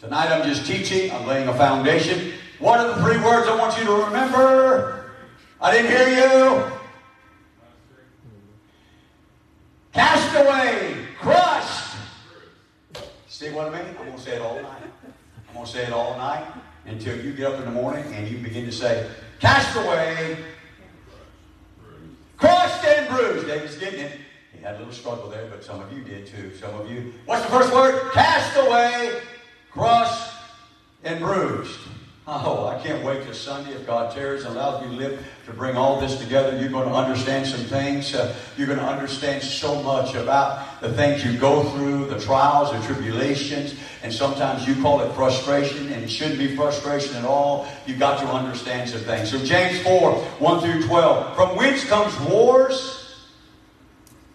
Tonight 0.00 0.30
I'm 0.30 0.46
just 0.48 0.66
teaching. 0.66 1.10
I'm 1.10 1.26
laying 1.26 1.48
a 1.48 1.54
foundation. 1.54 2.32
What 2.58 2.80
are 2.80 2.88
the 2.88 3.02
three 3.02 3.22
words 3.22 3.46
I 3.46 3.56
want 3.56 3.76
you 3.78 3.84
to 3.84 3.92
remember? 4.06 5.10
I 5.60 5.72
didn't 5.72 5.90
hear 5.90 6.08
you. 6.08 6.72
Cast 9.94 10.34
away, 10.34 11.06
crushed. 11.20 11.96
See 13.28 13.50
what 13.50 13.72
I 13.72 13.78
mean? 13.78 13.88
I'm 13.90 14.06
going 14.06 14.12
to 14.12 14.20
say 14.20 14.36
it 14.36 14.42
all 14.42 14.60
night. 14.60 14.82
I'm 15.48 15.54
going 15.54 15.66
to 15.66 15.72
say 15.72 15.84
it 15.84 15.92
all 15.92 16.18
night 16.18 16.44
until 16.84 17.24
you 17.24 17.32
get 17.32 17.52
up 17.52 17.60
in 17.60 17.64
the 17.64 17.70
morning 17.70 18.04
and 18.12 18.28
you 18.28 18.38
begin 18.38 18.66
to 18.66 18.72
say, 18.72 19.08
cast 19.38 19.76
away, 19.76 20.36
crushed 22.36 22.84
and 22.84 23.08
bruised. 23.08 23.46
David's 23.46 23.78
getting 23.78 24.00
it. 24.00 24.18
He 24.52 24.60
had 24.60 24.74
a 24.74 24.78
little 24.78 24.92
struggle 24.92 25.30
there, 25.30 25.46
but 25.48 25.64
some 25.64 25.80
of 25.80 25.92
you 25.92 26.02
did 26.02 26.26
too. 26.26 26.52
Some 26.56 26.74
of 26.74 26.90
you. 26.90 27.14
What's 27.26 27.44
the 27.44 27.50
first 27.50 27.72
word? 27.72 28.12
Cast 28.12 28.56
away, 28.56 29.20
crushed, 29.70 30.32
and 31.04 31.20
bruised. 31.20 31.78
Oh, 32.26 32.68
I 32.68 32.82
can't 32.82 33.04
wait 33.04 33.22
till 33.22 33.34
Sunday 33.34 33.72
if 33.72 33.86
God 33.86 34.14
tarries 34.14 34.46
and 34.46 34.56
allows 34.56 34.82
me 34.82 34.88
to 34.88 34.94
live 34.94 35.26
to 35.44 35.52
bring 35.52 35.76
all 35.76 36.00
this 36.00 36.18
together. 36.18 36.58
You're 36.58 36.70
going 36.70 36.88
to 36.88 36.94
understand 36.94 37.46
some 37.46 37.60
things. 37.60 38.14
Uh, 38.14 38.34
you're 38.56 38.66
going 38.66 38.78
to 38.78 38.86
understand 38.86 39.42
so 39.42 39.82
much 39.82 40.14
about 40.14 40.80
the 40.80 40.90
things 40.90 41.22
you 41.22 41.36
go 41.36 41.64
through, 41.64 42.06
the 42.06 42.18
trials, 42.18 42.72
the 42.72 42.80
tribulations, 42.86 43.74
and 44.02 44.10
sometimes 44.10 44.66
you 44.66 44.74
call 44.80 45.02
it 45.02 45.12
frustration, 45.12 45.92
and 45.92 46.02
it 46.02 46.08
shouldn't 46.08 46.38
be 46.38 46.56
frustration 46.56 47.14
at 47.16 47.26
all. 47.26 47.68
You've 47.84 47.98
got 47.98 48.18
to 48.20 48.26
understand 48.26 48.88
some 48.88 49.00
things. 49.00 49.30
So 49.30 49.38
James 49.44 49.82
4, 49.82 50.14
1 50.14 50.60
through 50.60 50.86
12. 50.86 51.36
From 51.36 51.56
whence 51.56 51.84
comes 51.84 52.18
wars 52.20 53.26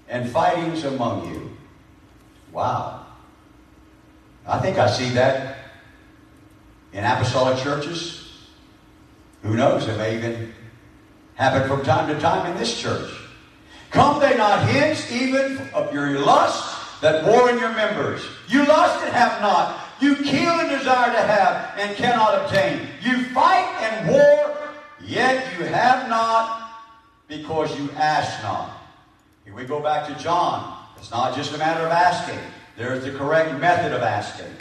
and 0.08 0.30
fightings 0.30 0.84
among 0.84 1.34
you? 1.34 1.58
Wow. 2.52 3.08
I 4.46 4.60
think 4.60 4.78
I 4.78 4.92
see 4.92 5.10
that 5.10 5.59
in 6.94 7.04
apostolic 7.04 7.58
churches. 7.60 8.32
Who 9.44 9.56
knows? 9.56 9.88
It 9.88 9.98
may 9.98 10.18
even 10.18 10.54
happen 11.36 11.68
from 11.68 11.84
time 11.84 12.14
to 12.14 12.20
time 12.20 12.52
in 12.52 12.58
this 12.58 12.80
church. 12.80 13.12
Come 13.92 14.20
they 14.20 14.38
not 14.38 14.62
hence 14.64 15.12
even 15.12 15.58
of 15.74 15.94
your 15.94 16.20
lust 16.20 17.02
that 17.02 17.26
war 17.26 17.50
in 17.50 17.58
your 17.58 17.74
members? 17.74 18.22
You 18.48 18.66
lust 18.66 19.04
and 19.04 19.14
have 19.14 19.42
not. 19.42 19.80
You 20.02 20.16
kill 20.16 20.60
and 20.60 20.70
desire 20.70 21.12
to 21.12 21.22
have 21.22 21.78
and 21.78 21.96
cannot 21.96 22.36
obtain. 22.36 22.88
You 23.02 23.26
fight 23.30 23.68
and 23.82 24.10
war, 24.10 24.58
yet 25.02 25.58
you 25.58 25.66
have 25.66 26.10
not 26.10 26.72
because 27.28 27.78
you 27.80 27.90
ask 27.92 28.42
not. 28.44 28.78
Here 29.46 29.54
we 29.54 29.64
go 29.64 29.80
back 29.80 30.08
to 30.08 30.24
John. 30.24 30.78
It's 30.98 31.12
not 31.12 31.36
just 31.36 31.54
a 31.54 31.58
matter 31.58 31.86
of 31.86 31.92
asking. 31.92 32.40
There's 32.76 33.04
the 33.04 33.12
correct 33.12 33.60
method 33.60 33.94
of 33.94 34.02
asking. 34.02 34.54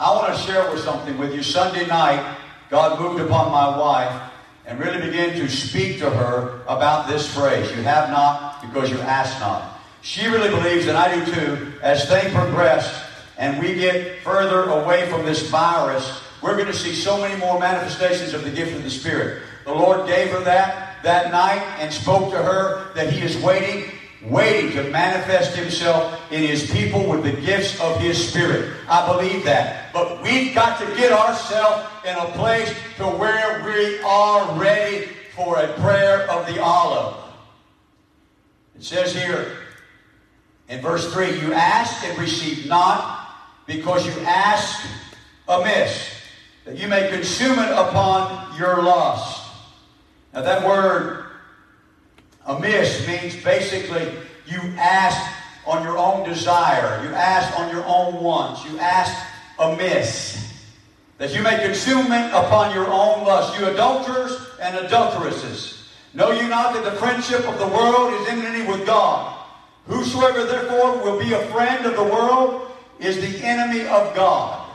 I 0.00 0.14
want 0.14 0.34
to 0.34 0.40
share 0.40 0.70
with 0.72 0.80
something 0.80 1.18
with 1.18 1.34
you. 1.34 1.42
Sunday 1.42 1.86
night, 1.86 2.38
God 2.70 2.98
moved 2.98 3.20
upon 3.20 3.52
my 3.52 3.76
wife 3.76 4.32
and 4.64 4.80
really 4.80 4.98
began 4.98 5.38
to 5.38 5.46
speak 5.46 5.98
to 5.98 6.08
her 6.08 6.62
about 6.66 7.06
this 7.06 7.34
phrase 7.34 7.70
You 7.76 7.82
have 7.82 8.08
not 8.08 8.62
because 8.62 8.90
you 8.90 8.98
ask 9.00 9.38
not. 9.40 9.78
She 10.00 10.26
really 10.26 10.48
believes, 10.48 10.86
and 10.86 10.96
I 10.96 11.22
do 11.22 11.30
too, 11.34 11.72
as 11.82 12.08
things 12.08 12.32
progress 12.32 13.04
and 13.36 13.60
we 13.60 13.74
get 13.74 14.22
further 14.22 14.70
away 14.70 15.06
from 15.10 15.26
this 15.26 15.50
virus, 15.50 16.22
we're 16.40 16.54
going 16.54 16.68
to 16.68 16.72
see 16.72 16.94
so 16.94 17.20
many 17.20 17.36
more 17.36 17.60
manifestations 17.60 18.32
of 18.32 18.42
the 18.42 18.50
gift 18.50 18.74
of 18.74 18.82
the 18.82 18.90
Spirit. 18.90 19.42
The 19.66 19.74
Lord 19.74 20.06
gave 20.06 20.30
her 20.30 20.40
that 20.44 21.02
that 21.02 21.30
night 21.30 21.60
and 21.78 21.92
spoke 21.92 22.30
to 22.30 22.38
her 22.38 22.90
that 22.94 23.12
He 23.12 23.20
is 23.20 23.36
waiting 23.42 23.92
waiting 24.22 24.72
to 24.72 24.90
manifest 24.90 25.56
himself 25.56 26.20
in 26.30 26.42
his 26.42 26.70
people 26.70 27.08
with 27.08 27.22
the 27.22 27.32
gifts 27.40 27.80
of 27.80 27.98
his 28.00 28.28
spirit. 28.28 28.70
I 28.88 29.06
believe 29.06 29.44
that. 29.44 29.92
But 29.92 30.22
we've 30.22 30.54
got 30.54 30.78
to 30.80 30.86
get 30.96 31.12
ourselves 31.12 31.88
in 32.04 32.16
a 32.16 32.26
place 32.32 32.74
to 32.98 33.06
where 33.06 33.64
we 33.64 33.98
are 34.00 34.58
ready 34.58 35.06
for 35.34 35.58
a 35.58 35.72
prayer 35.80 36.30
of 36.30 36.46
the 36.46 36.62
olive. 36.62 37.16
It 38.76 38.84
says 38.84 39.14
here 39.14 39.56
in 40.68 40.80
verse 40.80 41.12
3, 41.12 41.40
you 41.40 41.52
ask 41.52 42.04
and 42.04 42.18
receive 42.18 42.66
not 42.66 43.28
because 43.66 44.06
you 44.06 44.12
ask 44.22 44.86
amiss, 45.48 46.10
that 46.64 46.76
you 46.76 46.88
may 46.88 47.08
consume 47.10 47.58
it 47.58 47.70
upon 47.72 48.56
your 48.58 48.82
lust. 48.82 49.48
Now 50.32 50.42
that 50.42 50.66
word 50.66 51.19
Amiss 52.46 53.06
means 53.06 53.36
basically 53.42 54.12
you 54.46 54.60
ask 54.78 55.20
on 55.66 55.82
your 55.82 55.98
own 55.98 56.28
desire. 56.28 57.02
You 57.04 57.14
ask 57.14 57.58
on 57.58 57.70
your 57.70 57.84
own 57.86 58.22
wants. 58.22 58.64
You 58.64 58.78
ask 58.78 59.26
amiss. 59.58 60.48
That 61.18 61.34
you 61.34 61.42
may 61.42 61.62
consume 61.62 62.10
it 62.12 62.30
upon 62.32 62.74
your 62.74 62.86
own 62.86 63.24
lust. 63.24 63.58
You 63.58 63.66
adulterers 63.66 64.36
and 64.60 64.76
adulteresses. 64.76 65.88
Know 66.14 66.32
you 66.32 66.48
not 66.48 66.74
that 66.74 66.84
the 66.84 66.92
friendship 66.92 67.46
of 67.46 67.58
the 67.58 67.68
world 67.68 68.14
is 68.14 68.28
enmity 68.28 68.66
with 68.66 68.86
God? 68.86 69.36
Whosoever 69.86 70.44
therefore 70.44 71.02
will 71.02 71.18
be 71.18 71.32
a 71.32 71.46
friend 71.48 71.84
of 71.86 71.94
the 71.94 72.04
world 72.04 72.70
is 72.98 73.16
the 73.16 73.46
enemy 73.46 73.86
of 73.86 74.14
God. 74.14 74.70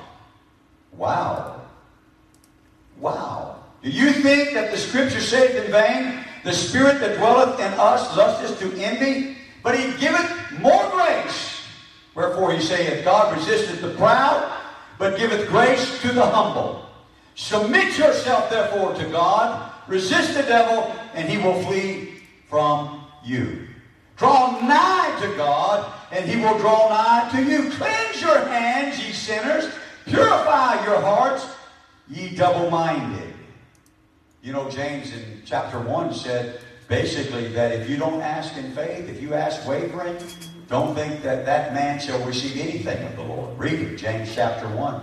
Wow. 0.93 1.61
Wow. 2.99 3.63
Do 3.83 3.89
you 3.89 4.11
think 4.11 4.53
that 4.53 4.71
the 4.71 4.77
scripture 4.77 5.19
said 5.19 5.63
in 5.63 5.71
vain? 5.71 6.25
The 6.45 6.53
spirit 6.53 6.99
that 6.99 7.17
dwelleth 7.17 7.59
in 7.59 7.73
us 7.73 8.15
lusteth 8.15 8.59
to 8.59 8.79
envy, 8.79 9.35
but 9.63 9.77
he 9.79 9.97
giveth 9.97 10.31
more 10.59 10.91
grace. 10.91 11.63
Wherefore 12.13 12.53
he 12.53 12.61
saith, 12.61 13.03
God 13.03 13.35
resisteth 13.35 13.81
the 13.81 13.95
proud, 13.95 14.61
but 14.99 15.17
giveth 15.17 15.49
grace 15.49 15.99
to 16.03 16.11
the 16.13 16.23
humble. 16.23 16.85
Submit 17.33 17.97
yourself 17.97 18.51
therefore 18.51 18.93
to 18.93 19.05
God, 19.05 19.71
resist 19.87 20.35
the 20.35 20.43
devil, 20.43 20.95
and 21.15 21.27
he 21.27 21.39
will 21.39 21.63
flee 21.63 22.21
from 22.47 23.03
you. 23.23 23.67
Draw 24.15 24.61
nigh 24.61 25.17
to 25.21 25.35
God, 25.35 25.91
and 26.11 26.29
he 26.29 26.37
will 26.37 26.59
draw 26.59 26.89
nigh 26.89 27.27
to 27.31 27.43
you. 27.43 27.71
Cleanse 27.71 28.21
your 28.21 28.47
hands, 28.47 29.03
ye 29.03 29.11
sinners. 29.13 29.67
Purify 30.05 30.85
your 30.85 31.01
hearts, 31.01 31.47
ye 32.07 32.35
double-minded. 32.35 33.34
You 34.45 34.53
know, 34.53 34.69
James 34.69 35.11
in 35.11 35.41
chapter 35.43 35.79
1 35.79 36.13
said 36.13 36.61
basically 36.87 37.47
that 37.47 37.71
if 37.71 37.89
you 37.89 37.97
don't 37.97 38.21
ask 38.21 38.55
in 38.55 38.71
faith, 38.73 39.09
if 39.09 39.19
you 39.19 39.33
ask 39.33 39.67
wavering, 39.67 40.15
don't 40.67 40.93
think 40.93 41.23
that 41.23 41.47
that 41.47 41.73
man 41.73 41.99
shall 41.99 42.23
receive 42.27 42.55
anything 42.61 43.03
of 43.07 43.15
the 43.15 43.23
Lord. 43.23 43.57
Read 43.57 43.79
it, 43.79 43.95
James 43.95 44.35
chapter 44.35 44.67
1. 44.67 45.01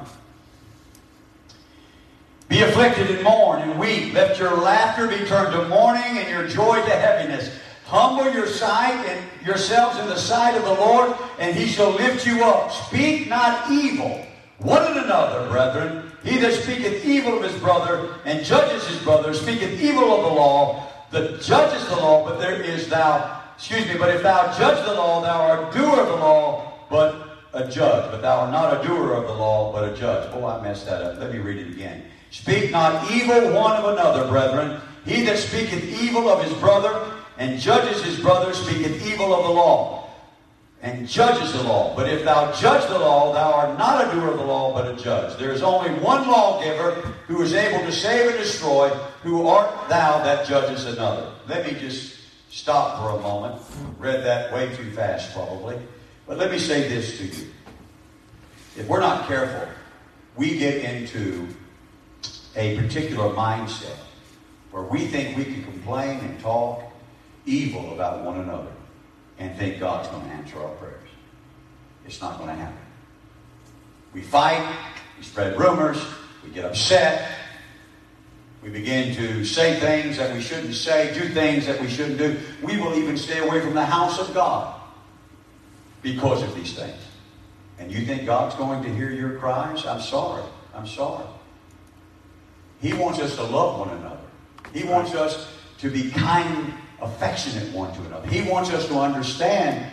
Be 2.50 2.60
afflicted 2.60 3.10
and 3.10 3.24
mourn 3.24 3.62
and 3.62 3.80
weep. 3.80 4.14
Let 4.14 4.38
your 4.38 4.56
laughter 4.56 5.08
be 5.08 5.18
turned 5.26 5.52
to 5.54 5.68
mourning 5.68 6.18
and 6.18 6.28
your 6.28 6.46
joy 6.46 6.76
to 6.76 6.90
heaviness. 6.90 7.58
Humble 7.86 8.32
your 8.32 8.46
sight 8.46 8.94
and 9.08 9.44
yourselves 9.44 9.98
in 9.98 10.06
the 10.06 10.18
sight 10.18 10.54
of 10.54 10.62
the 10.62 10.74
Lord, 10.74 11.16
and 11.40 11.56
he 11.56 11.66
shall 11.66 11.90
lift 11.90 12.24
you 12.24 12.44
up. 12.44 12.70
Speak 12.70 13.28
not 13.28 13.68
evil 13.72 14.24
one 14.62 14.98
another, 14.98 15.48
brethren. 15.48 16.10
He 16.24 16.38
that 16.38 16.54
speaketh 16.54 17.04
evil 17.04 17.36
of 17.36 17.42
his 17.42 17.60
brother 17.60 18.14
and 18.24 18.44
judges 18.44 18.86
his 18.86 18.98
brother 19.02 19.34
speaketh 19.34 19.80
evil 19.80 20.14
of 20.14 20.22
the 20.22 20.40
law, 20.40 20.88
that 21.10 21.40
judges 21.42 21.86
the 21.88 21.96
law, 21.96 22.24
but 22.24 22.38
there 22.38 22.60
is 22.62 22.88
thou, 22.88 23.42
excuse 23.56 23.86
me, 23.86 23.98
but 23.98 24.08
if 24.14 24.22
thou 24.22 24.56
judge 24.56 24.84
the 24.86 24.94
law, 24.94 25.20
thou 25.20 25.40
art 25.42 25.72
doer 25.74 26.00
of 26.00 26.08
the 26.08 26.16
law, 26.16 26.86
but 26.88 27.32
a 27.54 27.68
judge. 27.68 28.10
But 28.10 28.22
thou 28.22 28.40
art 28.40 28.52
not 28.52 28.80
a 28.82 28.86
doer 28.86 29.12
of 29.12 29.26
the 29.26 29.34
law, 29.34 29.72
but 29.72 29.92
a 29.92 29.96
judge. 29.96 30.30
Oh, 30.32 30.46
I 30.46 30.62
messed 30.62 30.86
that 30.86 31.02
up. 31.02 31.18
Let 31.18 31.32
me 31.32 31.38
read 31.38 31.58
it 31.58 31.72
again. 31.72 32.04
Speak 32.30 32.70
not 32.70 33.10
evil 33.10 33.52
one 33.52 33.76
of 33.76 33.84
another, 33.92 34.26
brethren. 34.28 34.80
He 35.04 35.22
that 35.24 35.38
speaketh 35.38 36.00
evil 36.00 36.28
of 36.28 36.42
his 36.42 36.52
brother 36.54 37.12
and 37.38 37.58
judges 37.58 38.02
his 38.02 38.18
brother 38.20 38.54
speaketh 38.54 39.06
evil 39.06 39.34
of 39.34 39.44
the 39.44 39.50
law, 39.50 40.01
and 40.82 41.08
judges 41.08 41.52
the 41.52 41.62
law. 41.62 41.94
But 41.94 42.08
if 42.08 42.24
thou 42.24 42.52
judge 42.52 42.88
the 42.88 42.98
law, 42.98 43.32
thou 43.32 43.52
art 43.52 43.78
not 43.78 44.08
a 44.08 44.12
doer 44.12 44.32
of 44.32 44.38
the 44.38 44.44
law, 44.44 44.74
but 44.74 44.92
a 44.92 45.00
judge. 45.00 45.38
There 45.38 45.52
is 45.52 45.62
only 45.62 45.90
one 46.00 46.26
lawgiver 46.28 46.94
who 47.28 47.40
is 47.40 47.54
able 47.54 47.86
to 47.86 47.92
save 47.92 48.30
and 48.30 48.38
destroy. 48.38 48.88
Who 49.22 49.46
art 49.46 49.88
thou 49.88 50.22
that 50.24 50.46
judges 50.46 50.86
another? 50.86 51.32
Let 51.48 51.64
me 51.64 51.78
just 51.78 52.18
stop 52.50 52.98
for 52.98 53.16
a 53.16 53.22
moment. 53.22 53.62
Read 53.98 54.24
that 54.24 54.52
way 54.52 54.74
too 54.74 54.90
fast, 54.90 55.32
probably. 55.32 55.78
But 56.26 56.38
let 56.38 56.50
me 56.50 56.58
say 56.58 56.88
this 56.88 57.16
to 57.18 57.26
you. 57.26 57.46
If 58.76 58.88
we're 58.88 59.00
not 59.00 59.28
careful, 59.28 59.68
we 60.36 60.58
get 60.58 60.82
into 60.82 61.46
a 62.56 62.76
particular 62.78 63.32
mindset 63.32 63.96
where 64.72 64.82
we 64.82 65.06
think 65.06 65.36
we 65.36 65.44
can 65.44 65.62
complain 65.62 66.18
and 66.20 66.40
talk 66.40 66.82
evil 67.46 67.92
about 67.92 68.24
one 68.24 68.40
another 68.40 68.72
and 69.42 69.58
think 69.58 69.80
God's 69.80 70.08
going 70.08 70.22
to 70.22 70.34
answer 70.34 70.62
our 70.62 70.70
prayers. 70.76 71.08
It's 72.06 72.20
not 72.20 72.38
going 72.38 72.50
to 72.50 72.54
happen. 72.54 72.78
We 74.14 74.22
fight, 74.22 74.76
we 75.18 75.24
spread 75.24 75.58
rumors, 75.58 76.00
we 76.44 76.50
get 76.50 76.64
upset, 76.64 77.38
we 78.62 78.70
begin 78.70 79.14
to 79.16 79.44
say 79.44 79.80
things 79.80 80.16
that 80.18 80.32
we 80.32 80.40
shouldn't 80.40 80.74
say, 80.74 81.12
do 81.12 81.28
things 81.28 81.66
that 81.66 81.80
we 81.80 81.88
shouldn't 81.88 82.18
do. 82.18 82.38
We 82.62 82.76
will 82.80 82.94
even 82.94 83.16
stay 83.16 83.38
away 83.38 83.60
from 83.60 83.74
the 83.74 83.84
house 83.84 84.20
of 84.20 84.32
God 84.32 84.80
because 86.02 86.42
of 86.42 86.54
these 86.54 86.74
things. 86.74 87.02
And 87.80 87.90
you 87.90 88.06
think 88.06 88.24
God's 88.24 88.54
going 88.54 88.84
to 88.84 88.94
hear 88.94 89.10
your 89.10 89.38
cries? 89.38 89.84
I'm 89.84 90.00
sorry. 90.00 90.44
I'm 90.72 90.86
sorry. 90.86 91.26
He 92.80 92.92
wants 92.92 93.18
us 93.18 93.34
to 93.34 93.42
love 93.42 93.80
one 93.80 93.90
another. 93.90 94.20
He 94.72 94.84
wants 94.84 95.14
us 95.14 95.48
to 95.78 95.90
be 95.90 96.12
kind, 96.12 96.72
affectionate 97.02 97.72
one 97.74 97.92
to 97.94 98.00
another. 98.02 98.28
He 98.28 98.42
wants 98.42 98.70
us 98.70 98.86
to 98.88 98.98
understand 98.98 99.90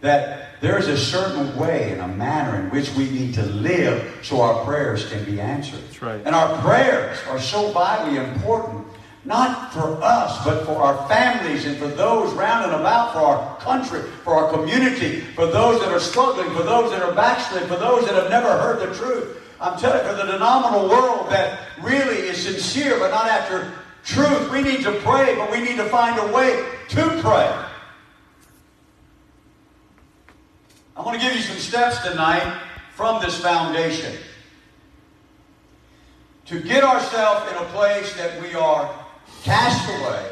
that 0.00 0.60
there 0.60 0.78
is 0.78 0.88
a 0.88 0.96
certain 0.96 1.56
way 1.56 1.90
and 1.92 2.00
a 2.00 2.08
manner 2.08 2.58
in 2.60 2.70
which 2.70 2.90
we 2.94 3.10
need 3.10 3.34
to 3.34 3.42
live 3.42 4.18
so 4.22 4.40
our 4.40 4.64
prayers 4.64 5.10
can 5.10 5.24
be 5.24 5.40
answered. 5.40 5.80
That's 5.88 6.02
right. 6.02 6.22
And 6.24 6.34
our 6.34 6.60
prayers 6.62 7.18
are 7.28 7.40
so 7.40 7.70
vitally 7.72 8.18
important, 8.18 8.86
not 9.24 9.72
for 9.72 10.02
us, 10.02 10.42
but 10.44 10.64
for 10.64 10.76
our 10.76 11.08
families 11.08 11.66
and 11.66 11.76
for 11.76 11.88
those 11.88 12.32
round 12.34 12.66
and 12.66 12.74
about, 12.74 13.12
for 13.12 13.20
our 13.20 13.58
country, 13.58 14.02
for 14.24 14.34
our 14.34 14.50
community, 14.52 15.20
for 15.20 15.46
those 15.46 15.80
that 15.80 15.90
are 15.90 16.00
struggling, 16.00 16.50
for 16.54 16.62
those 16.62 16.90
that 16.90 17.02
are 17.02 17.14
backslid, 17.14 17.64
for 17.64 17.76
those 17.76 18.06
that 18.06 18.14
have 18.14 18.30
never 18.30 18.48
heard 18.58 18.80
the 18.80 18.94
truth. 18.94 19.36
I'm 19.60 19.78
telling 19.78 20.04
you, 20.06 20.10
for 20.10 20.16
the 20.16 20.32
denominal 20.32 20.88
world 20.88 21.30
that 21.30 21.68
really 21.82 22.16
is 22.16 22.42
sincere 22.42 22.98
but 22.98 23.10
not 23.10 23.26
after 23.26 23.70
truth, 24.04 24.50
we 24.50 24.62
need 24.62 24.82
to 24.82 24.92
pray, 25.00 25.34
but 25.36 25.50
we 25.50 25.60
need 25.60 25.76
to 25.76 25.84
find 25.86 26.18
a 26.18 26.32
way 26.32 26.64
to 26.88 27.20
pray. 27.22 27.66
I 30.96 31.02
want 31.02 31.20
to 31.20 31.26
give 31.26 31.34
you 31.34 31.42
some 31.42 31.56
steps 31.56 32.02
tonight 32.02 32.60
from 32.94 33.22
this 33.22 33.40
foundation 33.40 34.16
to 36.46 36.60
get 36.60 36.82
ourselves 36.82 37.50
in 37.50 37.56
a 37.56 37.64
place 37.70 38.14
that 38.16 38.42
we 38.42 38.54
are 38.54 38.92
cast 39.42 39.88
away. 39.88 40.26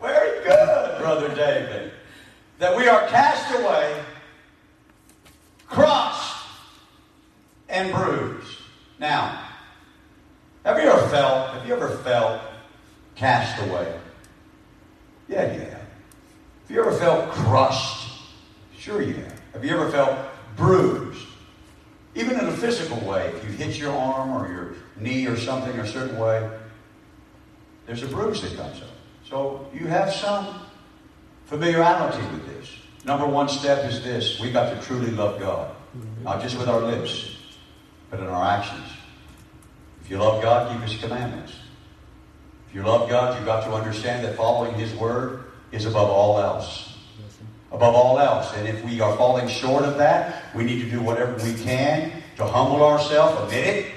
Very 0.00 0.44
good, 0.44 0.98
Brother 0.98 1.34
David. 1.34 1.92
That 2.58 2.76
we 2.76 2.88
are 2.88 3.06
cast 3.08 3.52
away, 3.58 4.00
crushed, 5.66 6.46
and 7.68 7.92
bruised. 7.92 8.58
Now, 8.98 9.47
have 10.68 10.78
you 10.78 10.90
ever 10.90 11.08
felt, 11.08 11.48
have 11.54 11.66
you 11.66 11.74
ever 11.74 11.88
felt 11.88 12.42
cast 13.14 13.58
away? 13.66 13.98
Yeah, 15.26 15.50
you 15.54 15.60
have. 15.60 15.70
Have 15.70 16.70
you 16.70 16.80
ever 16.82 16.92
felt 16.92 17.30
crushed? 17.30 18.10
Sure 18.76 19.00
you 19.00 19.14
have. 19.14 19.40
Have 19.54 19.64
you 19.64 19.70
ever 19.70 19.90
felt 19.90 20.18
bruised? 20.56 21.26
Even 22.14 22.38
in 22.38 22.48
a 22.48 22.52
physical 22.52 22.98
way, 23.08 23.28
if 23.28 23.44
you 23.44 23.50
hit 23.50 23.78
your 23.78 23.94
arm 23.94 24.30
or 24.30 24.46
your 24.52 24.74
knee 24.96 25.26
or 25.26 25.38
something 25.38 25.78
a 25.80 25.86
certain 25.86 26.18
way, 26.18 26.46
there's 27.86 28.02
a 28.02 28.06
bruise 28.06 28.42
that 28.42 28.54
comes 28.54 28.82
up. 28.82 28.88
So 29.26 29.66
you 29.72 29.86
have 29.86 30.12
some 30.12 30.54
familiarity 31.46 32.22
with 32.26 32.46
this. 32.46 32.76
Number 33.06 33.24
one 33.24 33.48
step 33.48 33.90
is 33.90 34.04
this 34.04 34.38
we 34.38 34.50
got 34.50 34.78
to 34.78 34.86
truly 34.86 35.12
love 35.12 35.40
God, 35.40 35.74
not 36.22 36.42
just 36.42 36.58
with 36.58 36.68
our 36.68 36.82
lips, 36.82 37.36
but 38.10 38.20
in 38.20 38.26
our 38.26 38.44
actions. 38.44 38.84
If 40.08 40.12
you 40.12 40.16
love 40.16 40.40
God, 40.40 40.72
keep 40.72 40.88
His 40.88 40.98
commandments. 40.98 41.52
If 42.70 42.74
you 42.74 42.82
love 42.82 43.10
God, 43.10 43.36
you've 43.36 43.44
got 43.44 43.64
to 43.64 43.74
understand 43.74 44.24
that 44.24 44.38
following 44.38 44.72
His 44.72 44.94
word 44.94 45.44
is 45.70 45.84
above 45.84 46.08
all 46.08 46.40
else 46.40 46.88
above 47.72 47.94
all 47.94 48.18
else. 48.18 48.50
And 48.54 48.66
if 48.66 48.82
we 48.82 49.02
are 49.02 49.14
falling 49.18 49.46
short 49.46 49.84
of 49.84 49.98
that, 49.98 50.54
we 50.54 50.64
need 50.64 50.80
to 50.80 50.90
do 50.90 51.02
whatever 51.02 51.34
we 51.44 51.52
can 51.54 52.22
to 52.36 52.46
humble 52.46 52.82
ourselves, 52.82 53.38
admit 53.42 53.66
it. 53.66 53.92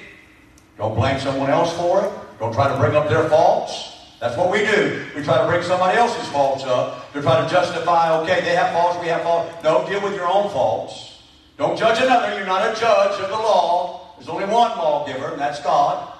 Don't 0.78 0.94
blame 0.94 1.18
someone 1.22 1.50
else 1.50 1.72
for 1.78 2.04
it. 2.04 2.12
Don't 2.38 2.54
try 2.54 2.68
to 2.68 2.78
bring 2.78 2.96
up 2.98 3.08
their 3.08 3.30
faults. 3.30 3.88
That's 4.20 4.36
what 4.36 4.52
we 4.52 4.60
do. 4.60 5.06
We 5.16 5.24
try 5.24 5.38
to 5.42 5.48
bring 5.48 5.64
somebody 5.64 5.98
else's 5.98 6.28
faults 6.34 6.66
up 6.66 7.12
to 7.14 7.22
try 7.22 7.42
to 7.42 7.50
justify, 7.50 8.20
okay, 8.22 8.42
they 8.42 8.56
have 8.56 8.74
faults, 8.74 9.00
we 9.00 9.08
have 9.08 9.24
faults. 9.24 9.64
No, 9.64 9.88
deal 9.88 10.02
with 10.02 10.16
your 10.16 10.28
own 10.28 10.50
faults. 10.50 11.22
Don't 11.58 11.78
judge 11.78 12.02
another. 12.02 12.36
You're 12.36 12.46
not 12.46 12.76
a 12.76 12.80
judge 12.80 13.20
of 13.22 13.30
the 13.30 13.36
law. 13.36 14.01
There's 14.22 14.30
only 14.30 14.46
one 14.46 14.78
lawgiver, 14.78 15.32
and 15.32 15.42
that's 15.42 15.60
God. 15.64 16.14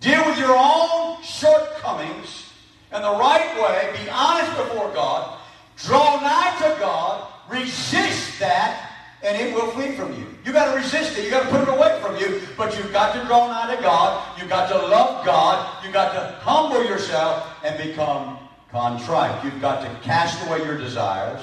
Deal 0.00 0.22
with 0.26 0.38
your 0.38 0.54
own 0.54 1.22
shortcomings 1.22 2.52
in 2.94 3.00
the 3.00 3.10
right 3.10 3.56
way. 3.56 3.90
Be 4.04 4.10
honest 4.10 4.54
before 4.54 4.92
God. 4.92 5.38
Draw 5.78 6.20
nigh 6.20 6.54
to 6.58 6.78
God, 6.78 7.26
resist 7.48 8.38
that, 8.38 8.92
and 9.22 9.34
it 9.34 9.54
will 9.54 9.70
flee 9.70 9.92
from 9.92 10.12
you. 10.12 10.26
You 10.44 10.52
got 10.52 10.74
to 10.74 10.76
resist 10.76 11.16
it. 11.16 11.24
You 11.24 11.30
got 11.30 11.44
to 11.44 11.48
put 11.48 11.62
it 11.62 11.68
away 11.68 11.98
from 12.02 12.18
you. 12.18 12.42
But 12.54 12.76
you've 12.76 12.92
got 12.92 13.14
to 13.14 13.26
draw 13.26 13.48
nigh 13.48 13.74
to 13.74 13.80
God. 13.80 14.38
You've 14.38 14.50
got 14.50 14.68
to 14.68 14.76
love 14.76 15.24
God. 15.24 15.82
You've 15.82 15.94
got 15.94 16.12
to 16.12 16.38
humble 16.40 16.84
yourself 16.84 17.50
and 17.64 17.78
become 17.78 18.38
contrite. 18.70 19.42
You've 19.42 19.62
got 19.62 19.80
to 19.80 20.00
cast 20.02 20.46
away 20.46 20.58
your 20.66 20.76
desires. 20.76 21.40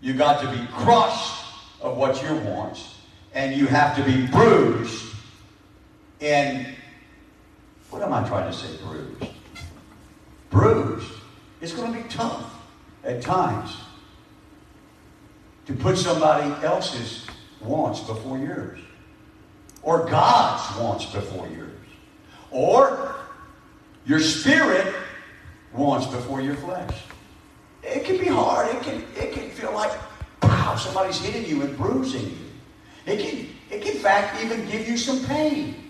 You've 0.00 0.18
got 0.18 0.40
to 0.42 0.48
be 0.56 0.64
crushed 0.74 1.44
of 1.80 1.96
what 1.96 2.22
you 2.22 2.36
want. 2.36 2.78
And 3.34 3.56
you 3.56 3.66
have 3.66 3.96
to 3.96 4.04
be 4.04 4.28
bruised 4.28 5.07
in, 6.20 6.74
what 7.90 8.02
am 8.02 8.12
I 8.12 8.26
trying 8.26 8.50
to 8.50 8.56
say, 8.56 8.76
bruised? 8.84 9.32
Bruised. 10.50 11.12
It's 11.60 11.72
going 11.72 11.92
to 11.92 12.02
be 12.02 12.08
tough 12.08 12.54
at 13.04 13.22
times 13.22 13.76
to 15.66 15.74
put 15.74 15.98
somebody 15.98 16.50
else's 16.64 17.26
wants 17.60 18.00
before 18.00 18.38
yours, 18.38 18.78
or 19.82 20.06
God's 20.06 20.78
wants 20.78 21.06
before 21.06 21.48
yours, 21.48 21.70
or 22.50 23.14
your 24.06 24.20
spirit 24.20 24.94
wants 25.72 26.06
before 26.06 26.40
your 26.40 26.54
flesh. 26.56 27.02
It 27.82 28.04
can 28.04 28.18
be 28.18 28.26
hard. 28.26 28.74
It 28.74 28.82
can, 28.82 29.04
it 29.16 29.32
can 29.32 29.50
feel 29.50 29.72
like, 29.72 29.92
wow, 30.42 30.76
somebody's 30.76 31.20
hitting 31.20 31.48
you 31.48 31.62
and 31.62 31.76
bruising 31.76 32.24
you. 32.26 32.36
It 33.06 33.20
can, 33.20 33.48
it 33.70 33.82
can, 33.82 33.96
in 33.96 34.02
fact, 34.02 34.42
even 34.42 34.66
give 34.68 34.88
you 34.88 34.96
some 34.96 35.24
pain. 35.24 35.87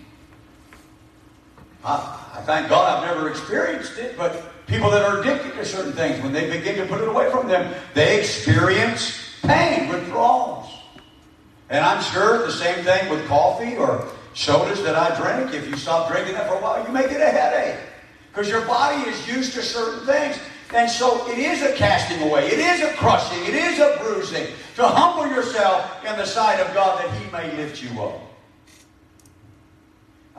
I, 1.83 2.41
thank 2.45 2.69
God 2.69 3.03
I've 3.03 3.15
never 3.15 3.29
experienced 3.29 3.97
it, 3.97 4.17
but 4.17 4.65
people 4.67 4.89
that 4.91 5.03
are 5.03 5.21
addicted 5.21 5.53
to 5.53 5.65
certain 5.65 5.93
things, 5.93 6.21
when 6.23 6.33
they 6.33 6.49
begin 6.49 6.75
to 6.77 6.85
put 6.85 7.01
it 7.01 7.07
away 7.07 7.29
from 7.31 7.47
them, 7.47 7.73
they 7.93 8.19
experience 8.19 9.35
pain, 9.41 9.87
withdrawals. 9.89 10.69
And 11.69 11.85
I'm 11.85 12.01
sure 12.01 12.45
the 12.45 12.51
same 12.51 12.83
thing 12.83 13.09
with 13.09 13.27
coffee 13.27 13.77
or 13.77 14.07
sodas 14.33 14.81
that 14.83 14.95
I 14.95 15.15
drink. 15.15 15.53
If 15.53 15.69
you 15.69 15.77
stop 15.77 16.09
drinking 16.11 16.33
that 16.33 16.47
for 16.47 16.55
a 16.55 16.61
while, 16.61 16.85
you 16.85 16.91
may 16.91 17.07
get 17.07 17.21
a 17.21 17.29
headache 17.29 17.79
because 18.31 18.49
your 18.49 18.65
body 18.65 19.09
is 19.09 19.27
used 19.27 19.53
to 19.53 19.61
certain 19.61 20.05
things. 20.05 20.39
And 20.73 20.89
so 20.89 21.27
it 21.31 21.39
is 21.39 21.63
a 21.63 21.73
casting 21.73 22.21
away, 22.27 22.47
it 22.47 22.59
is 22.59 22.81
a 22.81 22.93
crushing, 22.93 23.43
it 23.45 23.55
is 23.55 23.79
a 23.79 23.97
bruising 24.01 24.47
to 24.75 24.87
humble 24.87 25.27
yourself 25.27 26.05
in 26.05 26.15
the 26.15 26.25
sight 26.25 26.59
of 26.59 26.71
God 26.75 27.03
that 27.03 27.11
He 27.19 27.31
may 27.31 27.55
lift 27.57 27.81
you 27.81 27.89
up. 28.01 28.28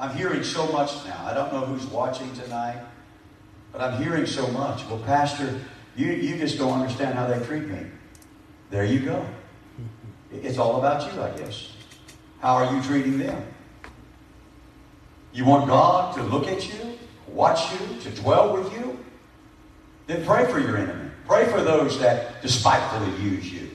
I'm 0.00 0.16
hearing 0.16 0.42
so 0.42 0.66
much 0.72 1.04
now. 1.04 1.26
I 1.26 1.34
don't 1.34 1.52
know 1.52 1.60
who's 1.60 1.84
watching 1.86 2.32
tonight, 2.32 2.82
but 3.70 3.82
I'm 3.82 4.02
hearing 4.02 4.24
so 4.24 4.46
much. 4.48 4.82
Well, 4.86 4.98
Pastor, 5.00 5.60
you, 5.94 6.06
you 6.12 6.38
just 6.38 6.56
don't 6.56 6.72
understand 6.72 7.14
how 7.14 7.26
they 7.26 7.44
treat 7.44 7.64
me. 7.64 7.80
There 8.70 8.86
you 8.86 9.00
go. 9.00 9.26
It's 10.32 10.56
all 10.56 10.78
about 10.78 11.12
you, 11.12 11.20
I 11.20 11.30
guess. 11.36 11.72
How 12.40 12.54
are 12.54 12.74
you 12.74 12.82
treating 12.82 13.18
them? 13.18 13.46
You 15.34 15.44
want 15.44 15.68
God 15.68 16.14
to 16.16 16.22
look 16.22 16.48
at 16.48 16.66
you, 16.66 16.98
watch 17.28 17.70
you, 17.72 18.00
to 18.00 18.10
dwell 18.22 18.56
with 18.56 18.72
you? 18.72 18.98
Then 20.06 20.24
pray 20.24 20.50
for 20.50 20.60
your 20.60 20.78
enemy. 20.78 21.10
Pray 21.26 21.44
for 21.44 21.60
those 21.60 22.00
that 22.00 22.40
despitefully 22.40 23.22
use 23.22 23.52
you. 23.52 23.68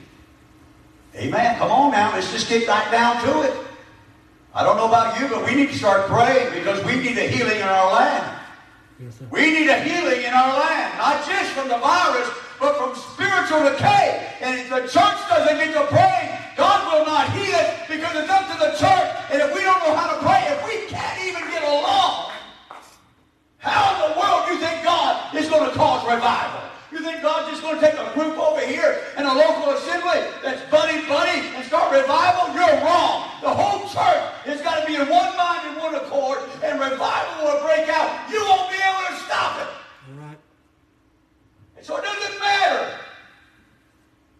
Amen. 1.14 1.56
Come 1.56 1.70
on 1.70 1.92
now. 1.92 2.12
Let's 2.12 2.32
just 2.32 2.48
get 2.48 2.66
back 2.66 2.90
down 2.90 3.22
to 3.24 3.42
it. 3.42 3.65
I 4.56 4.64
don't 4.64 4.78
know 4.78 4.88
about 4.88 5.20
you, 5.20 5.28
but 5.28 5.44
we 5.44 5.54
need 5.54 5.68
to 5.68 5.76
start 5.76 6.08
praying 6.08 6.48
because 6.56 6.82
we 6.88 6.96
need 6.96 7.18
a 7.20 7.28
healing 7.28 7.60
in 7.60 7.68
our 7.68 7.92
land. 7.92 8.40
Yes. 8.98 9.20
We 9.28 9.52
need 9.52 9.68
a 9.68 9.76
healing 9.84 10.24
in 10.24 10.32
our 10.32 10.48
land, 10.56 10.96
not 10.96 11.28
just 11.28 11.52
from 11.52 11.68
the 11.68 11.76
virus, 11.76 12.24
but 12.56 12.72
from 12.80 12.96
spiritual 12.96 13.68
decay. 13.68 14.32
And 14.40 14.56
if 14.58 14.72
the 14.72 14.80
church 14.88 15.20
doesn't 15.28 15.60
get 15.60 15.76
to 15.76 15.84
praying, 15.92 16.40
God 16.56 16.88
will 16.88 17.04
not 17.04 17.28
heal 17.36 17.52
it 17.52 17.84
because 17.84 18.16
it's 18.16 18.32
up 18.32 18.48
to 18.48 18.56
the 18.56 18.72
church. 18.80 19.08
And 19.28 19.44
if 19.44 19.52
we 19.52 19.60
don't 19.60 19.76
know 19.84 19.92
how 19.92 20.16
to 20.16 20.24
pray, 20.24 20.40
if 20.48 20.64
we 20.64 20.88
can't 20.88 21.20
even 21.28 21.44
get 21.52 21.60
along, 21.60 22.32
how 23.60 23.92
in 23.92 24.08
the 24.08 24.18
world 24.18 24.48
do 24.48 24.54
you 24.56 24.58
think 24.58 24.82
God 24.82 25.36
is 25.36 25.50
going 25.50 25.68
to 25.68 25.76
cause 25.76 26.00
revival? 26.08 26.64
You 26.96 27.02
think 27.02 27.20
God's 27.20 27.50
just 27.50 27.60
going 27.60 27.74
to 27.74 27.80
take 27.82 27.92
a 27.92 28.10
group 28.14 28.38
over 28.38 28.64
here 28.64 29.04
in 29.18 29.26
a 29.26 29.34
local 29.34 29.68
assembly 29.76 30.16
that's 30.42 30.62
buddy 30.70 31.06
buddy 31.06 31.46
and 31.52 31.62
start 31.66 31.92
revival? 31.92 32.54
You're 32.54 32.80
wrong. 32.80 33.28
The 33.42 33.52
whole 33.52 33.80
church 33.80 34.24
has 34.48 34.62
got 34.62 34.80
to 34.80 34.86
be 34.86 34.94
in 34.94 35.06
one 35.06 35.36
mind 35.36 35.68
and 35.68 35.76
one 35.76 35.94
accord, 35.94 36.38
and 36.64 36.80
revival 36.80 37.44
will 37.44 37.60
break 37.60 37.86
out. 37.90 38.30
You 38.30 38.40
won't 38.40 38.70
be 38.70 38.78
able 38.80 39.14
to 39.14 39.24
stop 39.26 39.60
it. 39.60 39.68
All 40.08 40.26
right. 40.26 40.38
And 41.76 41.84
so 41.84 41.98
it 41.98 42.02
doesn't 42.02 42.40
matter 42.40 42.98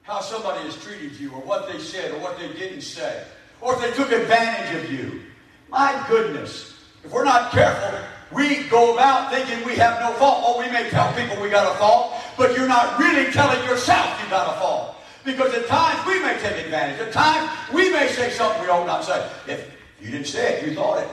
how 0.00 0.20
somebody 0.20 0.64
has 0.64 0.82
treated 0.82 1.12
you 1.20 1.32
or 1.32 1.42
what 1.42 1.70
they 1.70 1.78
said 1.78 2.12
or 2.12 2.20
what 2.20 2.38
they 2.38 2.50
didn't 2.54 2.80
say 2.80 3.22
or 3.61 3.74
if 3.74 3.82
they 3.82 3.92
took 3.92 4.11
advantage 4.11 4.82
of 4.82 4.90
you. 4.90 5.20
My 5.68 6.02
goodness, 6.09 6.74
if 7.04 7.12
we're 7.12 7.24
not 7.24 7.52
careful, 7.52 7.98
we 8.33 8.64
go 8.64 8.95
about 8.95 9.33
thinking 9.33 9.64
we 9.64 9.77
have 9.77 10.01
no 10.01 10.12
fault. 10.18 10.43
Oh, 10.45 10.59
we 10.59 10.70
may 10.70 10.91
tell 10.91 11.12
people 11.14 11.41
we 11.41 11.49
got 11.49 11.72
a 11.72 11.79
fault, 11.79 12.14
but 12.37 12.57
you're 12.57 12.68
not 12.68 12.99
really 12.99 13.31
telling 13.33 13.62
yourself 13.64 14.20
you 14.22 14.29
got 14.31 14.57
a 14.57 14.61
fault. 14.61 14.97
Because 15.24 15.55
at 15.55 15.66
times 15.66 16.05
we 16.07 16.20
may 16.20 16.39
take 16.39 16.64
advantage. 16.64 17.01
At 17.01 17.12
times 17.12 17.51
we 17.72 17.91
may 17.93 18.09
say 18.09 18.31
something 18.31 18.62
we 18.62 18.68
ought 18.68 18.87
not 18.87 19.05
say. 19.05 19.29
If 19.47 19.70
you 20.01 20.11
didn't 20.11 20.27
say 20.27 20.55
it, 20.55 20.66
you 20.66 20.74
thought 20.74 21.03
it. 21.03 21.09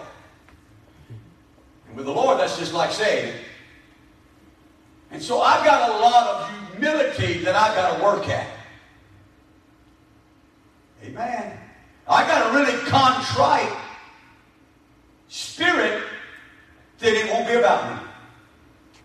And 1.87 1.97
with 1.97 2.05
the 2.05 2.11
Lord, 2.11 2.39
that's 2.39 2.57
just 2.57 2.73
like 2.73 2.91
saying 2.91 3.35
it. 3.35 3.41
And 5.11 5.21
so 5.21 5.41
I've 5.41 5.63
got 5.63 5.89
a 5.89 5.93
lot 6.01 6.27
of 6.27 6.71
humility 6.71 7.43
that 7.43 7.55
I've 7.55 7.75
got 7.75 7.97
to 7.97 8.03
work 8.03 8.27
at. 8.29 8.47
Amen. 11.03 11.59
I 12.07 12.27
got 12.27 12.51
a 12.51 12.57
really 12.57 12.77
contrite 12.89 13.77
spirit 15.27 16.03
that 17.03 17.13
it 17.13 17.29
won't 17.29 17.45
be 17.45 17.53
about 17.53 17.91
me. 17.91 18.07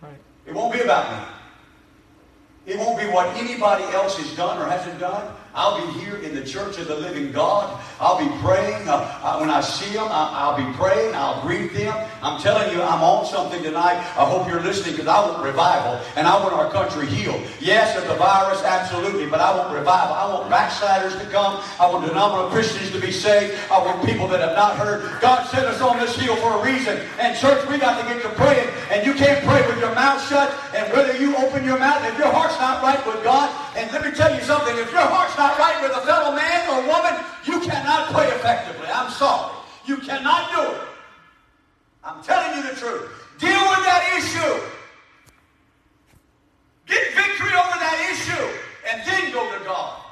Right. 0.00 0.16
It 0.46 0.54
won't 0.54 0.72
be 0.72 0.80
about 0.80 1.10
me. 1.10 2.72
It 2.72 2.78
won't 2.78 2.98
be 2.98 3.06
what 3.06 3.36
anybody 3.36 3.84
else 3.84 4.16
has 4.18 4.36
done 4.36 4.58
or 4.58 4.66
hasn't 4.70 5.00
done. 5.00 5.34
I'll 5.58 5.84
be 5.84 5.98
here 5.98 6.14
in 6.18 6.36
the 6.36 6.44
church 6.44 6.78
of 6.78 6.86
the 6.86 6.94
living 6.94 7.32
God. 7.32 7.82
I'll 7.98 8.16
be 8.16 8.30
praying. 8.38 8.86
Uh, 8.86 9.38
when 9.40 9.50
I 9.50 9.60
see 9.60 9.92
them, 9.92 10.06
I, 10.08 10.54
will 10.54 10.64
be 10.64 10.72
praying. 10.78 11.16
I'll 11.16 11.42
greet 11.42 11.74
them. 11.74 11.92
I'm 12.22 12.40
telling 12.40 12.70
you, 12.70 12.80
I'm 12.80 13.02
on 13.02 13.26
something 13.26 13.60
tonight. 13.60 13.98
I 14.14 14.22
hope 14.22 14.46
you're 14.46 14.62
listening 14.62 14.94
because 14.94 15.08
I 15.08 15.18
want 15.26 15.42
revival 15.42 16.00
and 16.14 16.28
I 16.28 16.38
want 16.38 16.54
our 16.54 16.70
country 16.70 17.06
healed. 17.06 17.42
Yes, 17.60 17.98
of 17.98 18.06
the 18.06 18.14
virus, 18.14 18.62
absolutely, 18.62 19.26
but 19.26 19.40
I 19.40 19.50
want 19.58 19.74
revival. 19.74 20.14
I 20.14 20.32
want 20.32 20.48
backsliders 20.48 21.18
to 21.18 21.26
come. 21.26 21.60
I 21.80 21.90
want 21.90 22.06
denominational 22.06 22.50
Christians 22.54 22.92
to 22.92 23.00
be 23.00 23.10
saved. 23.10 23.58
I 23.68 23.82
want 23.82 24.06
people 24.06 24.28
that 24.28 24.38
have 24.38 24.54
not 24.54 24.76
heard. 24.76 25.20
God 25.20 25.42
sent 25.50 25.66
us 25.66 25.80
on 25.80 25.98
this 25.98 26.14
hill 26.14 26.36
for 26.36 26.54
a 26.54 26.62
reason. 26.62 27.02
And 27.18 27.36
church, 27.36 27.66
we 27.68 27.78
got 27.78 27.98
to 27.98 28.06
get 28.06 28.22
to 28.22 28.30
praying. 28.38 28.68
And 28.92 29.04
you 29.04 29.12
can't 29.12 29.44
pray 29.44 29.66
with 29.66 29.80
your 29.80 29.94
mouth 29.96 30.22
shut. 30.28 30.54
And 30.72 30.86
whether 30.92 31.18
you 31.18 31.34
open 31.36 31.64
your 31.64 31.80
mouth, 31.80 32.06
if 32.06 32.16
your 32.16 32.30
heart's 32.30 32.58
not 32.60 32.80
right 32.80 33.04
with 33.04 33.24
God, 33.24 33.50
and 33.78 33.90
let 33.92 34.04
me 34.04 34.10
tell 34.10 34.34
you 34.34 34.42
something, 34.42 34.76
if 34.76 34.90
your 34.90 35.06
heart's 35.06 35.38
not 35.38 35.56
right 35.58 35.80
with 35.80 35.96
a 35.96 36.00
fellow 36.02 36.34
man 36.34 36.68
or 36.68 36.86
woman, 36.90 37.14
you 37.44 37.60
cannot 37.60 38.12
pray 38.12 38.26
effectively. 38.26 38.88
I'm 38.92 39.10
sorry. 39.10 39.54
You 39.88 39.96
cannot 39.96 40.52
do 40.54 40.60
it. 40.74 40.80
I'm 42.04 42.22
telling 42.22 42.58
you 42.58 42.62
the 42.62 42.76
truth. 42.76 43.10
Deal 43.38 43.50
with 43.50 43.84
that 43.88 44.04
issue. 44.18 44.60
Get 46.86 47.14
victory 47.14 47.54
over 47.56 47.78
that 47.80 48.12
issue, 48.12 48.46
and 48.90 49.02
then 49.06 49.32
go 49.32 49.58
to 49.58 49.64
God. 49.64 50.02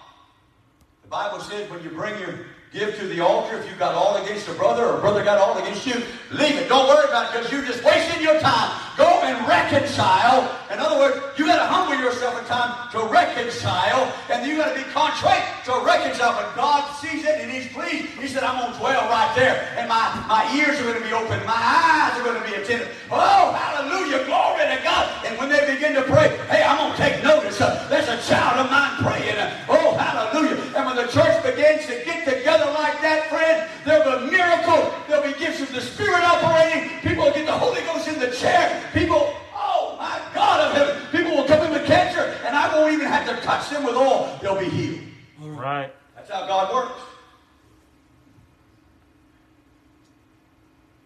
The 1.03 1.09
Bible 1.09 1.41
says 1.41 1.71
when 1.71 1.83
you 1.83 1.91
bring 1.91 2.19
your 2.19 2.35
give 2.73 2.97
to 2.99 3.07
the 3.07 3.21
altar, 3.21 3.59
if 3.59 3.69
you've 3.69 3.79
got 3.79 3.95
all 3.95 4.17
against 4.17 4.49
a 4.49 4.53
brother 4.55 4.87
or 4.87 4.99
brother 4.99 5.23
got 5.23 5.39
all 5.39 5.59
against 5.59 5.87
you, 5.87 5.95
leave 6.31 6.57
it. 6.57 6.69
Don't 6.69 6.89
worry 6.89 7.09
about 7.09 7.27
it 7.27 7.39
because 7.39 7.53
you're 7.53 7.65
just 7.65 7.85
wasting 7.85 8.23
your 8.23 8.41
time. 8.41 8.86
Go 8.97 9.21
and 9.23 9.47
reconcile. 9.47 10.57
In 10.73 10.79
other 10.81 10.97
words, 10.99 11.21
you 11.37 11.45
got 11.45 11.61
to 11.61 11.69
humble 11.69 12.01
yourself 12.03 12.39
in 12.41 12.45
time 12.49 12.89
to 12.93 13.05
reconcile, 13.13 14.13
and 14.33 14.47
you 14.47 14.57
got 14.57 14.73
to 14.73 14.75
be 14.75 14.89
contrite 14.91 15.45
to 15.69 15.73
reconcile. 15.85 16.33
But 16.33 16.57
God 16.57 16.89
sees 16.97 17.25
it 17.25 17.41
and 17.41 17.51
He's 17.51 17.69
pleased. 17.73 18.17
He 18.17 18.27
said, 18.27 18.43
I'm 18.43 18.57
going 18.59 18.73
to 18.73 18.79
dwell 18.79 19.05
right 19.13 19.33
there, 19.37 19.69
and 19.77 19.89
my, 19.89 20.01
my 20.27 20.49
ears 20.57 20.81
are 20.81 20.85
going 20.85 20.97
to 20.97 21.05
be 21.05 21.13
open, 21.13 21.45
my 21.45 21.61
eyes 21.61 22.19
are 22.19 22.25
going 22.25 22.41
to 22.41 22.49
be 22.49 22.57
attentive. 22.57 22.89
Oh, 23.11 23.53
hallelujah, 23.53 24.25
glory 24.25 24.65
to 24.65 24.81
God. 24.83 25.13
And 25.27 25.37
when 25.37 25.49
they 25.53 25.61
begin 25.69 25.95
to 25.95 26.03
pray, 26.03 26.33
hey, 26.49 26.65
I'm 26.65 26.79
going 26.79 26.93
to 26.93 26.99
take 26.99 27.23
notice. 27.23 27.61
Uh, 27.61 27.87
there's 27.89 28.09
a 28.09 28.17
child 28.25 28.65
of 28.65 28.71
mine 28.73 28.97
praying. 29.05 29.37
Uh, 29.37 29.77
oh, 29.77 29.97
hallelujah. 29.97 30.57
And 30.75 30.87
when 30.87 30.97
the 30.97 31.07
church 31.13 31.37
begins 31.45 31.85
to 31.87 32.01
get 32.05 32.25
together 32.25 32.67
like 32.73 33.01
that, 33.05 33.29
friend, 33.29 33.69
there'll 33.85 34.25
be 34.25 34.31
miracles. 34.33 34.93
There'll 35.07 35.23
be 35.23 35.39
gifts 35.39 35.61
of 35.61 35.73
the 35.73 35.81
Spirit 35.81 36.25
operating. 36.25 37.01
People 37.01 37.25
will 37.25 37.35
get 37.35 37.47
the 37.47 37.53
Holy 37.53 37.81
Ghost 37.83 38.09
in 38.09 38.19
the 38.19 38.31
chair. 38.33 38.83
People, 38.93 39.35
oh 39.55 39.97
my 39.99 40.21
God 40.35 40.61
of 40.61 40.77
heaven, 40.77 41.03
people 41.11 41.37
will 41.37 41.47
come 41.47 41.65
in 41.67 41.73
with 41.73 41.87
cancer, 41.87 42.37
and 42.47 42.57
I 42.57 42.77
won't 42.77 42.93
even 42.93 43.07
have 43.07 43.27
to 43.29 43.43
touch 43.43 43.71
them 43.71 43.85
with 43.85 43.97
oil. 43.97 44.39
They'll 44.41 44.59
be 44.59 44.69
healed. 44.69 45.01
Right. 45.41 45.93
That's 46.15 46.31
how 46.31 46.47
God 46.47 46.75
works. 46.75 47.01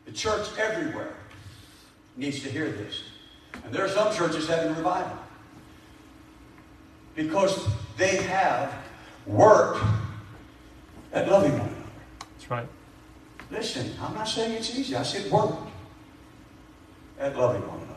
The 0.05 0.13
church 0.13 0.49
everywhere 0.59 1.15
needs 2.17 2.43
to 2.43 2.51
hear 2.51 2.71
this. 2.71 3.05
And 3.65 3.73
there 3.73 3.85
are 3.85 3.89
some 3.89 4.15
churches 4.15 4.49
having 4.49 4.75
revival. 4.75 5.17
Because 7.15 7.69
they 7.97 8.17
have 8.17 8.75
worked 9.27 9.85
at 11.13 11.29
loving 11.29 11.53
one 11.53 11.61
another. 11.61 11.75
That's 12.33 12.51
right. 12.51 12.67
Listen, 13.51 13.93
I'm 14.01 14.15
not 14.15 14.29
saying 14.29 14.53
it's 14.53 14.75
easy. 14.77 14.95
I 14.95 15.03
said 15.03 15.31
work 15.31 15.55
at 17.21 17.37
loving 17.37 17.61
one 17.69 17.77
another. 17.77 17.91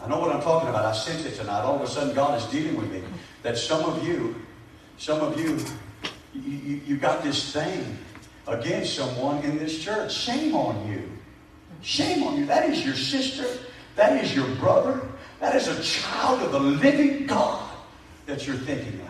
I 0.00 0.08
know 0.08 0.20
what 0.20 0.34
I'm 0.34 0.40
talking 0.40 0.68
about. 0.68 0.84
I 0.84 0.92
sense 0.92 1.24
it 1.24 1.34
tonight. 1.34 1.62
All 1.62 1.74
of 1.74 1.82
a 1.82 1.86
sudden, 1.86 2.14
God 2.14 2.40
is 2.40 2.46
dealing 2.46 2.76
with 2.76 2.90
me. 2.92 3.02
That 3.42 3.58
some 3.58 3.84
of 3.84 4.06
you, 4.06 4.36
some 4.96 5.20
of 5.20 5.38
you, 5.38 5.58
you, 6.32 6.80
you, 6.86 6.96
got 6.96 7.22
this 7.22 7.52
thing 7.52 7.98
against 8.46 8.94
someone 8.94 9.42
in 9.42 9.58
this 9.58 9.82
church. 9.82 10.14
Shame 10.14 10.54
on 10.54 10.88
you. 10.88 11.10
Shame 11.82 12.22
on 12.22 12.38
you. 12.38 12.46
That 12.46 12.70
is 12.70 12.84
your 12.84 12.94
sister. 12.94 13.44
That 13.96 14.22
is 14.22 14.34
your 14.34 14.46
brother. 14.56 15.00
That 15.40 15.56
is 15.56 15.66
a 15.66 15.82
child 15.82 16.42
of 16.42 16.52
the 16.52 16.60
living 16.60 17.26
God 17.26 17.68
that 18.26 18.46
you're 18.46 18.56
thinking 18.56 19.00
about. 19.00 19.07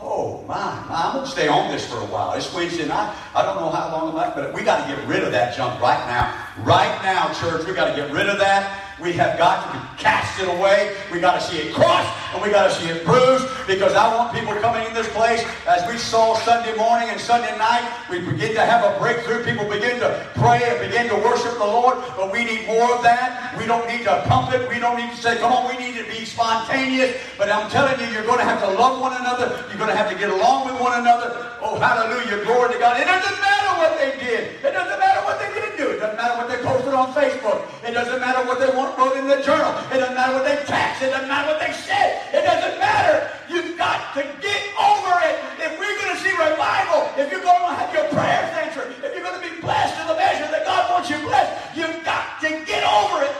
Oh 0.00 0.44
my, 0.46 0.54
my, 0.88 1.06
I'm 1.06 1.12
gonna 1.14 1.26
stay 1.26 1.48
on 1.48 1.70
this 1.70 1.86
for 1.90 1.96
a 1.96 2.06
while. 2.06 2.34
It's 2.34 2.52
Wednesday 2.52 2.86
night. 2.86 3.16
I 3.34 3.42
don't 3.42 3.56
know 3.56 3.70
how 3.70 3.90
long 3.90 4.10
I'm 4.10 4.14
left, 4.14 4.36
but 4.36 4.52
we 4.52 4.62
got 4.62 4.86
to 4.86 4.94
get 4.94 5.06
rid 5.08 5.24
of 5.24 5.32
that 5.32 5.56
junk 5.56 5.80
right 5.80 6.06
now. 6.06 6.34
Right 6.64 7.02
now, 7.02 7.32
church, 7.34 7.66
we 7.66 7.72
got 7.72 7.88
to 7.88 7.96
get 7.96 8.12
rid 8.12 8.28
of 8.28 8.38
that. 8.38 8.85
We 9.00 9.12
have 9.12 9.36
got 9.36 9.60
to 9.72 10.02
cast 10.02 10.40
it 10.40 10.48
away. 10.48 10.96
We 11.12 11.20
got 11.20 11.38
to 11.38 11.40
see 11.44 11.58
it 11.58 11.74
crushed 11.74 12.08
and 12.32 12.40
we 12.40 12.48
got 12.48 12.68
to 12.68 12.74
see 12.74 12.88
it 12.88 13.04
bruised 13.04 13.44
because 13.66 13.92
I 13.92 14.08
want 14.16 14.32
people 14.32 14.54
coming 14.64 14.86
in 14.88 14.94
this 14.94 15.08
place 15.12 15.44
as 15.68 15.84
we 15.86 15.98
saw 15.98 16.32
Sunday 16.48 16.74
morning 16.76 17.10
and 17.10 17.20
Sunday 17.20 17.52
night. 17.58 17.84
We 18.08 18.20
begin 18.20 18.54
to 18.54 18.64
have 18.64 18.88
a 18.88 18.98
breakthrough. 18.98 19.44
People 19.44 19.68
begin 19.68 20.00
to 20.00 20.26
pray 20.36 20.64
and 20.64 20.80
begin 20.80 21.08
to 21.12 21.16
worship 21.20 21.52
the 21.60 21.68
Lord, 21.68 21.98
but 22.16 22.32
we 22.32 22.44
need 22.44 22.66
more 22.66 22.88
of 22.96 23.02
that. 23.02 23.52
We 23.58 23.66
don't 23.66 23.86
need 23.86 24.04
to 24.04 24.24
pump 24.28 24.54
it. 24.54 24.66
We 24.68 24.80
don't 24.80 24.96
need 24.96 25.10
to 25.10 25.20
say, 25.20 25.36
come 25.36 25.52
on, 25.52 25.68
we 25.68 25.76
need 25.76 26.00
to 26.00 26.04
be 26.08 26.24
spontaneous. 26.24 27.20
But 27.36 27.52
I'm 27.52 27.68
telling 27.68 28.00
you, 28.00 28.06
you're 28.16 28.24
going 28.24 28.40
to 28.40 28.48
have 28.48 28.60
to 28.64 28.70
love 28.80 29.00
one 29.00 29.12
another. 29.12 29.60
You're 29.68 29.78
going 29.78 29.92
to 29.92 29.96
have 29.96 30.08
to 30.08 30.16
get 30.16 30.30
along 30.30 30.72
with 30.72 30.80
one 30.80 30.98
another. 30.98 31.52
Oh, 31.60 31.76
hallelujah. 31.78 32.44
Glory 32.44 32.72
to 32.72 32.78
God. 32.78 32.96
It 32.96 33.04
doesn't 33.04 33.40
matter 33.44 33.72
what 33.76 33.92
they 34.00 34.16
did. 34.24 34.56
It 34.64 34.72
doesn't 34.72 34.98
matter 34.98 35.20
what 35.20 35.38
they 35.38 35.52
do. 35.52 35.65
It 35.96 36.00
doesn't 36.00 36.20
matter 36.20 36.36
what 36.36 36.48
they 36.52 36.60
posted 36.60 36.92
on 36.92 37.08
Facebook. 37.16 37.64
It 37.80 37.92
doesn't 37.92 38.20
matter 38.20 38.44
what 38.44 38.60
they 38.60 38.68
want, 38.68 38.98
wrote 38.98 39.16
in 39.16 39.28
the 39.28 39.40
journal. 39.40 39.72
It 39.88 39.96
doesn't 39.96 40.12
matter 40.12 40.34
what 40.36 40.44
they 40.44 40.60
text. 40.68 41.00
It 41.00 41.08
doesn't 41.08 41.26
matter 41.26 41.48
what 41.48 41.58
they 41.58 41.72
said. 41.72 42.20
It 42.36 42.44
doesn't 42.44 42.78
matter. 42.78 43.32
You've 43.48 43.78
got 43.78 44.12
to 44.12 44.20
get 44.44 44.60
over 44.76 45.16
it. 45.24 45.40
If 45.56 45.80
we're 45.80 45.96
going 45.96 46.12
to 46.12 46.20
see 46.20 46.36
revival, 46.36 47.08
if 47.16 47.32
you're 47.32 47.40
going 47.40 47.64
to 47.64 47.72
have 47.80 47.88
your 47.96 48.04
prayers 48.12 48.52
answered, 48.60 48.92
if 49.02 49.14
you're 49.16 49.24
going 49.24 49.40
to 49.40 49.48
be 49.48 49.58
blessed 49.64 49.96
to 49.96 50.12
the 50.12 50.20
measure 50.20 50.44
that 50.52 50.66
God 50.66 50.84
wants 50.92 51.08
you 51.08 51.16
blessed, 51.24 51.74
you've 51.74 52.04
got 52.04 52.42
to 52.44 52.48
get 52.68 52.84
over 52.84 53.24
it. 53.24 53.34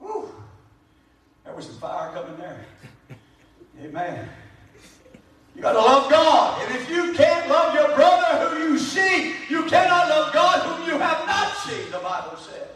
Whew. 0.00 0.28
There 1.44 1.54
was 1.56 1.72
some 1.72 1.76
fire 1.76 2.12
coming 2.12 2.36
there. 2.36 2.60
Amen. 3.80 4.28
You 5.56 5.62
got 5.62 5.72
to 5.72 5.78
love 5.78 6.10
God. 6.10 6.62
And 6.62 6.76
if 6.76 6.90
you 6.90 7.14
can't 7.14 7.48
love 7.48 7.74
your 7.74 7.94
brother 7.96 8.50
who 8.50 8.72
you 8.72 8.78
see, 8.78 9.34
you 9.48 9.64
cannot 9.64 10.08
love 10.10 10.32
God 10.34 10.60
whom 10.60 10.86
you 10.86 10.98
have 10.98 11.26
not 11.26 11.56
seen, 11.56 11.90
the 11.90 11.98
Bible 11.98 12.36
says. 12.36 12.68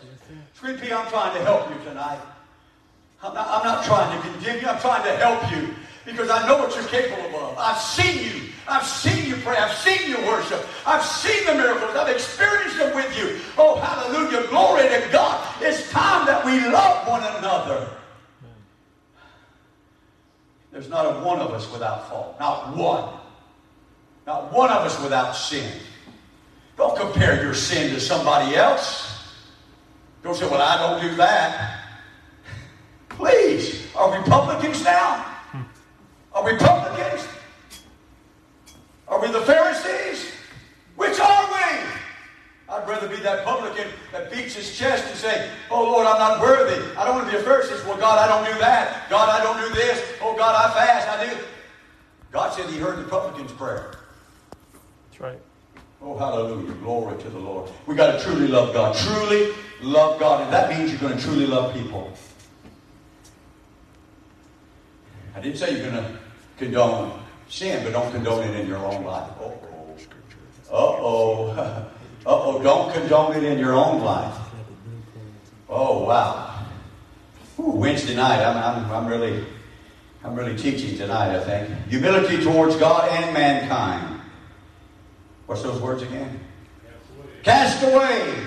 Sweet 0.55 0.81
pea, 0.81 0.93
I'm 0.93 1.07
trying 1.09 1.37
to 1.37 1.45
help 1.45 1.69
you 1.69 1.77
tonight. 1.85 2.21
I'm 3.23 3.35
not, 3.35 3.49
I'm 3.49 3.65
not 3.65 3.85
trying 3.85 4.17
to 4.17 4.29
condemn 4.29 4.63
you. 4.63 4.69
I'm 4.69 4.81
trying 4.81 5.05
to 5.05 5.17
help 5.17 5.53
you. 5.53 5.75
because 6.07 6.31
I 6.31 6.47
know 6.47 6.57
what 6.57 6.75
you're 6.75 6.85
capable 6.85 7.39
of. 7.39 7.59
I've 7.59 7.81
seen 7.81 8.25
you. 8.25 8.49
I've 8.67 8.87
seen 8.87 9.27
you 9.29 9.37
pray. 9.37 9.57
I've 9.57 9.77
seen 9.77 10.09
you 10.09 10.17
worship. 10.27 10.67
I've 10.87 11.05
seen 11.05 11.45
the 11.45 11.55
miracles. 11.55 11.95
I've 11.95 12.09
experienced 12.09 12.79
them 12.79 12.95
with 12.95 13.17
you. 13.19 13.39
Oh, 13.59 13.79
hallelujah. 13.79 14.47
Glory 14.49 14.89
to 14.89 15.09
God. 15.13 15.47
It's 15.61 15.91
time 15.91 16.25
that 16.27 16.45
we 16.47 16.61
love 16.61 17.07
one 17.07 17.23
another. 17.37 17.89
There's 20.73 20.89
not 20.89 21.07
a 21.07 21.25
one 21.25 21.41
of 21.41 21.51
us 21.53 21.71
without 21.73 22.09
fault. 22.09 22.39
Not 22.39 22.77
one. 22.77 23.13
Not 24.27 24.53
one 24.53 24.71
of 24.71 24.83
us 24.83 25.01
without 25.03 25.33
sin. 25.33 25.81
Don't 26.77 26.97
compare 26.97 27.43
your 27.43 27.55
sin 27.55 27.93
to 27.95 28.01
somebody 28.01 28.55
else. 28.55 29.35
Don't 30.23 30.37
say, 30.37 30.49
well, 30.49 30.63
I 30.63 30.77
don't 30.79 31.11
do 31.11 31.17
that. 31.17 31.85
Please. 33.09 33.87
Are 33.97 34.17
Republicans 34.17 34.85
now? 34.85 35.27
Are 36.33 36.45
we 36.45 36.53
Republicans? 36.53 37.27
Are 39.09 39.21
we 39.21 39.33
the 39.33 39.41
Pharisees? 39.41 40.31
Which 40.97 41.19
are 41.19 41.49
we? 41.53 41.79
I'd 42.71 42.89
rather 42.89 43.09
be 43.09 43.17
that 43.17 43.45
publican 43.45 43.89
that 44.13 44.31
beats 44.31 44.55
his 44.55 44.79
chest 44.79 45.05
and 45.09 45.17
say, 45.17 45.51
Oh 45.71 45.83
Lord, 45.83 46.07
I'm 46.07 46.19
not 46.19 46.41
worthy. 46.41 46.81
I 46.97 47.05
don't 47.05 47.17
want 47.17 47.29
to 47.29 47.33
be 47.33 47.39
a 47.39 47.43
Pharisee. 47.43 47.85
Well, 47.85 47.99
God, 47.99 48.19
I 48.19 48.29
don't 48.29 48.53
do 48.53 48.61
that. 48.61 49.11
God, 49.11 49.29
I 49.29 49.43
don't 49.43 49.61
do 49.69 49.75
this. 49.75 50.05
Oh 50.23 50.37
God, 50.37 50.55
I 50.55 50.73
fast. 50.73 51.09
I 51.09 51.27
do. 51.29 51.37
God 52.31 52.53
said 52.53 52.71
he 52.71 52.79
heard 52.79 52.99
the 52.99 53.09
publican's 53.09 53.51
prayer. 53.53 53.95
That's 55.09 55.21
right. 55.21 55.41
Oh, 56.01 56.17
hallelujah. 56.17 56.73
Glory 56.75 57.21
to 57.21 57.29
the 57.29 57.39
Lord. 57.39 57.69
We 57.87 57.97
got 57.97 58.19
to 58.19 58.25
truly 58.25 58.47
love 58.47 58.73
God. 58.73 58.95
Truly 58.95 59.53
love 59.83 60.21
God. 60.21 60.45
And 60.45 60.53
that 60.53 60.71
means 60.71 60.93
you're 60.93 61.01
going 61.01 61.17
to 61.17 61.23
truly 61.23 61.47
love 61.47 61.75
people. 61.75 62.13
I 65.35 65.41
didn't 65.41 65.59
say 65.59 65.73
you're 65.73 65.91
going 65.91 66.05
to 66.05 66.19
condone 66.57 67.21
sin, 67.49 67.83
but 67.85 67.93
don't 67.93 68.11
condone 68.13 68.45
it 68.45 68.61
in 68.61 68.69
your 68.69 68.79
own 68.79 69.05
life. 69.05 69.31
Uh-oh. 69.41 69.59
Uh-oh. 70.73 71.87
Uh-oh. 72.27 72.63
Don't 72.63 72.93
condone 72.93 73.37
it 73.37 73.45
in 73.45 73.59
your 73.59 73.75
own 73.75 74.03
life. 74.03 74.37
Oh, 75.69 76.05
wow. 76.05 76.65
Ooh, 77.59 77.71
Wednesday 77.71 78.17
night, 78.17 78.43
I'm, 78.43 78.57
I'm, 78.57 78.91
I'm 78.91 79.07
really... 79.07 79.45
I'm 80.23 80.35
really 80.35 80.55
teaching 80.55 80.99
tonight, 80.99 81.35
I 81.35 81.43
think. 81.43 81.87
Humility 81.89 82.45
towards 82.45 82.77
God 82.77 83.09
and 83.09 83.33
mankind. 83.33 84.21
What's 85.47 85.63
those 85.63 85.81
words 85.81 86.03
again? 86.03 86.39
Cast 87.43 87.83
away, 87.83 88.47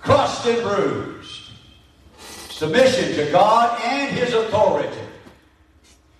crushed 0.00 0.44
and 0.44 0.62
bruised. 0.62 1.52
Submission 2.50 3.14
to 3.14 3.32
God 3.32 3.80
and 3.84 4.14
His 4.14 4.34
authority. 4.34 5.00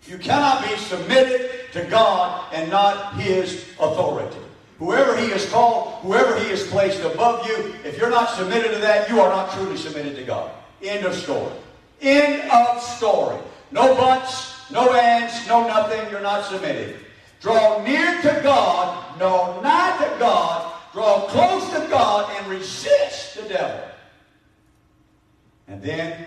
You 0.07 0.17
cannot 0.17 0.65
be 0.65 0.75
submitted 0.77 1.71
to 1.73 1.85
God 1.85 2.51
and 2.55 2.71
not 2.71 3.21
His 3.21 3.63
authority. 3.79 4.39
Whoever 4.79 5.17
He 5.17 5.31
has 5.31 5.49
called, 5.51 5.95
whoever 6.03 6.39
He 6.39 6.49
has 6.49 6.67
placed 6.67 7.03
above 7.03 7.47
you, 7.47 7.75
if 7.85 7.97
you're 7.97 8.11
not 8.11 8.31
submitted 8.31 8.73
to 8.73 8.79
that, 8.79 9.09
you 9.09 9.21
are 9.21 9.31
not 9.31 9.53
truly 9.53 9.77
submitted 9.77 10.17
to 10.17 10.23
God. 10.23 10.51
End 10.83 11.07
of 11.07 11.15
story. 11.15 11.53
End 12.01 12.51
of 12.51 12.83
story. 12.83 13.39
No 13.71 13.95
buts, 13.95 14.71
no 14.71 14.93
ands, 14.93 15.47
no 15.49 15.67
nothing. 15.67 16.11
You're 16.11 16.21
not 16.21 16.45
submitted. 16.45 16.97
Draw 17.41 17.83
near 17.85 18.21
to 18.23 18.41
God, 18.43 19.19
no, 19.19 19.61
not 19.63 19.99
to 20.01 20.19
God. 20.19 20.73
Draw 20.93 21.27
close 21.29 21.71
to 21.71 21.87
God 21.89 22.31
and 22.37 22.47
resist 22.49 23.37
the 23.37 23.49
devil. 23.49 23.81
And 25.69 25.83
then 25.83 26.27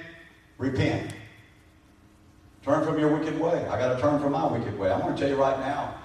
repent. 0.58 1.14
Turn 2.64 2.86
from 2.86 3.00
your 3.00 3.16
wicked 3.16 3.40
way. 3.40 3.66
I 3.68 3.80
got 3.80 3.96
to 3.96 4.02
turn 4.02 4.20
from 4.20 4.34
my 4.34 4.46
wicked 4.46 4.78
way. 4.78 4.92
I'm 4.92 5.02
going 5.02 5.16
to 5.16 5.20
tell 5.20 5.30
you 5.30 5.38
right 5.38 5.58
now. 5.60 5.96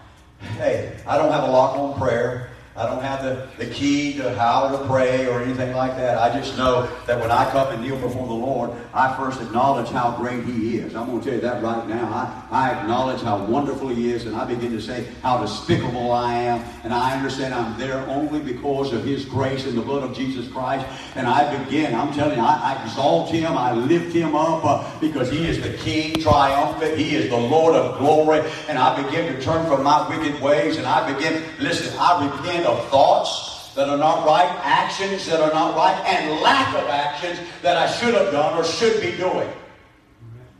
Hey, 0.56 0.96
I 1.06 1.18
don't 1.18 1.32
have 1.32 1.44
a 1.44 1.50
lock 1.50 1.76
on 1.76 1.98
prayer. 1.98 2.50
I 2.76 2.86
don't 2.86 3.02
have 3.02 3.22
the, 3.22 3.46
the 3.56 3.72
key 3.72 4.14
to 4.14 4.34
how 4.34 4.68
to 4.68 4.84
pray 4.88 5.28
or 5.28 5.40
anything 5.40 5.76
like 5.76 5.96
that. 5.96 6.18
I 6.18 6.36
just 6.36 6.58
know 6.58 6.90
that 7.06 7.20
when 7.20 7.30
I 7.30 7.48
come 7.52 7.72
and 7.72 7.80
kneel 7.80 7.96
before 8.00 8.26
the 8.26 8.34
Lord, 8.34 8.70
I 8.92 9.16
first 9.16 9.40
acknowledge 9.40 9.90
how 9.90 10.16
great 10.16 10.44
He 10.44 10.78
is. 10.78 10.96
I'm 10.96 11.06
going 11.06 11.20
to 11.20 11.24
tell 11.24 11.34
you 11.34 11.40
that 11.42 11.62
right 11.62 11.86
now. 11.86 12.08
I, 12.50 12.72
I 12.72 12.80
acknowledge 12.80 13.22
how 13.22 13.44
wonderful 13.44 13.90
He 13.90 14.10
is, 14.10 14.26
and 14.26 14.34
I 14.34 14.44
begin 14.44 14.72
to 14.72 14.80
say 14.80 15.06
how 15.22 15.38
despicable 15.38 16.10
I 16.10 16.34
am. 16.34 16.64
And 16.82 16.92
I 16.92 17.16
understand 17.16 17.54
I'm 17.54 17.78
there 17.78 17.98
only 18.08 18.40
because 18.40 18.92
of 18.92 19.04
His 19.04 19.24
grace 19.24 19.66
and 19.66 19.78
the 19.78 19.82
blood 19.82 20.02
of 20.02 20.16
Jesus 20.16 20.48
Christ. 20.48 20.84
And 21.14 21.28
I 21.28 21.56
begin, 21.64 21.94
I'm 21.94 22.12
telling 22.12 22.38
you, 22.38 22.44
I, 22.44 22.74
I 22.74 22.84
exalt 22.84 23.30
Him, 23.30 23.56
I 23.56 23.72
lift 23.72 24.12
Him 24.12 24.34
up 24.34 24.64
uh, 24.64 24.98
because 24.98 25.30
He 25.30 25.46
is 25.46 25.62
the 25.62 25.74
King 25.78 26.20
triumphant. 26.20 26.98
He 26.98 27.14
is 27.14 27.30
the 27.30 27.38
Lord 27.38 27.76
of 27.76 27.98
glory. 27.98 28.40
And 28.68 28.78
I 28.78 29.00
begin 29.00 29.32
to 29.32 29.40
turn 29.40 29.64
from 29.66 29.84
my 29.84 30.08
wicked 30.08 30.42
ways, 30.42 30.76
and 30.76 30.88
I 30.88 31.12
begin, 31.12 31.40
listen, 31.60 31.96
I 32.00 32.26
repent 32.26 32.63
of 32.64 32.88
thoughts 32.88 33.72
that 33.74 33.88
are 33.88 33.98
not 33.98 34.24
right, 34.26 34.48
actions 34.62 35.26
that 35.26 35.40
are 35.40 35.52
not 35.52 35.76
right, 35.76 35.96
and 36.06 36.40
lack 36.40 36.74
of 36.74 36.88
actions 36.88 37.38
that 37.62 37.76
I 37.76 37.90
should 37.90 38.14
have 38.14 38.32
done 38.32 38.56
or 38.58 38.64
should 38.64 39.00
be 39.00 39.16
doing. 39.16 39.50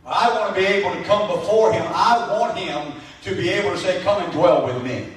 I 0.05 0.29
want 0.29 0.53
to 0.53 0.61
be 0.61 0.67
able 0.67 0.91
to 0.91 1.03
come 1.03 1.27
before 1.27 1.73
Him. 1.73 1.85
I 1.87 2.27
want 2.39 2.57
Him 2.57 2.93
to 3.23 3.35
be 3.35 3.49
able 3.49 3.71
to 3.71 3.77
say, 3.77 4.01
Come 4.03 4.21
and 4.21 4.31
dwell 4.31 4.65
with 4.65 4.83
me. 4.83 5.07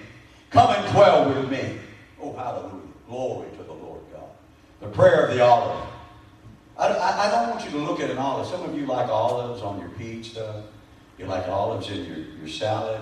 Come 0.51 0.71
and 0.71 0.93
dwell 0.93 1.29
with 1.29 1.51
me. 1.51 1.79
Oh, 2.21 2.33
hallelujah. 2.33 2.73
Glory 3.07 3.49
to 3.57 3.63
the 3.63 3.73
Lord 3.73 4.01
God. 4.13 4.29
The 4.81 4.89
prayer 4.89 5.27
of 5.27 5.35
the 5.35 5.45
olive. 5.45 5.87
I, 6.79 6.87
I, 6.87 7.27
I 7.27 7.31
don't 7.31 7.51
want 7.51 7.65
you 7.65 7.71
to 7.73 7.79
look 7.79 8.01
at 8.01 8.11
an 8.11 8.19
olive. 8.19 8.47
Some 8.47 8.63
of 8.63 8.75
you 8.79 8.87
like 8.87 9.09
olives 9.09 9.63
on 9.63 9.79
your 9.79 9.91
pizza. 9.91 10.65
You 11.19 11.27
like 11.27 11.49
olives 11.49 11.91
in 11.91 12.05
your, 12.05 12.19
your 12.19 12.49
salad. 12.49 13.01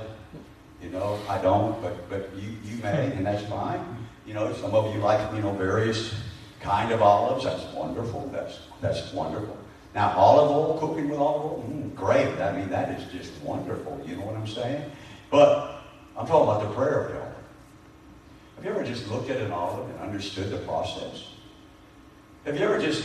You 0.87 0.93
know, 0.93 1.19
I 1.29 1.39
don't, 1.39 1.83
but 1.83 2.09
but 2.09 2.31
you, 2.37 2.51
you 2.65 2.81
may, 2.81 3.11
and 3.11 3.27
that's 3.27 3.43
fine. 3.47 3.85
You 4.25 4.35
know, 4.35 4.53
some 4.53 4.73
of 4.73 4.95
you 4.95 5.01
like, 5.01 5.35
you 5.35 5.43
know, 5.43 5.51
various 5.51 6.15
kind 6.61 6.93
of 6.93 7.03
olives. 7.03 7.45
That's 7.45 7.65
wonderful. 7.75 8.31
That's 8.33 8.61
that's 8.81 9.13
wonderful. 9.13 9.59
Now, 9.97 10.13
olive 10.17 10.49
oil, 10.49 10.79
cooking 10.79 11.09
with 11.09 11.19
olive 11.19 11.43
oil, 11.43 11.69
mm, 11.69 11.93
great. 11.97 12.29
I 12.41 12.57
mean, 12.57 12.69
that 12.69 13.01
is 13.01 13.11
just 13.11 13.33
wonderful. 13.43 14.01
You 14.07 14.15
know 14.15 14.27
what 14.27 14.37
I'm 14.37 14.47
saying? 14.47 14.89
But 15.29 15.83
I'm 16.17 16.25
talking 16.25 16.49
about 16.49 16.63
the 16.63 16.73
prayer 16.77 17.01
of 17.01 17.13
the 17.13 17.19
olive. 17.19 17.35
Have 18.55 18.65
you 18.65 18.71
ever 18.71 18.85
just 18.85 19.09
looked 19.09 19.29
at 19.29 19.39
an 19.39 19.51
olive 19.51 19.91
and 19.91 19.99
understood 19.99 20.51
the 20.51 20.59
process? 20.59 21.31
Have 22.45 22.57
you 22.57 22.65
ever 22.65 22.79
just 22.79 23.05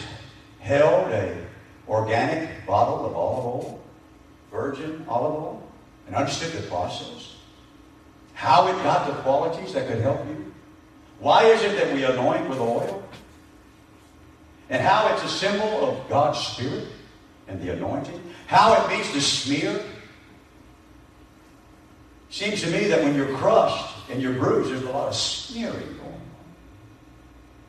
held 0.60 1.12
a 1.12 1.36
organic 1.88 2.64
bottle 2.68 3.08
of 3.08 3.16
olive 3.16 3.46
oil, 3.46 3.84
virgin 4.52 5.04
olive 5.08 5.34
oil, 5.34 5.72
and 6.06 6.16
understood 6.16 6.52
the 6.52 6.68
process? 6.70 7.31
How 8.42 8.68
it 8.70 8.84
got 8.84 9.06
the 9.06 9.14
qualities 9.22 9.72
that 9.74 9.88
could 9.88 10.00
help 10.00 10.28
you? 10.28 10.52
Why 11.20 11.44
is 11.44 11.62
it 11.62 11.76
that 11.76 11.94
we 11.94 12.06
anoint 12.06 12.50
with 12.50 12.58
oil? 12.58 13.04
And 14.72 14.82
how 14.82 15.14
it's 15.14 15.24
a 15.24 15.30
symbol 15.30 15.86
of 15.86 16.10
God's 16.10 16.40
Spirit 16.40 16.88
and 17.48 17.62
the 17.62 17.74
anointing? 17.74 18.20
How 18.48 18.84
it 18.84 18.90
means 18.90 19.12
to 19.12 19.22
smear? 19.22 19.80
Seems 22.32 22.62
to 22.62 22.72
me 22.72 22.88
that 22.88 23.04
when 23.04 23.14
you're 23.14 23.38
crushed 23.38 24.10
and 24.10 24.20
you're 24.20 24.34
bruised, 24.34 24.72
there's 24.72 24.82
a 24.82 24.90
lot 24.90 25.10
of 25.10 25.16
smearing 25.16 25.76
going 25.78 26.00
on. 26.00 26.22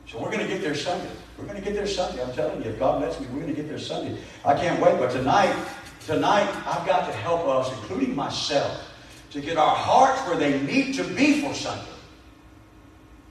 So 0.07 0.19
we're 0.19 0.31
going 0.31 0.39
to 0.39 0.47
get 0.47 0.63
there 0.63 0.73
Sunday. 0.73 1.11
We're 1.37 1.45
going 1.45 1.59
to 1.59 1.63
get 1.63 1.75
there 1.75 1.85
Sunday. 1.85 2.23
I'm 2.23 2.33
telling 2.33 2.63
you, 2.63 2.71
if 2.71 2.79
God 2.79 2.99
lets 2.99 3.19
me, 3.19 3.27
we're 3.27 3.41
going 3.41 3.53
to 3.53 3.61
get 3.61 3.69
there 3.69 3.77
Sunday. 3.77 4.19
I 4.43 4.55
can't 4.55 4.81
wait. 4.81 4.97
But 4.97 5.11
tonight, 5.11 5.55
tonight, 6.03 6.49
I've 6.65 6.87
got 6.87 7.05
to 7.05 7.13
help 7.13 7.45
us, 7.45 7.71
including 7.73 8.15
myself, 8.15 8.89
to 9.33 9.41
get 9.41 9.57
our 9.57 9.75
hearts 9.75 10.21
where 10.27 10.37
they 10.37 10.61
need 10.61 10.93
to 10.93 11.03
be 11.03 11.41
for 11.41 11.55
Sunday. 11.55 11.83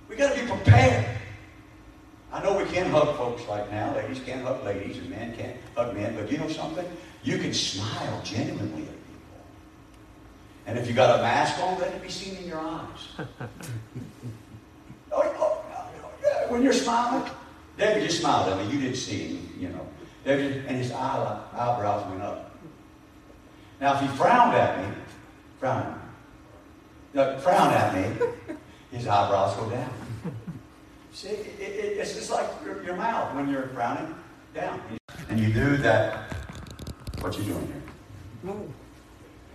We 0.09 0.17
got 0.17 0.35
to 0.35 0.41
be 0.41 0.47
prepared. 0.49 1.07
I 2.33 2.43
know 2.43 2.59
we 2.59 2.65
can't 2.65 2.89
hug 2.89 3.17
folks 3.17 3.43
right 3.45 3.71
now. 3.71 3.95
Ladies 3.95 4.21
can't 4.27 4.43
hug 4.43 4.65
ladies, 4.65 4.99
and 4.99 5.09
men 5.09 5.37
can't 5.37 5.57
hug 5.77 5.95
men. 5.95 6.17
But 6.17 6.31
you 6.31 6.39
know 6.39 6.49
something? 6.49 6.85
You 7.23 7.39
can 7.39 7.55
smile 7.55 8.21
genuinely 8.25 8.83
at 8.83 8.89
people. 8.89 9.45
And 10.67 10.77
if 10.77 10.89
you 10.89 10.93
got 10.93 11.21
a 11.21 11.23
mask 11.23 11.63
on, 11.63 11.79
let 11.79 11.95
it 11.95 12.03
be 12.03 12.09
seen 12.09 12.37
in 12.37 12.49
your 12.49 12.59
eyes. 12.59 13.09
oh, 13.21 13.27
oh, 15.13 15.65
yeah. 16.21 16.51
When 16.51 16.65
you're 16.65 16.73
smiling, 16.73 17.31
David 17.79 18.03
just 18.03 18.21
smiled 18.21 18.49
at 18.53 18.59
me. 18.59 18.73
You 18.75 18.81
didn't 18.81 18.97
see 18.97 19.37
him, 19.37 19.55
you 19.57 19.69
know. 19.69 19.87
David, 20.25 20.65
and 20.67 20.77
his 20.77 20.91
eye, 20.91 21.41
eyebrows 21.53 22.11
went 22.11 22.23
up. 22.23 22.51
Now, 23.81 23.95
if 23.95 24.01
he 24.01 24.09
frowned 24.17 24.57
at 24.57 24.79
me, 24.79 25.02
frown, 25.63 26.01
no, 27.15 27.39
frown 27.39 27.73
at 27.73 27.95
me, 27.95 28.27
his 28.91 29.07
eyebrows 29.07 29.55
go 29.55 29.71
down. 29.71 29.93
See, 31.13 31.29
it, 31.29 31.61
it, 31.61 31.99
it's 31.99 32.15
just 32.15 32.33
like 32.33 32.49
your, 32.65 32.83
your, 32.83 32.97
mouth 32.97 33.33
when 33.37 33.49
you're 33.49 33.69
frowning 33.69 34.13
down. 34.53 34.83
And 35.29 35.39
you 35.39 35.53
do 35.53 35.77
that. 35.77 36.35
What 37.21 37.39
you 37.39 37.45
doing 37.45 37.81
here? 38.43 38.53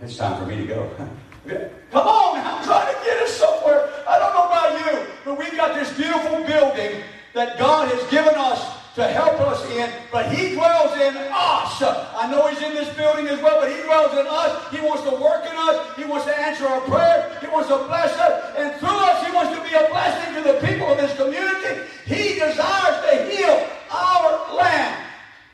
It's 0.00 0.16
time 0.16 0.40
for 0.40 0.46
me 0.46 0.56
to 0.56 0.64
go. 0.64 0.90
Come 1.90 2.06
on, 2.06 2.38
I'm 2.38 2.64
trying 2.64 2.94
to 2.94 3.00
get 3.04 3.22
us 3.24 3.34
somewhere. 3.34 3.90
I 4.08 4.18
don't 4.18 4.32
know 4.32 4.46
about 4.46 4.80
you, 4.80 5.06
but 5.26 5.38
we've 5.38 5.56
got 5.58 5.74
this 5.74 5.94
beautiful 5.94 6.42
building 6.44 7.02
that 7.34 7.58
God 7.58 7.92
has 7.92 8.10
given 8.10 8.34
us 8.34 8.77
to 8.98 9.06
help 9.06 9.40
us 9.40 9.64
in, 9.70 9.90
but 10.10 10.26
He 10.32 10.54
dwells 10.54 10.92
in 10.98 11.16
us. 11.16 11.82
I 11.82 12.28
know 12.30 12.48
He's 12.48 12.60
in 12.60 12.74
this 12.74 12.92
building 12.96 13.28
as 13.28 13.40
well, 13.40 13.60
but 13.60 13.70
He 13.70 13.80
dwells 13.82 14.12
in 14.12 14.26
us. 14.26 14.74
He 14.74 14.80
wants 14.80 15.04
to 15.04 15.14
work 15.14 15.46
in 15.46 15.54
us. 15.54 15.96
He 15.96 16.04
wants 16.04 16.26
to 16.26 16.36
answer 16.36 16.66
our 16.66 16.80
prayer. 16.80 17.38
He 17.40 17.46
wants 17.46 17.68
to 17.68 17.78
bless 17.86 18.18
us. 18.18 18.56
And 18.58 18.74
through 18.80 18.98
us, 18.98 19.24
He 19.24 19.32
wants 19.32 19.54
to 19.54 19.62
be 19.62 19.72
a 19.72 19.88
blessing 19.88 20.34
to 20.34 20.42
the 20.42 20.66
people 20.66 20.88
of 20.88 20.98
this 20.98 21.14
community. 21.14 21.86
He 22.06 22.40
desires 22.40 22.98
to 23.06 23.30
heal 23.30 23.68
our 23.92 24.56
land. 24.56 25.04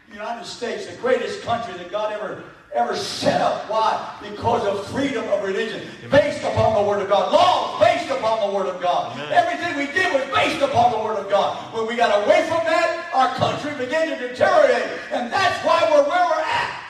The 0.09 0.14
United 0.14 0.47
States, 0.47 0.86
the 0.86 0.97
greatest 0.97 1.42
country 1.42 1.74
that 1.74 1.90
God 1.90 2.14
ever 2.14 2.42
ever 2.74 2.96
set 2.96 3.40
up. 3.40 3.70
Why? 3.70 4.16
Because 4.20 4.66
of 4.66 4.86
freedom 4.88 5.24
of 5.30 5.42
religion, 5.44 5.88
based 6.10 6.42
upon 6.42 6.74
the 6.74 6.88
Word 6.88 7.02
of 7.02 7.08
God. 7.08 7.32
Laws 7.32 7.80
based 7.80 8.10
upon 8.10 8.50
the 8.50 8.56
Word 8.56 8.66
of 8.66 8.82
God. 8.82 9.12
Amen. 9.12 9.32
Everything 9.32 9.76
we 9.76 9.92
did 9.92 10.12
was 10.12 10.24
based 10.34 10.60
upon 10.60 10.90
the 10.92 10.98
Word 10.98 11.16
of 11.16 11.30
God. 11.30 11.72
When 11.72 11.86
we 11.86 11.96
got 11.96 12.24
away 12.24 12.42
from 12.48 12.64
that, 12.64 13.10
our 13.14 13.34
country 13.36 13.72
began 13.82 14.08
to 14.10 14.28
deteriorate. 14.28 14.90
And 15.12 15.32
that's 15.32 15.64
why 15.64 15.88
we're 15.90 16.02
where 16.02 16.26
we're 16.26 16.42
at. 16.42 16.80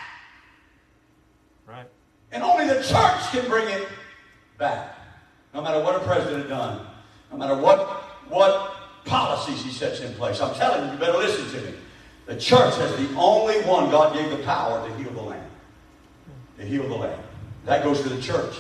Right. 1.67 1.87
And 2.33 2.43
only 2.43 2.67
the 2.67 2.83
church 2.83 3.21
can 3.31 3.49
bring 3.49 3.69
it 3.69 3.87
back. 4.59 4.97
No 5.53 5.63
matter 5.63 5.81
what 5.81 5.95
a 5.95 6.01
president 6.01 6.49
done, 6.49 6.87
no 7.31 7.39
matter 7.39 7.57
what, 7.57 7.79
what 8.29 8.75
policies 9.05 9.63
he 9.63 9.71
sets 9.71 10.01
in 10.01 10.15
place. 10.15 10.41
I'm 10.41 10.55
telling 10.55 10.87
you, 10.87 10.93
you 10.93 10.99
better 10.99 11.19
listen 11.19 11.49
to 11.61 11.67
me. 11.67 11.77
The 12.27 12.37
church 12.37 12.75
has 12.77 12.97
the 12.97 13.15
only 13.17 13.61
one 13.63 13.91
God 13.91 14.15
gave 14.15 14.31
the 14.31 14.43
power 14.45 14.89
to 14.89 14.97
heal 14.97 15.13
the. 15.13 15.24
To 16.59 16.65
heal 16.65 16.89
the 16.89 16.95
land. 16.95 17.23
That 17.65 17.83
goes 17.83 18.03
to 18.03 18.09
the 18.09 18.21
church. 18.21 18.57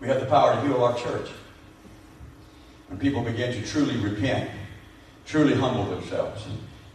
We 0.00 0.08
have 0.08 0.20
the 0.20 0.26
power 0.26 0.54
to 0.54 0.60
heal 0.62 0.82
our 0.82 0.96
church. 0.98 1.30
When 2.88 2.98
people 2.98 3.22
begin 3.22 3.52
to 3.52 3.66
truly 3.66 3.96
repent, 3.96 4.50
truly 5.24 5.54
humble 5.54 5.84
themselves. 5.84 6.46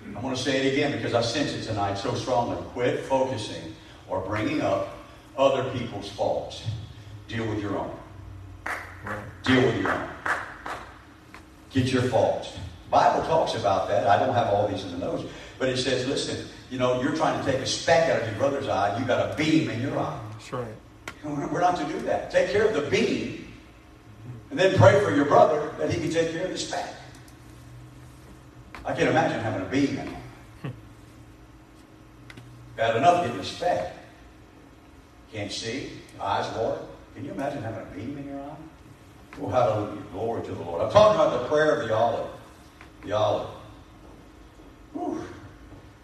I'm 0.05 0.21
going 0.21 0.35
to 0.35 0.41
say 0.41 0.65
it 0.65 0.73
again 0.73 0.91
because 0.91 1.13
I 1.13 1.21
sense 1.21 1.53
it 1.53 1.63
tonight 1.63 1.95
so 1.95 2.13
strongly. 2.15 2.57
Quit 2.73 3.01
focusing 3.01 3.75
or 4.07 4.21
bringing 4.21 4.61
up 4.61 4.97
other 5.37 5.69
people's 5.71 6.09
faults. 6.09 6.63
Deal 7.27 7.47
with 7.47 7.59
your 7.59 7.77
own. 7.77 7.91
Deal 9.43 9.61
with 9.65 9.81
your 9.81 9.91
own. 9.91 10.09
Get 11.71 11.91
your 11.91 12.03
faults. 12.03 12.57
Bible 12.89 13.25
talks 13.25 13.55
about 13.55 13.87
that. 13.87 14.07
I 14.07 14.19
don't 14.19 14.35
have 14.35 14.47
all 14.47 14.67
these 14.67 14.83
in 14.83 14.91
the 14.91 14.97
notes, 14.97 15.23
but 15.57 15.69
it 15.69 15.77
says, 15.77 16.05
listen, 16.07 16.45
you 16.71 16.79
know, 16.79 17.01
you're 17.01 17.15
trying 17.15 17.37
to 17.37 17.51
take 17.51 17.61
a 17.61 17.65
speck 17.65 18.09
out 18.09 18.21
of 18.21 18.27
your 18.29 18.37
brother's 18.37 18.69
eye. 18.69 18.97
You 18.97 19.05
got 19.05 19.29
a 19.29 19.35
beam 19.35 19.69
in 19.69 19.81
your 19.81 19.99
eye. 19.99 20.19
That's 20.31 20.53
right. 20.53 20.73
We're 21.23 21.59
not 21.59 21.77
to 21.77 21.85
do 21.85 21.99
that. 21.99 22.31
Take 22.31 22.49
care 22.49 22.65
of 22.65 22.73
the 22.73 22.89
beam, 22.89 23.53
and 24.49 24.57
then 24.57 24.75
pray 24.77 24.99
for 25.01 25.13
your 25.13 25.25
brother 25.25 25.71
that 25.77 25.91
he 25.91 25.99
can 25.99 26.09
take 26.09 26.31
care 26.31 26.45
of 26.45 26.51
the 26.51 26.57
speck. 26.57 26.95
I 28.85 28.93
can't 28.93 29.09
imagine 29.09 29.39
having 29.41 29.61
a 29.61 29.69
beam 29.69 29.99
in 29.99 30.07
him. 30.07 30.73
Bad 32.77 32.95
enough 32.95 33.25
getting 33.25 33.39
a 33.39 33.43
speck. 33.43 33.93
Can't 35.31 35.51
see, 35.51 35.91
eyes 36.19 36.51
water. 36.57 36.81
Can 37.13 37.25
you 37.25 37.31
imagine 37.31 37.61
having 37.61 37.81
a 37.81 37.95
beam 37.95 38.17
in 38.17 38.27
your 38.27 38.39
eye? 38.39 38.55
Oh, 39.41 39.47
hallelujah. 39.49 40.01
Glory 40.13 40.43
to 40.45 40.51
the 40.53 40.63
Lord. 40.63 40.81
I'm 40.81 40.91
talking 40.91 41.21
about 41.21 41.41
the 41.41 41.47
prayer 41.47 41.81
of 41.81 41.87
the 41.87 41.95
olive. 41.95 42.29
The 43.03 43.11
olive. 43.11 43.49
Whew. 44.93 45.23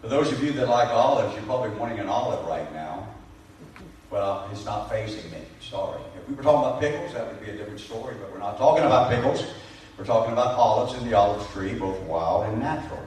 For 0.00 0.08
those 0.08 0.30
of 0.30 0.42
you 0.42 0.52
that 0.52 0.68
like 0.68 0.88
olives, 0.88 1.34
you're 1.34 1.42
probably 1.44 1.70
wanting 1.70 1.98
an 1.98 2.08
olive 2.08 2.46
right 2.46 2.72
now. 2.72 3.08
Well, 4.10 4.48
it's 4.52 4.64
not 4.64 4.88
facing 4.88 5.30
me. 5.30 5.38
Sorry. 5.60 6.00
If 6.16 6.28
we 6.28 6.34
were 6.34 6.42
talking 6.42 6.60
about 6.60 6.80
pickles, 6.80 7.12
that 7.14 7.26
would 7.26 7.44
be 7.44 7.50
a 7.50 7.56
different 7.56 7.80
story, 7.80 8.14
but 8.20 8.32
we're 8.32 8.38
not 8.38 8.56
talking 8.58 8.84
about 8.84 9.10
pickles. 9.10 9.44
We're 9.98 10.04
talking 10.04 10.32
about 10.32 10.54
olives 10.54 10.94
in 10.94 11.08
the 11.08 11.14
olive 11.14 11.46
tree, 11.50 11.74
both 11.74 12.00
wild 12.02 12.46
and 12.48 12.60
natural. 12.60 13.04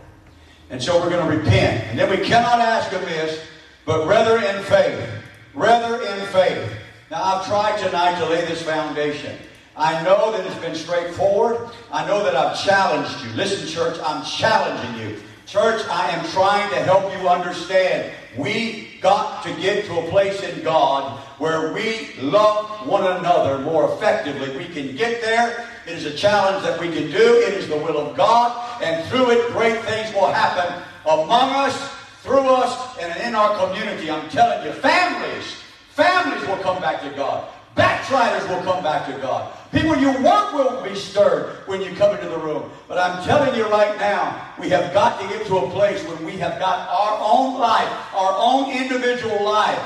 And 0.70 0.84
so 0.84 1.02
we're 1.02 1.10
going 1.10 1.26
to 1.26 1.38
repent. 1.38 1.86
And 1.88 1.98
then 1.98 2.10
we 2.10 2.18
cannot 2.18 2.60
ask 2.60 2.92
amiss, 2.92 3.42
but 3.86 4.06
rather 4.08 4.38
in 4.38 4.64
faith. 4.64 5.10
Rather 5.54 6.02
in 6.02 6.26
faith. 6.28 6.72
Now, 7.10 7.24
I've 7.24 7.46
tried 7.46 7.78
tonight 7.80 8.20
to 8.20 8.26
lay 8.26 8.46
this 8.46 8.62
foundation. 8.62 9.38
I 9.76 10.04
know 10.04 10.32
that 10.34 10.46
it's 10.46 10.60
been 10.60 10.76
straightforward. 10.76 11.70
I 11.92 12.06
know 12.06 12.24
that 12.24 12.36
I've 12.36 12.62
challenged 12.64 13.24
you. 13.24 13.32
Listen, 13.32 13.68
church, 13.68 13.98
I'm 14.04 14.24
challenging 14.24 15.02
you. 15.02 15.11
Church, 15.52 15.86
I 15.90 16.12
am 16.12 16.26
trying 16.30 16.70
to 16.70 16.78
help 16.78 17.12
you 17.12 17.28
understand. 17.28 18.14
We 18.38 18.88
got 19.02 19.44
to 19.44 19.54
get 19.56 19.84
to 19.88 20.00
a 20.00 20.10
place 20.10 20.42
in 20.44 20.64
God 20.64 21.20
where 21.40 21.74
we 21.74 22.14
love 22.22 22.88
one 22.88 23.04
another 23.06 23.60
more 23.60 23.94
effectively. 23.94 24.58
We 24.58 24.74
can 24.74 24.96
get 24.96 25.22
there. 25.22 25.68
It 25.86 25.92
is 25.92 26.06
a 26.06 26.14
challenge 26.16 26.64
that 26.64 26.80
we 26.80 26.88
can 26.88 27.12
do. 27.12 27.42
It 27.46 27.54
is 27.54 27.68
the 27.68 27.76
will 27.76 27.98
of 27.98 28.16
God. 28.16 28.82
And 28.82 29.06
through 29.10 29.32
it, 29.32 29.52
great 29.52 29.78
things 29.84 30.16
will 30.16 30.32
happen 30.32 30.82
among 31.06 31.50
us, 31.50 31.92
through 32.24 32.48
us, 32.48 32.98
and 33.02 33.22
in 33.22 33.36
our 33.36 33.68
community. 33.68 34.10
I'm 34.10 34.30
telling 34.30 34.66
you, 34.66 34.72
families, 34.72 35.58
families 35.90 36.48
will 36.48 36.60
come 36.60 36.82
back 36.82 37.02
to 37.02 37.10
God. 37.10 37.50
Backsliders 37.76 38.48
will 38.50 38.62
come 38.64 38.84
back 38.84 39.06
to 39.08 39.14
God. 39.22 39.54
People 39.72 39.96
you 39.96 40.12
work 40.22 40.54
will 40.54 40.84
be 40.84 40.94
stirred 40.96 41.56
when 41.66 41.82
you 41.82 41.96
come 41.96 42.14
into 42.16 42.28
the 42.28 42.38
room. 42.38 42.70
But 42.88 42.98
I'm 42.98 43.24
telling 43.24 43.56
you 43.56 43.70
right 43.70 43.98
now, 43.98 44.54
we 44.60 44.70
have 44.70 44.94
got 44.94 45.22
to 45.22 45.28
get 45.28 45.48
to 45.48 45.58
a 45.58 45.70
place 45.70 46.04
when 46.04 46.26
we 46.26 46.34
have 46.34 46.60
got 46.60 46.90
our 46.90 47.18
own 47.22 47.58
life, 47.60 47.90
our 48.14 48.36
own 48.38 48.72
individual 48.72 49.46
life, 49.46 49.82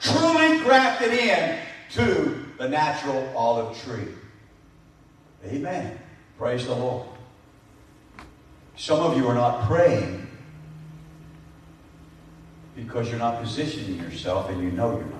truly 0.00 0.58
grafted 0.60 1.12
in 1.14 1.58
to 1.92 2.44
the 2.58 2.68
natural 2.68 3.32
olive 3.34 3.82
tree. 3.82 4.08
Amen. 5.46 5.98
Praise 6.36 6.66
the 6.66 6.74
Lord. 6.74 7.06
Some 8.76 9.00
of 9.00 9.16
you 9.16 9.26
are 9.28 9.34
not 9.34 9.66
praying 9.66 10.26
because 12.76 13.08
you're 13.08 13.18
not 13.18 13.42
positioning 13.42 13.96
yourself 13.96 14.50
and 14.50 14.62
you 14.62 14.70
know 14.70 14.92
you're 14.92 15.06
not. 15.06 15.19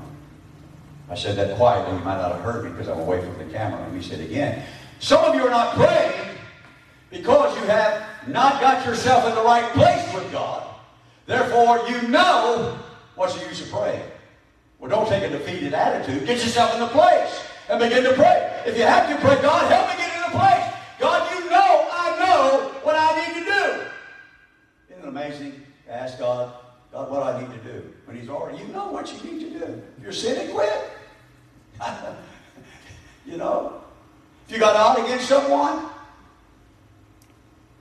I 1.11 1.17
said 1.17 1.35
that 1.37 1.57
quietly. 1.57 1.99
You 1.99 2.05
might 2.05 2.19
not 2.19 2.33
have 2.33 2.41
heard 2.41 2.65
me 2.65 2.71
because 2.71 2.89
I'm 2.89 3.01
away 3.01 3.21
from 3.21 3.37
the 3.37 3.53
camera. 3.53 3.81
Let 3.81 3.93
me 3.93 4.01
say 4.01 4.15
it 4.15 4.31
again. 4.31 4.63
Some 5.01 5.25
of 5.25 5.35
you 5.35 5.45
are 5.45 5.51
not 5.51 5.75
praying 5.75 6.37
because 7.11 7.57
you 7.59 7.65
have 7.65 8.07
not 8.29 8.61
got 8.61 8.87
yourself 8.87 9.27
in 9.29 9.35
the 9.35 9.43
right 9.43 9.69
place 9.73 10.15
with 10.15 10.31
God. 10.31 10.69
Therefore, 11.27 11.83
you 11.89 12.07
know 12.09 12.79
what's 13.17 13.35
the 13.35 13.45
use 13.49 13.61
of 13.61 13.73
praying. 13.73 14.09
Well, 14.79 14.89
don't 14.89 15.09
take 15.09 15.25
a 15.25 15.29
defeated 15.29 15.75
attitude. 15.75 16.27
Get 16.27 16.39
yourself 16.45 16.75
in 16.75 16.81
the 16.81 16.87
place 16.87 17.45
and 17.69 17.81
begin 17.81 18.05
to 18.05 18.13
pray. 18.13 18.63
If 18.65 18.77
you 18.77 18.85
have 18.85 19.09
to 19.09 19.17
pray, 19.27 19.43
God, 19.43 19.71
help 19.71 19.89
me 19.91 19.97
get 19.97 20.15
in 20.15 20.31
the 20.31 20.39
place. 20.39 20.75
God, 21.01 21.29
you 21.35 21.51
know 21.51 21.89
I 21.91 22.19
know 22.21 22.69
what 22.85 22.95
I 22.95 23.27
need 23.27 23.41
to 23.41 23.51
do. 23.51 24.95
Isn't 24.95 25.05
it 25.05 25.09
amazing 25.09 25.63
to 25.87 25.93
ask 25.93 26.21
God, 26.21 26.53
God, 26.93 27.11
what 27.11 27.25
I 27.25 27.41
need 27.41 27.51
to 27.51 27.73
do? 27.73 27.93
When 28.05 28.17
He's 28.17 28.29
already, 28.29 28.59
you 28.59 28.69
know 28.69 28.93
what 28.93 29.13
you 29.13 29.31
need 29.31 29.53
to 29.53 29.59
do. 29.59 29.83
If 29.99 30.05
you're 30.05 30.13
sinning, 30.13 30.55
quit. 30.55 30.91
you 33.27 33.37
know? 33.37 33.83
If 34.47 34.55
you 34.55 34.61
got 34.61 34.77
out 34.77 35.05
against 35.05 35.29
someone, 35.29 35.87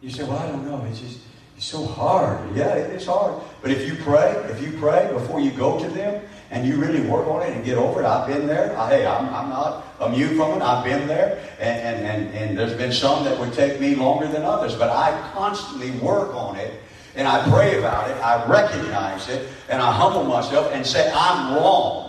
you 0.01 0.09
say, 0.09 0.23
well, 0.23 0.37
I 0.37 0.47
don't 0.47 0.65
know. 0.65 0.85
It's 0.89 0.99
just, 0.99 1.19
it's 1.57 1.65
so 1.65 1.85
hard. 1.85 2.55
Yeah, 2.55 2.75
it 2.75 2.91
is 2.91 3.05
hard. 3.05 3.41
But 3.61 3.71
if 3.71 3.85
you 3.87 3.95
pray, 4.03 4.31
if 4.49 4.61
you 4.61 4.77
pray 4.79 5.09
before 5.11 5.39
you 5.39 5.51
go 5.51 5.79
to 5.79 5.89
them, 5.89 6.23
and 6.51 6.67
you 6.67 6.77
really 6.77 7.01
work 7.01 7.27
on 7.27 7.43
it 7.43 7.55
and 7.55 7.63
get 7.63 7.77
over 7.77 8.01
it, 8.01 8.05
I've 8.05 8.27
been 8.27 8.47
there. 8.47 8.75
I, 8.75 8.89
hey, 8.89 9.05
I'm, 9.05 9.31
I'm 9.31 9.49
not 9.49 9.85
immune 10.03 10.35
from 10.35 10.53
it. 10.53 10.63
I've 10.63 10.83
been 10.83 11.07
there. 11.07 11.37
And, 11.59 11.79
and, 11.79 12.07
and, 12.07 12.35
and 12.35 12.57
there's 12.57 12.73
been 12.73 12.91
some 12.91 13.23
that 13.25 13.37
would 13.39 13.53
take 13.53 13.79
me 13.79 13.93
longer 13.95 14.27
than 14.27 14.41
others. 14.41 14.73
But 14.73 14.89
I 14.89 15.11
constantly 15.33 15.91
work 15.99 16.33
on 16.33 16.55
it 16.55 16.73
and 17.15 17.27
I 17.27 17.47
pray 17.49 17.77
about 17.77 18.09
it, 18.09 18.15
I 18.17 18.45
recognize 18.45 19.29
it, 19.29 19.49
and 19.67 19.81
I 19.81 19.91
humble 19.91 20.23
myself 20.23 20.71
and 20.71 20.85
say, 20.85 21.11
I'm 21.13 21.55
wrong. 21.55 22.08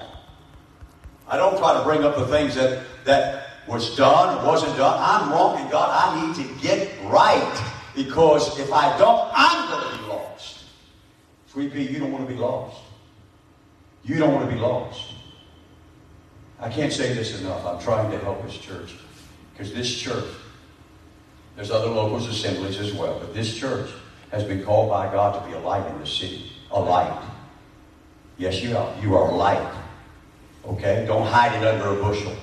I 1.31 1.37
don't 1.37 1.57
try 1.59 1.75
to 1.75 1.85
bring 1.85 2.03
up 2.05 2.17
the 2.17 2.27
things 2.27 2.57
that, 2.57 2.83
that 3.05 3.51
was 3.69 3.97
done 3.97 4.45
wasn't 4.45 4.77
done. 4.77 4.99
I'm 4.99 5.31
wrong, 5.31 5.57
and 5.59 5.71
God, 5.71 5.89
I 5.91 6.27
need 6.27 6.35
to 6.37 6.63
get 6.63 6.91
right. 7.05 7.73
Because 7.95 8.59
if 8.59 8.73
I 8.73 8.97
don't, 8.99 9.31
I'm 9.33 9.71
going 9.71 9.93
to 9.93 10.03
be 10.03 10.09
lost. 10.09 10.65
Sweet 11.47 11.73
pea, 11.73 11.89
you 11.89 12.01
don't 12.01 12.13
want 12.13 12.29
to 12.29 12.33
be 12.33 12.39
lost. 12.39 12.81
You 14.05 14.19
don't 14.19 14.35
want 14.35 14.49
to 14.49 14.55
be 14.55 14.61
lost. 14.61 15.13
I 16.59 16.69
can't 16.69 16.93
say 16.93 17.13
this 17.13 17.41
enough. 17.41 17.65
I'm 17.65 17.81
trying 17.81 18.11
to 18.11 18.19
help 18.19 18.43
this 18.45 18.59
church. 18.59 18.95
Because 19.53 19.73
this 19.73 19.97
church, 19.97 20.29
there's 21.55 21.71
other 21.71 21.89
locals 21.89 22.29
assemblies 22.29 22.79
as 22.79 22.93
well, 22.93 23.19
but 23.19 23.35
this 23.35 23.57
church 23.57 23.91
has 24.33 24.45
been 24.45 24.65
called 24.65 24.91
by 24.91 25.11
God 25.13 25.41
to 25.41 25.49
be 25.49 25.55
a 25.55 25.61
light 25.61 25.87
in 25.91 25.99
the 26.01 26.07
city. 26.07 26.53
A 26.71 26.81
light. 26.81 27.23
Yes, 28.37 28.63
you 28.63 28.77
are. 28.77 28.95
You 29.01 29.17
are 29.17 29.33
light. 29.33 29.80
Okay? 30.67 31.05
Don't 31.07 31.27
hide 31.27 31.61
it 31.61 31.67
under 31.67 31.99
a 31.99 32.03
bushel. 32.03 32.35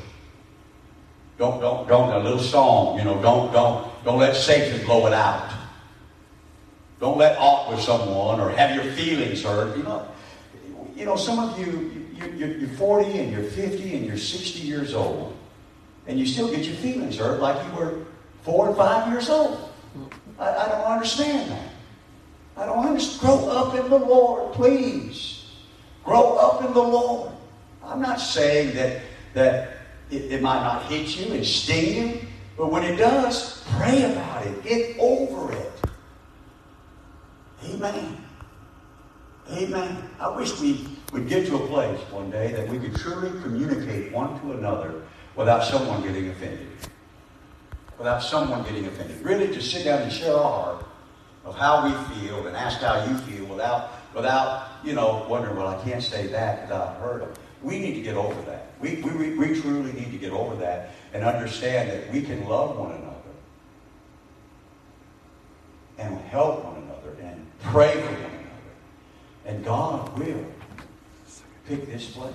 Don't, 1.38 1.62
don't, 1.62 1.88
don't, 1.88 2.10
a 2.14 2.20
little 2.20 2.40
song, 2.40 2.98
you 2.98 3.04
know, 3.04 3.22
don't, 3.22 3.54
don't, 3.54 4.04
don't 4.04 4.18
let 4.18 4.36
Satan 4.36 4.84
blow 4.86 5.06
it 5.06 5.14
out. 5.14 5.52
Don't 7.00 7.18
let 7.18 7.38
aught 7.38 7.70
with 7.70 7.80
someone 7.80 8.40
or 8.40 8.50
have 8.50 8.76
your 8.76 8.92
feelings 8.94 9.44
hurt. 9.44 9.78
You 9.78 9.84
know, 9.84 10.08
you 10.96 11.06
know 11.06 11.16
some 11.16 11.38
of 11.38 11.60
you, 11.60 12.10
you, 12.16 12.32
you, 12.32 12.48
you're 12.60 12.70
40 12.70 13.20
and 13.20 13.32
you're 13.32 13.44
50 13.44 13.96
and 13.96 14.06
you're 14.06 14.18
60 14.18 14.60
years 14.62 14.96
old, 14.96 15.38
and 16.08 16.20
you 16.20 16.26
still 16.26 16.50
get 16.50 16.66
your 16.66 16.76
feelings 16.78 17.18
hurt 17.18 17.40
like 17.40 17.64
you 17.68 17.80
were 17.80 18.06
four 18.42 18.68
or 18.68 18.76
five 18.76 19.12
years 19.12 19.30
old. 19.30 19.70
I, 20.40 20.50
I 20.50 20.70
don't 20.70 20.86
understand 20.86 21.52
that. 21.52 21.70
I 22.56 22.66
don't 22.66 22.84
understand. 22.84 23.22
Grow 23.22 23.50
up 23.50 23.76
in 23.76 23.90
the 23.92 24.00
Lord, 24.00 24.54
please. 24.54 25.46
Grow 26.04 26.38
up 26.38 26.64
in 26.64 26.74
the 26.74 26.82
Lord. 26.82 27.32
I'm 27.88 28.02
not 28.02 28.20
saying 28.20 28.76
that, 28.76 29.02
that 29.34 29.78
it, 30.12 30.32
it 30.32 30.42
might 30.42 30.62
not 30.62 30.86
hit 30.86 31.18
you 31.18 31.34
and 31.34 31.46
sting 31.46 31.96
you, 31.96 32.20
but 32.58 32.72
when 32.72 32.84
it 32.84 32.98
does, 32.98 33.64
pray 33.78 34.12
about 34.12 34.46
it. 34.46 34.64
Get 34.64 34.98
over 35.00 35.54
it. 35.54 35.72
Amen. 37.66 38.26
Amen. 39.52 40.10
I 40.20 40.30
wish 40.30 40.60
we 40.60 40.88
would 41.14 41.30
get 41.30 41.48
to 41.48 41.56
a 41.56 41.68
place 41.68 42.00
one 42.12 42.30
day 42.30 42.52
that 42.52 42.68
we 42.68 42.80
could 42.80 42.96
truly 42.96 43.30
communicate 43.42 44.12
one 44.12 44.40
to 44.42 44.52
another 44.54 45.04
without 45.36 45.64
someone 45.64 46.02
getting 46.02 46.30
offended. 46.30 46.68
Without 47.98 48.22
someone 48.22 48.64
getting 48.64 48.86
offended. 48.86 49.22
Really 49.22 49.48
just 49.54 49.72
sit 49.72 49.86
down 49.86 50.02
and 50.02 50.12
share 50.12 50.36
our 50.36 50.44
heart 50.44 50.86
of 51.46 51.56
how 51.56 51.86
we 51.86 52.20
feel 52.20 52.46
and 52.48 52.58
ask 52.58 52.80
how 52.80 53.06
you 53.06 53.18
feel 53.20 53.46
without, 53.46 53.92
without 54.14 54.68
you 54.84 54.94
know, 54.94 55.26
wondering, 55.30 55.56
well, 55.56 55.68
I 55.68 55.82
can't 55.84 56.04
say 56.04 56.28
that 56.28 56.68
because 56.68 56.90
I've 56.90 56.98
heard 56.98 57.22
them. 57.22 57.30
We 57.62 57.80
need 57.80 57.96
to 57.96 58.02
get 58.02 58.16
over 58.16 58.40
that. 58.44 58.72
We, 58.80 59.02
we, 59.02 59.36
we 59.36 59.60
truly 59.60 59.92
need 59.94 60.12
to 60.12 60.18
get 60.18 60.32
over 60.32 60.56
that 60.58 60.92
and 61.14 61.24
understand 61.24 61.90
that 61.90 62.12
we 62.12 62.22
can 62.22 62.48
love 62.48 62.78
one 62.78 62.92
another 62.92 63.08
and 65.98 66.20
help 66.22 66.64
one 66.64 66.84
another 66.84 67.16
and 67.22 67.46
pray 67.62 67.94
for 67.94 68.12
one 68.12 68.16
another. 68.16 68.38
And 69.46 69.66
God 69.66 70.18
will 70.20 70.46
pick 71.68 71.88
this 71.88 72.10
place. 72.12 72.34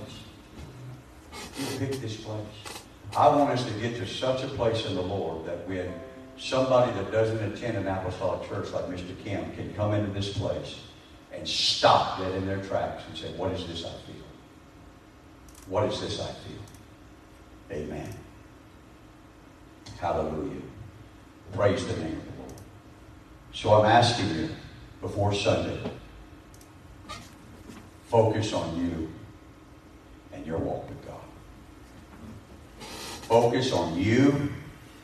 He'll 1.55 1.79
pick 1.79 2.01
this 2.01 2.16
place. 2.16 2.83
I 3.16 3.29
want 3.29 3.51
us 3.51 3.64
to 3.64 3.73
get 3.79 3.97
to 3.97 4.07
such 4.07 4.43
a 4.43 4.49
place 4.49 4.87
in 4.87 4.95
the 4.95 5.03
Lord 5.03 5.47
that 5.47 5.68
when 5.68 5.93
somebody 6.39 6.93
that 6.93 7.12
doesn't 7.12 7.43
attend 7.53 7.77
an 7.77 7.87
apostolic 7.87 8.49
church 8.49 8.70
like 8.73 8.87
Mr. 8.87 9.16
Kim 9.23 9.53
can 9.55 9.73
come 9.75 9.93
into 9.93 10.11
this 10.12 10.37
place 10.37 10.81
and 11.33 11.47
stop 11.47 12.18
dead 12.18 12.35
in 12.35 12.47
their 12.47 12.62
tracks 12.64 13.03
and 13.09 13.16
say, 13.16 13.33
What 13.35 13.53
is 13.53 13.66
this 13.66 13.85
I 13.85 13.91
feel? 14.11 14.22
What 15.68 15.84
is 15.90 16.00
this 16.00 16.20
I 16.20 16.26
feel? 16.26 16.58
Amen. 17.70 18.08
Hallelujah. 19.98 20.60
Praise 21.52 21.86
the 21.86 21.96
name 22.02 22.16
of 22.16 22.24
the 22.24 22.40
Lord. 22.40 22.52
So 23.52 23.74
I'm 23.74 23.86
asking 23.86 24.34
you 24.34 24.48
before 25.00 25.32
Sunday, 25.32 25.78
focus 28.08 28.52
on 28.52 28.76
you 28.76 29.10
and 30.32 30.46
your 30.46 30.58
walk 30.58 30.88
with 30.88 31.06
God. 31.06 31.20
Focus 33.22 33.72
on 33.72 33.98
you 33.98 34.50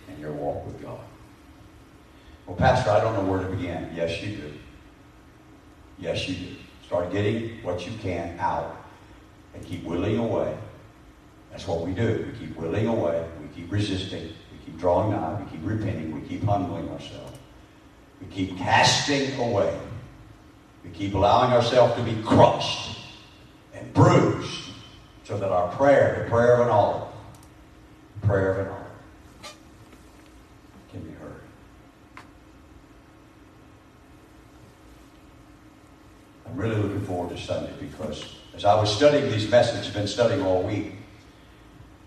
and 0.09 0.18
your 0.18 0.32
walk 0.32 0.66
with 0.66 0.82
God. 0.82 1.00
Well, 2.46 2.56
Pastor, 2.56 2.90
I 2.90 3.00
don't 3.00 3.14
know 3.14 3.30
where 3.30 3.42
to 3.42 3.48
begin. 3.54 3.90
Yes, 3.94 4.22
you 4.22 4.36
do. 4.36 4.52
Yes, 5.98 6.28
you 6.28 6.34
do. 6.34 6.56
Start 6.86 7.12
getting 7.12 7.62
what 7.62 7.86
you 7.86 7.92
can 7.98 8.38
out 8.38 8.78
and 9.59 9.66
keep 9.66 9.84
willing 9.84 10.18
away. 10.18 10.56
That's 11.50 11.66
what 11.66 11.84
we 11.84 11.92
do. 11.92 12.30
We 12.32 12.46
keep 12.46 12.56
willing 12.56 12.86
away. 12.86 13.26
We 13.42 13.48
keep 13.48 13.72
resisting. 13.72 14.32
We 14.52 14.64
keep 14.64 14.78
drawing 14.78 15.11
nigh. 15.11 15.40
We 15.40 15.50
keep 15.50 15.61
repenting. 15.64 16.14
We 16.14 16.26
keep 16.28 16.44
humbling 16.44 16.88
ourselves. 16.90 17.36
We 18.20 18.28
keep 18.28 18.56
casting 18.56 19.38
away. 19.40 19.76
We 20.84 20.90
keep 20.90 21.14
allowing 21.14 21.52
ourselves 21.52 21.94
to 21.96 22.02
be 22.02 22.22
crushed 22.22 22.98
and 23.74 23.92
bruised 23.92 24.70
so 25.24 25.36
that 25.38 25.50
our 25.50 25.74
prayer, 25.74 26.22
the 26.24 26.30
prayer 26.30 26.54
of 26.54 26.61
an 26.61 26.68
olive, 26.68 27.09
the 28.20 28.26
prayer 28.26 28.52
of 28.52 28.59
an 28.66 28.72
olive, 28.72 29.54
can 30.92 31.00
be 31.00 31.12
heard. 31.12 31.40
I'm 36.46 36.56
really 36.56 36.76
looking 36.76 37.02
forward 37.02 37.36
to 37.36 37.42
Sunday 37.42 37.72
because 37.80 38.38
as 38.59 38.64
I 38.64 38.74
was 38.74 38.92
studying 38.92 39.30
these 39.30 39.48
messages, 39.48 39.86
been 39.94 40.09
studying 40.09 40.42
all 40.42 40.64
week, 40.64 40.92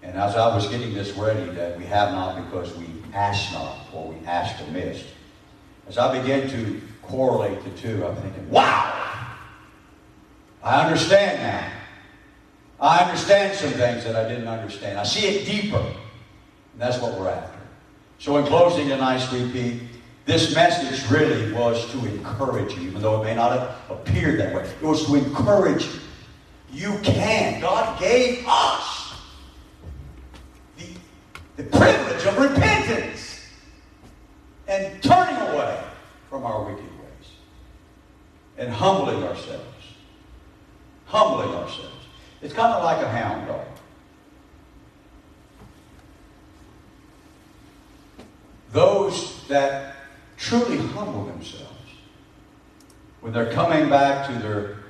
and 0.03 0.17
as 0.17 0.35
I 0.35 0.53
was 0.53 0.67
getting 0.67 0.93
this 0.93 1.11
ready, 1.11 1.49
that 1.51 1.77
we 1.77 1.85
have 1.85 2.11
not 2.11 2.45
because 2.45 2.75
we 2.75 2.87
ask 3.13 3.53
not, 3.53 3.77
or 3.93 4.09
we 4.09 4.25
ask 4.25 4.61
amiss. 4.67 5.01
As 5.87 5.97
I 5.97 6.19
began 6.19 6.49
to 6.49 6.81
correlate 7.03 7.63
the 7.63 7.69
two, 7.69 8.05
I'm 8.05 8.17
thinking, 8.17 8.49
wow! 8.49 9.37
I 10.61 10.83
understand 10.83 11.41
now. 11.41 11.71
I 12.81 12.97
understand 13.05 13.57
some 13.57 13.71
things 13.71 14.03
that 14.03 14.17
I 14.17 14.27
didn't 14.27 14.49
understand. 14.49 14.99
I 14.99 15.03
see 15.03 15.27
it 15.29 15.45
deeper. 15.45 15.77
And 15.77 16.81
that's 16.81 17.01
what 17.01 17.17
we're 17.17 17.29
after. 17.29 17.59
So 18.19 18.35
in 18.35 18.45
closing 18.45 18.89
tonight's 18.89 19.31
repeat, 19.31 19.83
this 20.25 20.53
message 20.53 21.09
really 21.09 21.53
was 21.53 21.89
to 21.93 21.99
encourage 21.99 22.75
you, 22.75 22.89
even 22.89 23.01
though 23.01 23.21
it 23.21 23.23
may 23.23 23.35
not 23.35 23.57
have 23.57 23.77
appeared 23.89 24.37
that 24.41 24.53
way. 24.53 24.63
It 24.63 24.85
was 24.85 25.05
to 25.05 25.15
encourage 25.15 25.85
you. 25.85 26.01
You 26.73 26.97
can. 27.03 27.59
God 27.59 27.99
gave 27.99 28.45
us 28.47 29.13
the, 30.77 30.85
the 31.57 31.63
privilege 31.63 32.25
of 32.25 32.37
repentance 32.37 33.45
and 34.67 35.03
turning 35.03 35.35
away 35.49 35.83
from 36.29 36.45
our 36.45 36.63
wicked 36.63 36.83
ways 36.83 37.29
and 38.57 38.71
humbling 38.71 39.23
ourselves. 39.23 39.65
Humbling 41.07 41.49
ourselves. 41.49 42.05
It's 42.41 42.53
kind 42.53 42.73
of 42.73 42.83
like 42.83 43.01
a 43.05 43.09
hound 43.09 43.47
dog. 43.47 43.67
Those 48.71 49.45
that 49.49 49.95
truly 50.37 50.77
humble 50.77 51.25
themselves 51.25 51.67
when 53.19 53.33
they're 53.33 53.51
coming 53.51 53.89
back 53.89 54.27
to 54.27 54.39
their 54.39 54.80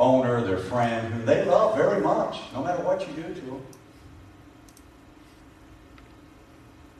owner, 0.00 0.40
their 0.40 0.58
friend, 0.58 1.12
who 1.12 1.22
they 1.24 1.44
love 1.44 1.76
very 1.76 2.00
much, 2.00 2.40
no 2.54 2.64
matter 2.64 2.82
what 2.82 3.06
you 3.06 3.22
do 3.22 3.34
to 3.34 3.40
them. 3.40 3.62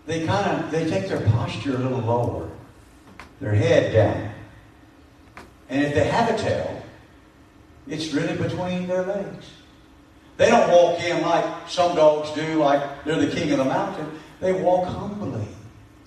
They 0.07 0.27
kind 0.27 0.65
of 0.65 0.71
they 0.71 0.89
take 0.89 1.09
their 1.09 1.21
posture 1.31 1.75
a 1.75 1.79
little 1.79 2.01
lower, 2.01 2.49
their 3.41 3.55
head 3.55 3.93
down. 3.93 4.33
And 5.69 5.83
if 5.83 5.95
they 5.95 6.05
have 6.05 6.29
a 6.29 6.37
tail, 6.37 6.83
it's 7.87 8.13
really 8.13 8.37
between 8.37 8.87
their 8.87 9.03
legs. 9.03 9.47
They 10.37 10.49
don't 10.49 10.71
walk 10.71 11.01
in 11.01 11.23
like 11.23 11.45
some 11.69 11.95
dogs 11.95 12.31
do, 12.33 12.55
like 12.55 13.05
they're 13.05 13.21
the 13.21 13.31
king 13.31 13.51
of 13.53 13.59
the 13.59 13.65
mountain. 13.65 14.11
They 14.41 14.53
walk 14.53 14.87
humbly, 14.89 15.47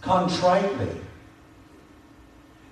contritely. 0.02 1.02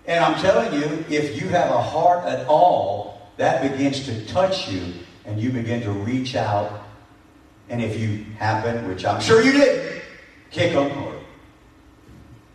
And 0.08 0.26
I'm 0.26 0.42
telling 0.42 0.74
you, 0.74 1.06
if 1.10 1.42
you 1.42 1.48
have 1.50 1.72
a 1.72 1.82
heart 1.82 2.26
at 2.26 2.48
all, 2.48 3.11
that 3.38 3.62
begins 3.62 4.06
to 4.06 4.26
touch 4.26 4.70
you 4.70 4.94
and 5.26 5.40
you 5.40 5.52
begin 5.52 5.82
to 5.82 5.92
reach 5.92 6.36
out. 6.36 6.84
And 7.70 7.82
if 7.82 8.00
you 8.00 8.26
happen, 8.38 8.88
which 8.88 9.06
I'm 9.06 9.22
sure 9.22 9.42
you 9.42 9.52
did, 9.52 10.02
kick 10.50 10.74
them 10.74 10.92
or 11.04 11.16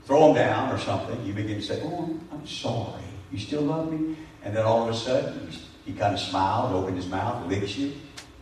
throw 0.05 0.27
them 0.27 0.37
down 0.37 0.73
or 0.73 0.79
something, 0.79 1.25
you 1.25 1.33
begin 1.33 1.57
to 1.57 1.63
say, 1.63 1.81
Oh, 1.85 2.19
I'm 2.33 2.47
sorry. 2.47 3.03
You 3.33 3.39
still 3.39 3.63
love 3.63 3.91
me? 3.91 4.17
And 4.45 4.55
then 4.55 4.65
all 4.65 4.89
of 4.89 4.95
a 4.95 4.99
sudden, 4.99 5.51
he 5.85 5.93
kind 5.93 6.15
of 6.15 6.21
smiled, 6.21 6.75
opened 6.75 6.97
his 6.97 7.09
mouth, 7.09 7.47
licks 7.49 7.77
you, 7.77 7.93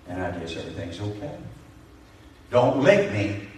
and 0.09 0.23
I 0.23 0.31
guess 0.39 0.57
everything's 0.57 1.01
okay. 1.01 1.39
Don't 2.51 2.81
lick 2.81 3.11
me, 3.13 3.49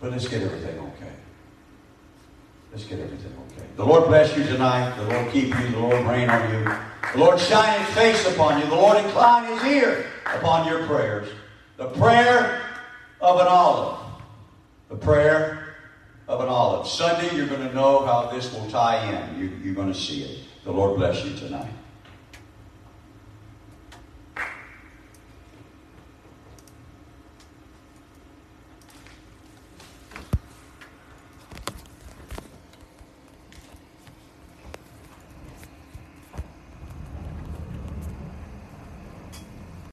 but 0.00 0.10
let's 0.10 0.28
get 0.28 0.42
everything 0.42 0.78
okay. 0.78 1.12
Let's 2.72 2.84
get 2.84 3.00
everything 3.00 3.32
okay. 3.52 3.66
The 3.76 3.84
Lord 3.84 4.06
bless 4.06 4.34
you 4.34 4.44
tonight. 4.44 4.96
The 4.96 5.04
Lord 5.04 5.30
keep 5.30 5.48
you. 5.48 5.68
The 5.68 5.78
Lord 5.78 6.06
rain 6.06 6.30
on 6.30 6.50
you. 6.50 6.64
The 7.12 7.18
Lord 7.18 7.38
shine 7.38 7.78
his 7.84 7.94
face 7.94 8.26
upon 8.32 8.60
you. 8.60 8.66
The 8.66 8.74
Lord 8.74 8.96
incline 9.04 9.52
his 9.52 9.62
ear 9.64 10.06
upon 10.34 10.66
your 10.66 10.86
prayers. 10.86 11.28
The 11.76 11.88
prayer 11.88 12.62
of 13.20 13.40
an 13.40 13.46
olive. 13.46 13.98
The 14.88 14.96
prayer 14.96 15.74
of 16.28 16.40
an 16.40 16.48
olive. 16.48 16.86
Sunday, 16.86 17.36
you're 17.36 17.46
going 17.46 17.68
to 17.68 17.74
know 17.74 18.06
how 18.06 18.30
this 18.32 18.50
will 18.54 18.66
tie 18.70 19.04
in. 19.06 19.38
You, 19.38 19.50
you're 19.62 19.74
going 19.74 19.92
to 19.92 19.98
see 19.98 20.22
it. 20.22 20.38
The 20.64 20.72
Lord 20.72 20.96
bless 20.96 21.22
you 21.26 21.36
tonight. 21.36 21.70